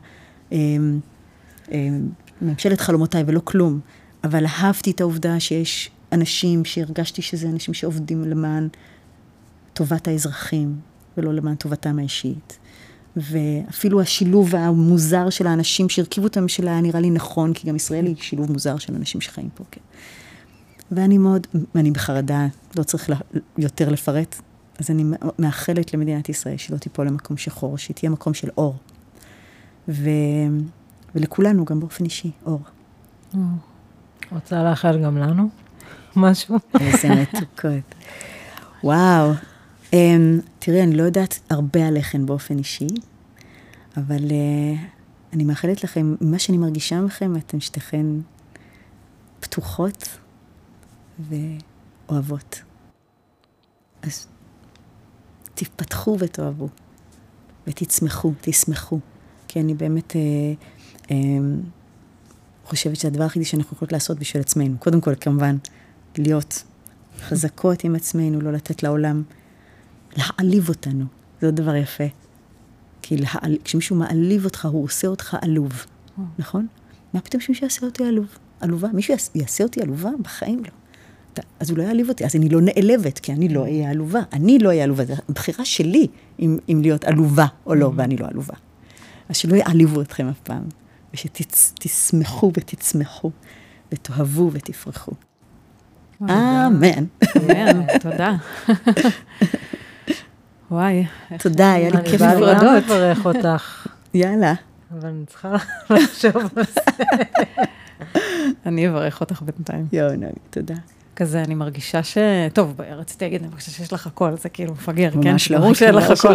[0.52, 0.58] אה,
[1.72, 1.88] אה,
[2.42, 3.80] ממשלת חלומותיי ולא כלום,
[4.24, 8.68] אבל אהבתי את העובדה שיש אנשים שהרגשתי שזה אנשים שעובדים למען
[9.72, 10.76] טובת האזרחים,
[11.16, 12.58] ולא למען טובתם האישית.
[13.16, 18.06] ואפילו השילוב המוזר של האנשים שהרכיבו את הממשלה היה נראה לי נכון, כי גם ישראל
[18.06, 19.80] היא שילוב מוזר של אנשים שחיים פה, כן.
[20.90, 22.46] ואני מאוד, אני בחרדה,
[22.76, 23.10] לא צריך
[23.58, 24.40] יותר לפרט,
[24.78, 25.04] אז אני
[25.38, 28.76] מאחלת למדינת ישראל שלא תיפול למקום שחור, שהיא תהיה מקום של אור.
[29.88, 30.10] ו...
[31.14, 32.60] ולכולנו, גם באופן אישי, אור.
[34.32, 35.48] רוצה לאחל גם לנו
[36.16, 36.56] משהו?
[36.80, 37.94] איזה מתוקות.
[38.84, 39.32] וואו,
[39.90, 42.86] Um, תראי, אני לא יודעת הרבה עליכם באופן אישי,
[43.96, 44.78] אבל uh,
[45.32, 48.06] אני מאחלת לכם, ממה שאני מרגישה מכם, אתן שתיכן
[49.40, 50.08] פתוחות
[51.18, 52.62] ואוהבות.
[54.02, 54.26] אז
[55.55, 56.68] תפתחו ותאהבו,
[57.66, 58.98] ותצמחו, תשמחו,
[59.48, 61.10] כי אני באמת uh, um,
[62.64, 65.56] חושבת שהדבר היחידי שאנחנו יכולות לעשות בשביל עצמנו, קודם כל, כמובן,
[66.18, 66.62] להיות
[67.18, 69.22] חזקות עם עצמנו, לא לתת לעולם
[70.16, 71.05] להעליב אותנו,
[71.40, 72.05] זה עוד דבר יפה.
[73.02, 73.56] כי להעל...
[73.64, 75.86] כשמישהו מעליב אותך, הוא עושה אותך עלוב.
[76.38, 76.66] נכון?
[77.14, 78.26] מה פתאום שמישהו יעשה אותי עלוב?
[78.60, 78.88] עלובה?
[78.88, 80.10] מישהו יעשה אותי עלובה?
[80.22, 80.70] בחיים לא.
[81.60, 84.20] אז הוא לא יעליב אותי, אז אני לא נעלבת, כי אני לא אהיה עלובה.
[84.32, 86.06] אני לא אהיה עלובה, זו בחירה שלי
[86.40, 88.54] אם, אם להיות עלובה או לא, ואני לא עלובה.
[89.28, 90.62] אז שלא יעליבו אתכם אף פעם,
[91.14, 93.30] ושתשמחו ותצמחו,
[93.92, 95.12] ותאהבו ותפרחו.
[96.22, 97.04] אמן.
[97.36, 98.36] אמן, תודה.
[100.70, 101.06] וואי.
[101.38, 102.48] תודה, היה לי כיף לפרדות.
[102.52, 103.86] אני באה לברך אותך.
[104.14, 104.54] יאללה.
[104.92, 105.56] אבל אני צריכה
[105.90, 106.80] לחשוב על זה.
[108.66, 109.86] אני אברך אותך בינתיים.
[109.92, 110.10] יואו,
[110.50, 110.74] תודה.
[111.16, 112.18] כזה, אני מרגישה ש...
[112.52, 115.32] טוב, רציתי להגיד, אני חושבת שיש לך הכל, זה כאילו מפגר, כן?
[115.32, 115.59] ממש לא.
[115.59, 116.34] ברור שאין לך הכל.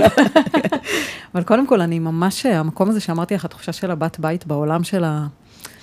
[1.36, 5.04] אבל קודם כל, אני ממש, המקום הזה שאמרתי לך, התחושה של הבת בית בעולם של
[5.04, 5.28] ה...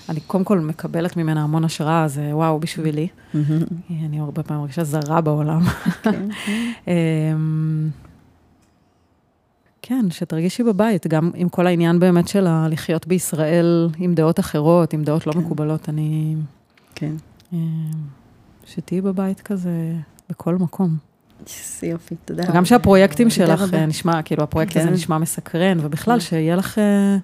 [0.09, 3.09] אני קודם כל מקבלת ממנה המון השראה, זה וואו בשבילי.
[3.91, 5.61] אני הרבה פעמים מרגישה זרה בעולם.
[5.61, 6.29] כן, כן.
[6.89, 7.89] אמ,
[9.83, 15.05] כן, שתרגישי בבית, גם עם כל העניין באמת של לחיות בישראל עם דעות אחרות, עם
[15.05, 15.39] דעות לא כן.
[15.39, 16.35] לא מקובלות, אני...
[16.95, 17.13] כן.
[18.69, 19.93] אה, שתהיי בבית כזה
[20.31, 20.97] בכל מקום.
[21.83, 22.43] יופי, תודה.
[22.55, 23.87] גם שהפרויקטים שלך רבה.
[23.87, 24.81] נשמע, כאילו, הפרויקט כן.
[24.81, 26.21] הזה נשמע מסקרן, ובכלל, כן.
[26.21, 27.17] שיהיה לך, אה,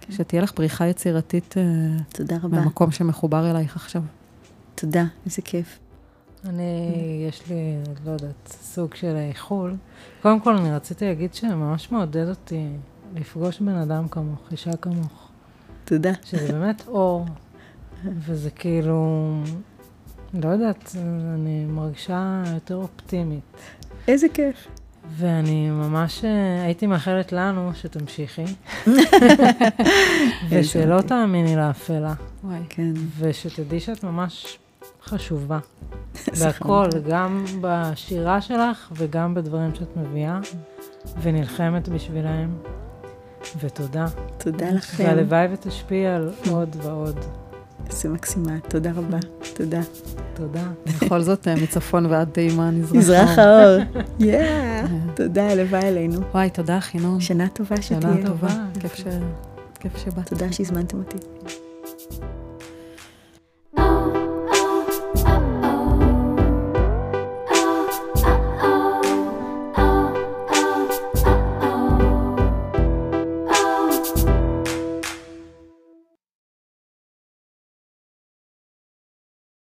[0.00, 0.12] כן.
[0.12, 1.54] שתהיה לך פריחה יצירתית.
[1.58, 1.62] אה,
[2.08, 2.60] תודה רבה.
[2.60, 4.02] במקום שמחובר אלייך עכשיו.
[4.74, 5.78] תודה, איזה כיף.
[6.44, 6.62] אני,
[7.28, 9.76] יש לי, לא יודעת, סוג של איחול.
[10.22, 12.68] קודם כל, אני רציתי להגיד שממש מעודד אותי
[13.14, 15.28] לפגוש בן אדם כמוך, אישה כמוך.
[15.84, 16.12] תודה.
[16.24, 17.26] שזה באמת אור,
[18.04, 19.32] וזה כאילו,
[20.34, 20.96] לא יודעת,
[21.34, 23.56] אני מרגישה יותר אופטימית.
[24.08, 24.68] איזה כיף.
[25.10, 26.24] ואני ממש
[26.64, 28.44] הייתי מאחלת לנו שתמשיכי,
[30.48, 32.14] ושלא תאמיני לאפלה.
[32.44, 32.92] וואי, כן.
[33.18, 34.58] ושתדעי שאת ממש
[35.04, 35.58] חשובה.
[36.40, 40.40] בהכל, גם בשירה שלך וגם בדברים שאת מביאה,
[41.22, 42.58] ונלחמת בשבילהם.
[43.60, 44.06] ותודה.
[44.38, 45.04] תודה לכם.
[45.04, 47.41] והלוואי ותשפיע על עוד ועוד.
[47.90, 49.18] איזה מקסימה, תודה רבה.
[49.54, 49.80] תודה.
[50.34, 50.62] תודה.
[50.86, 53.82] בכל זאת, אה, מצפון ועד תימן, מזרח האור.
[54.18, 54.86] יאה.
[55.16, 56.20] תודה, הלוואי עלינו.
[56.32, 57.20] וואי, תודה, חינון.
[57.20, 58.00] שנה טובה שתהיה.
[58.00, 58.48] שנה טובה,
[59.80, 60.28] כיף שבאת.
[60.28, 61.16] תודה שהזמנתם אותי.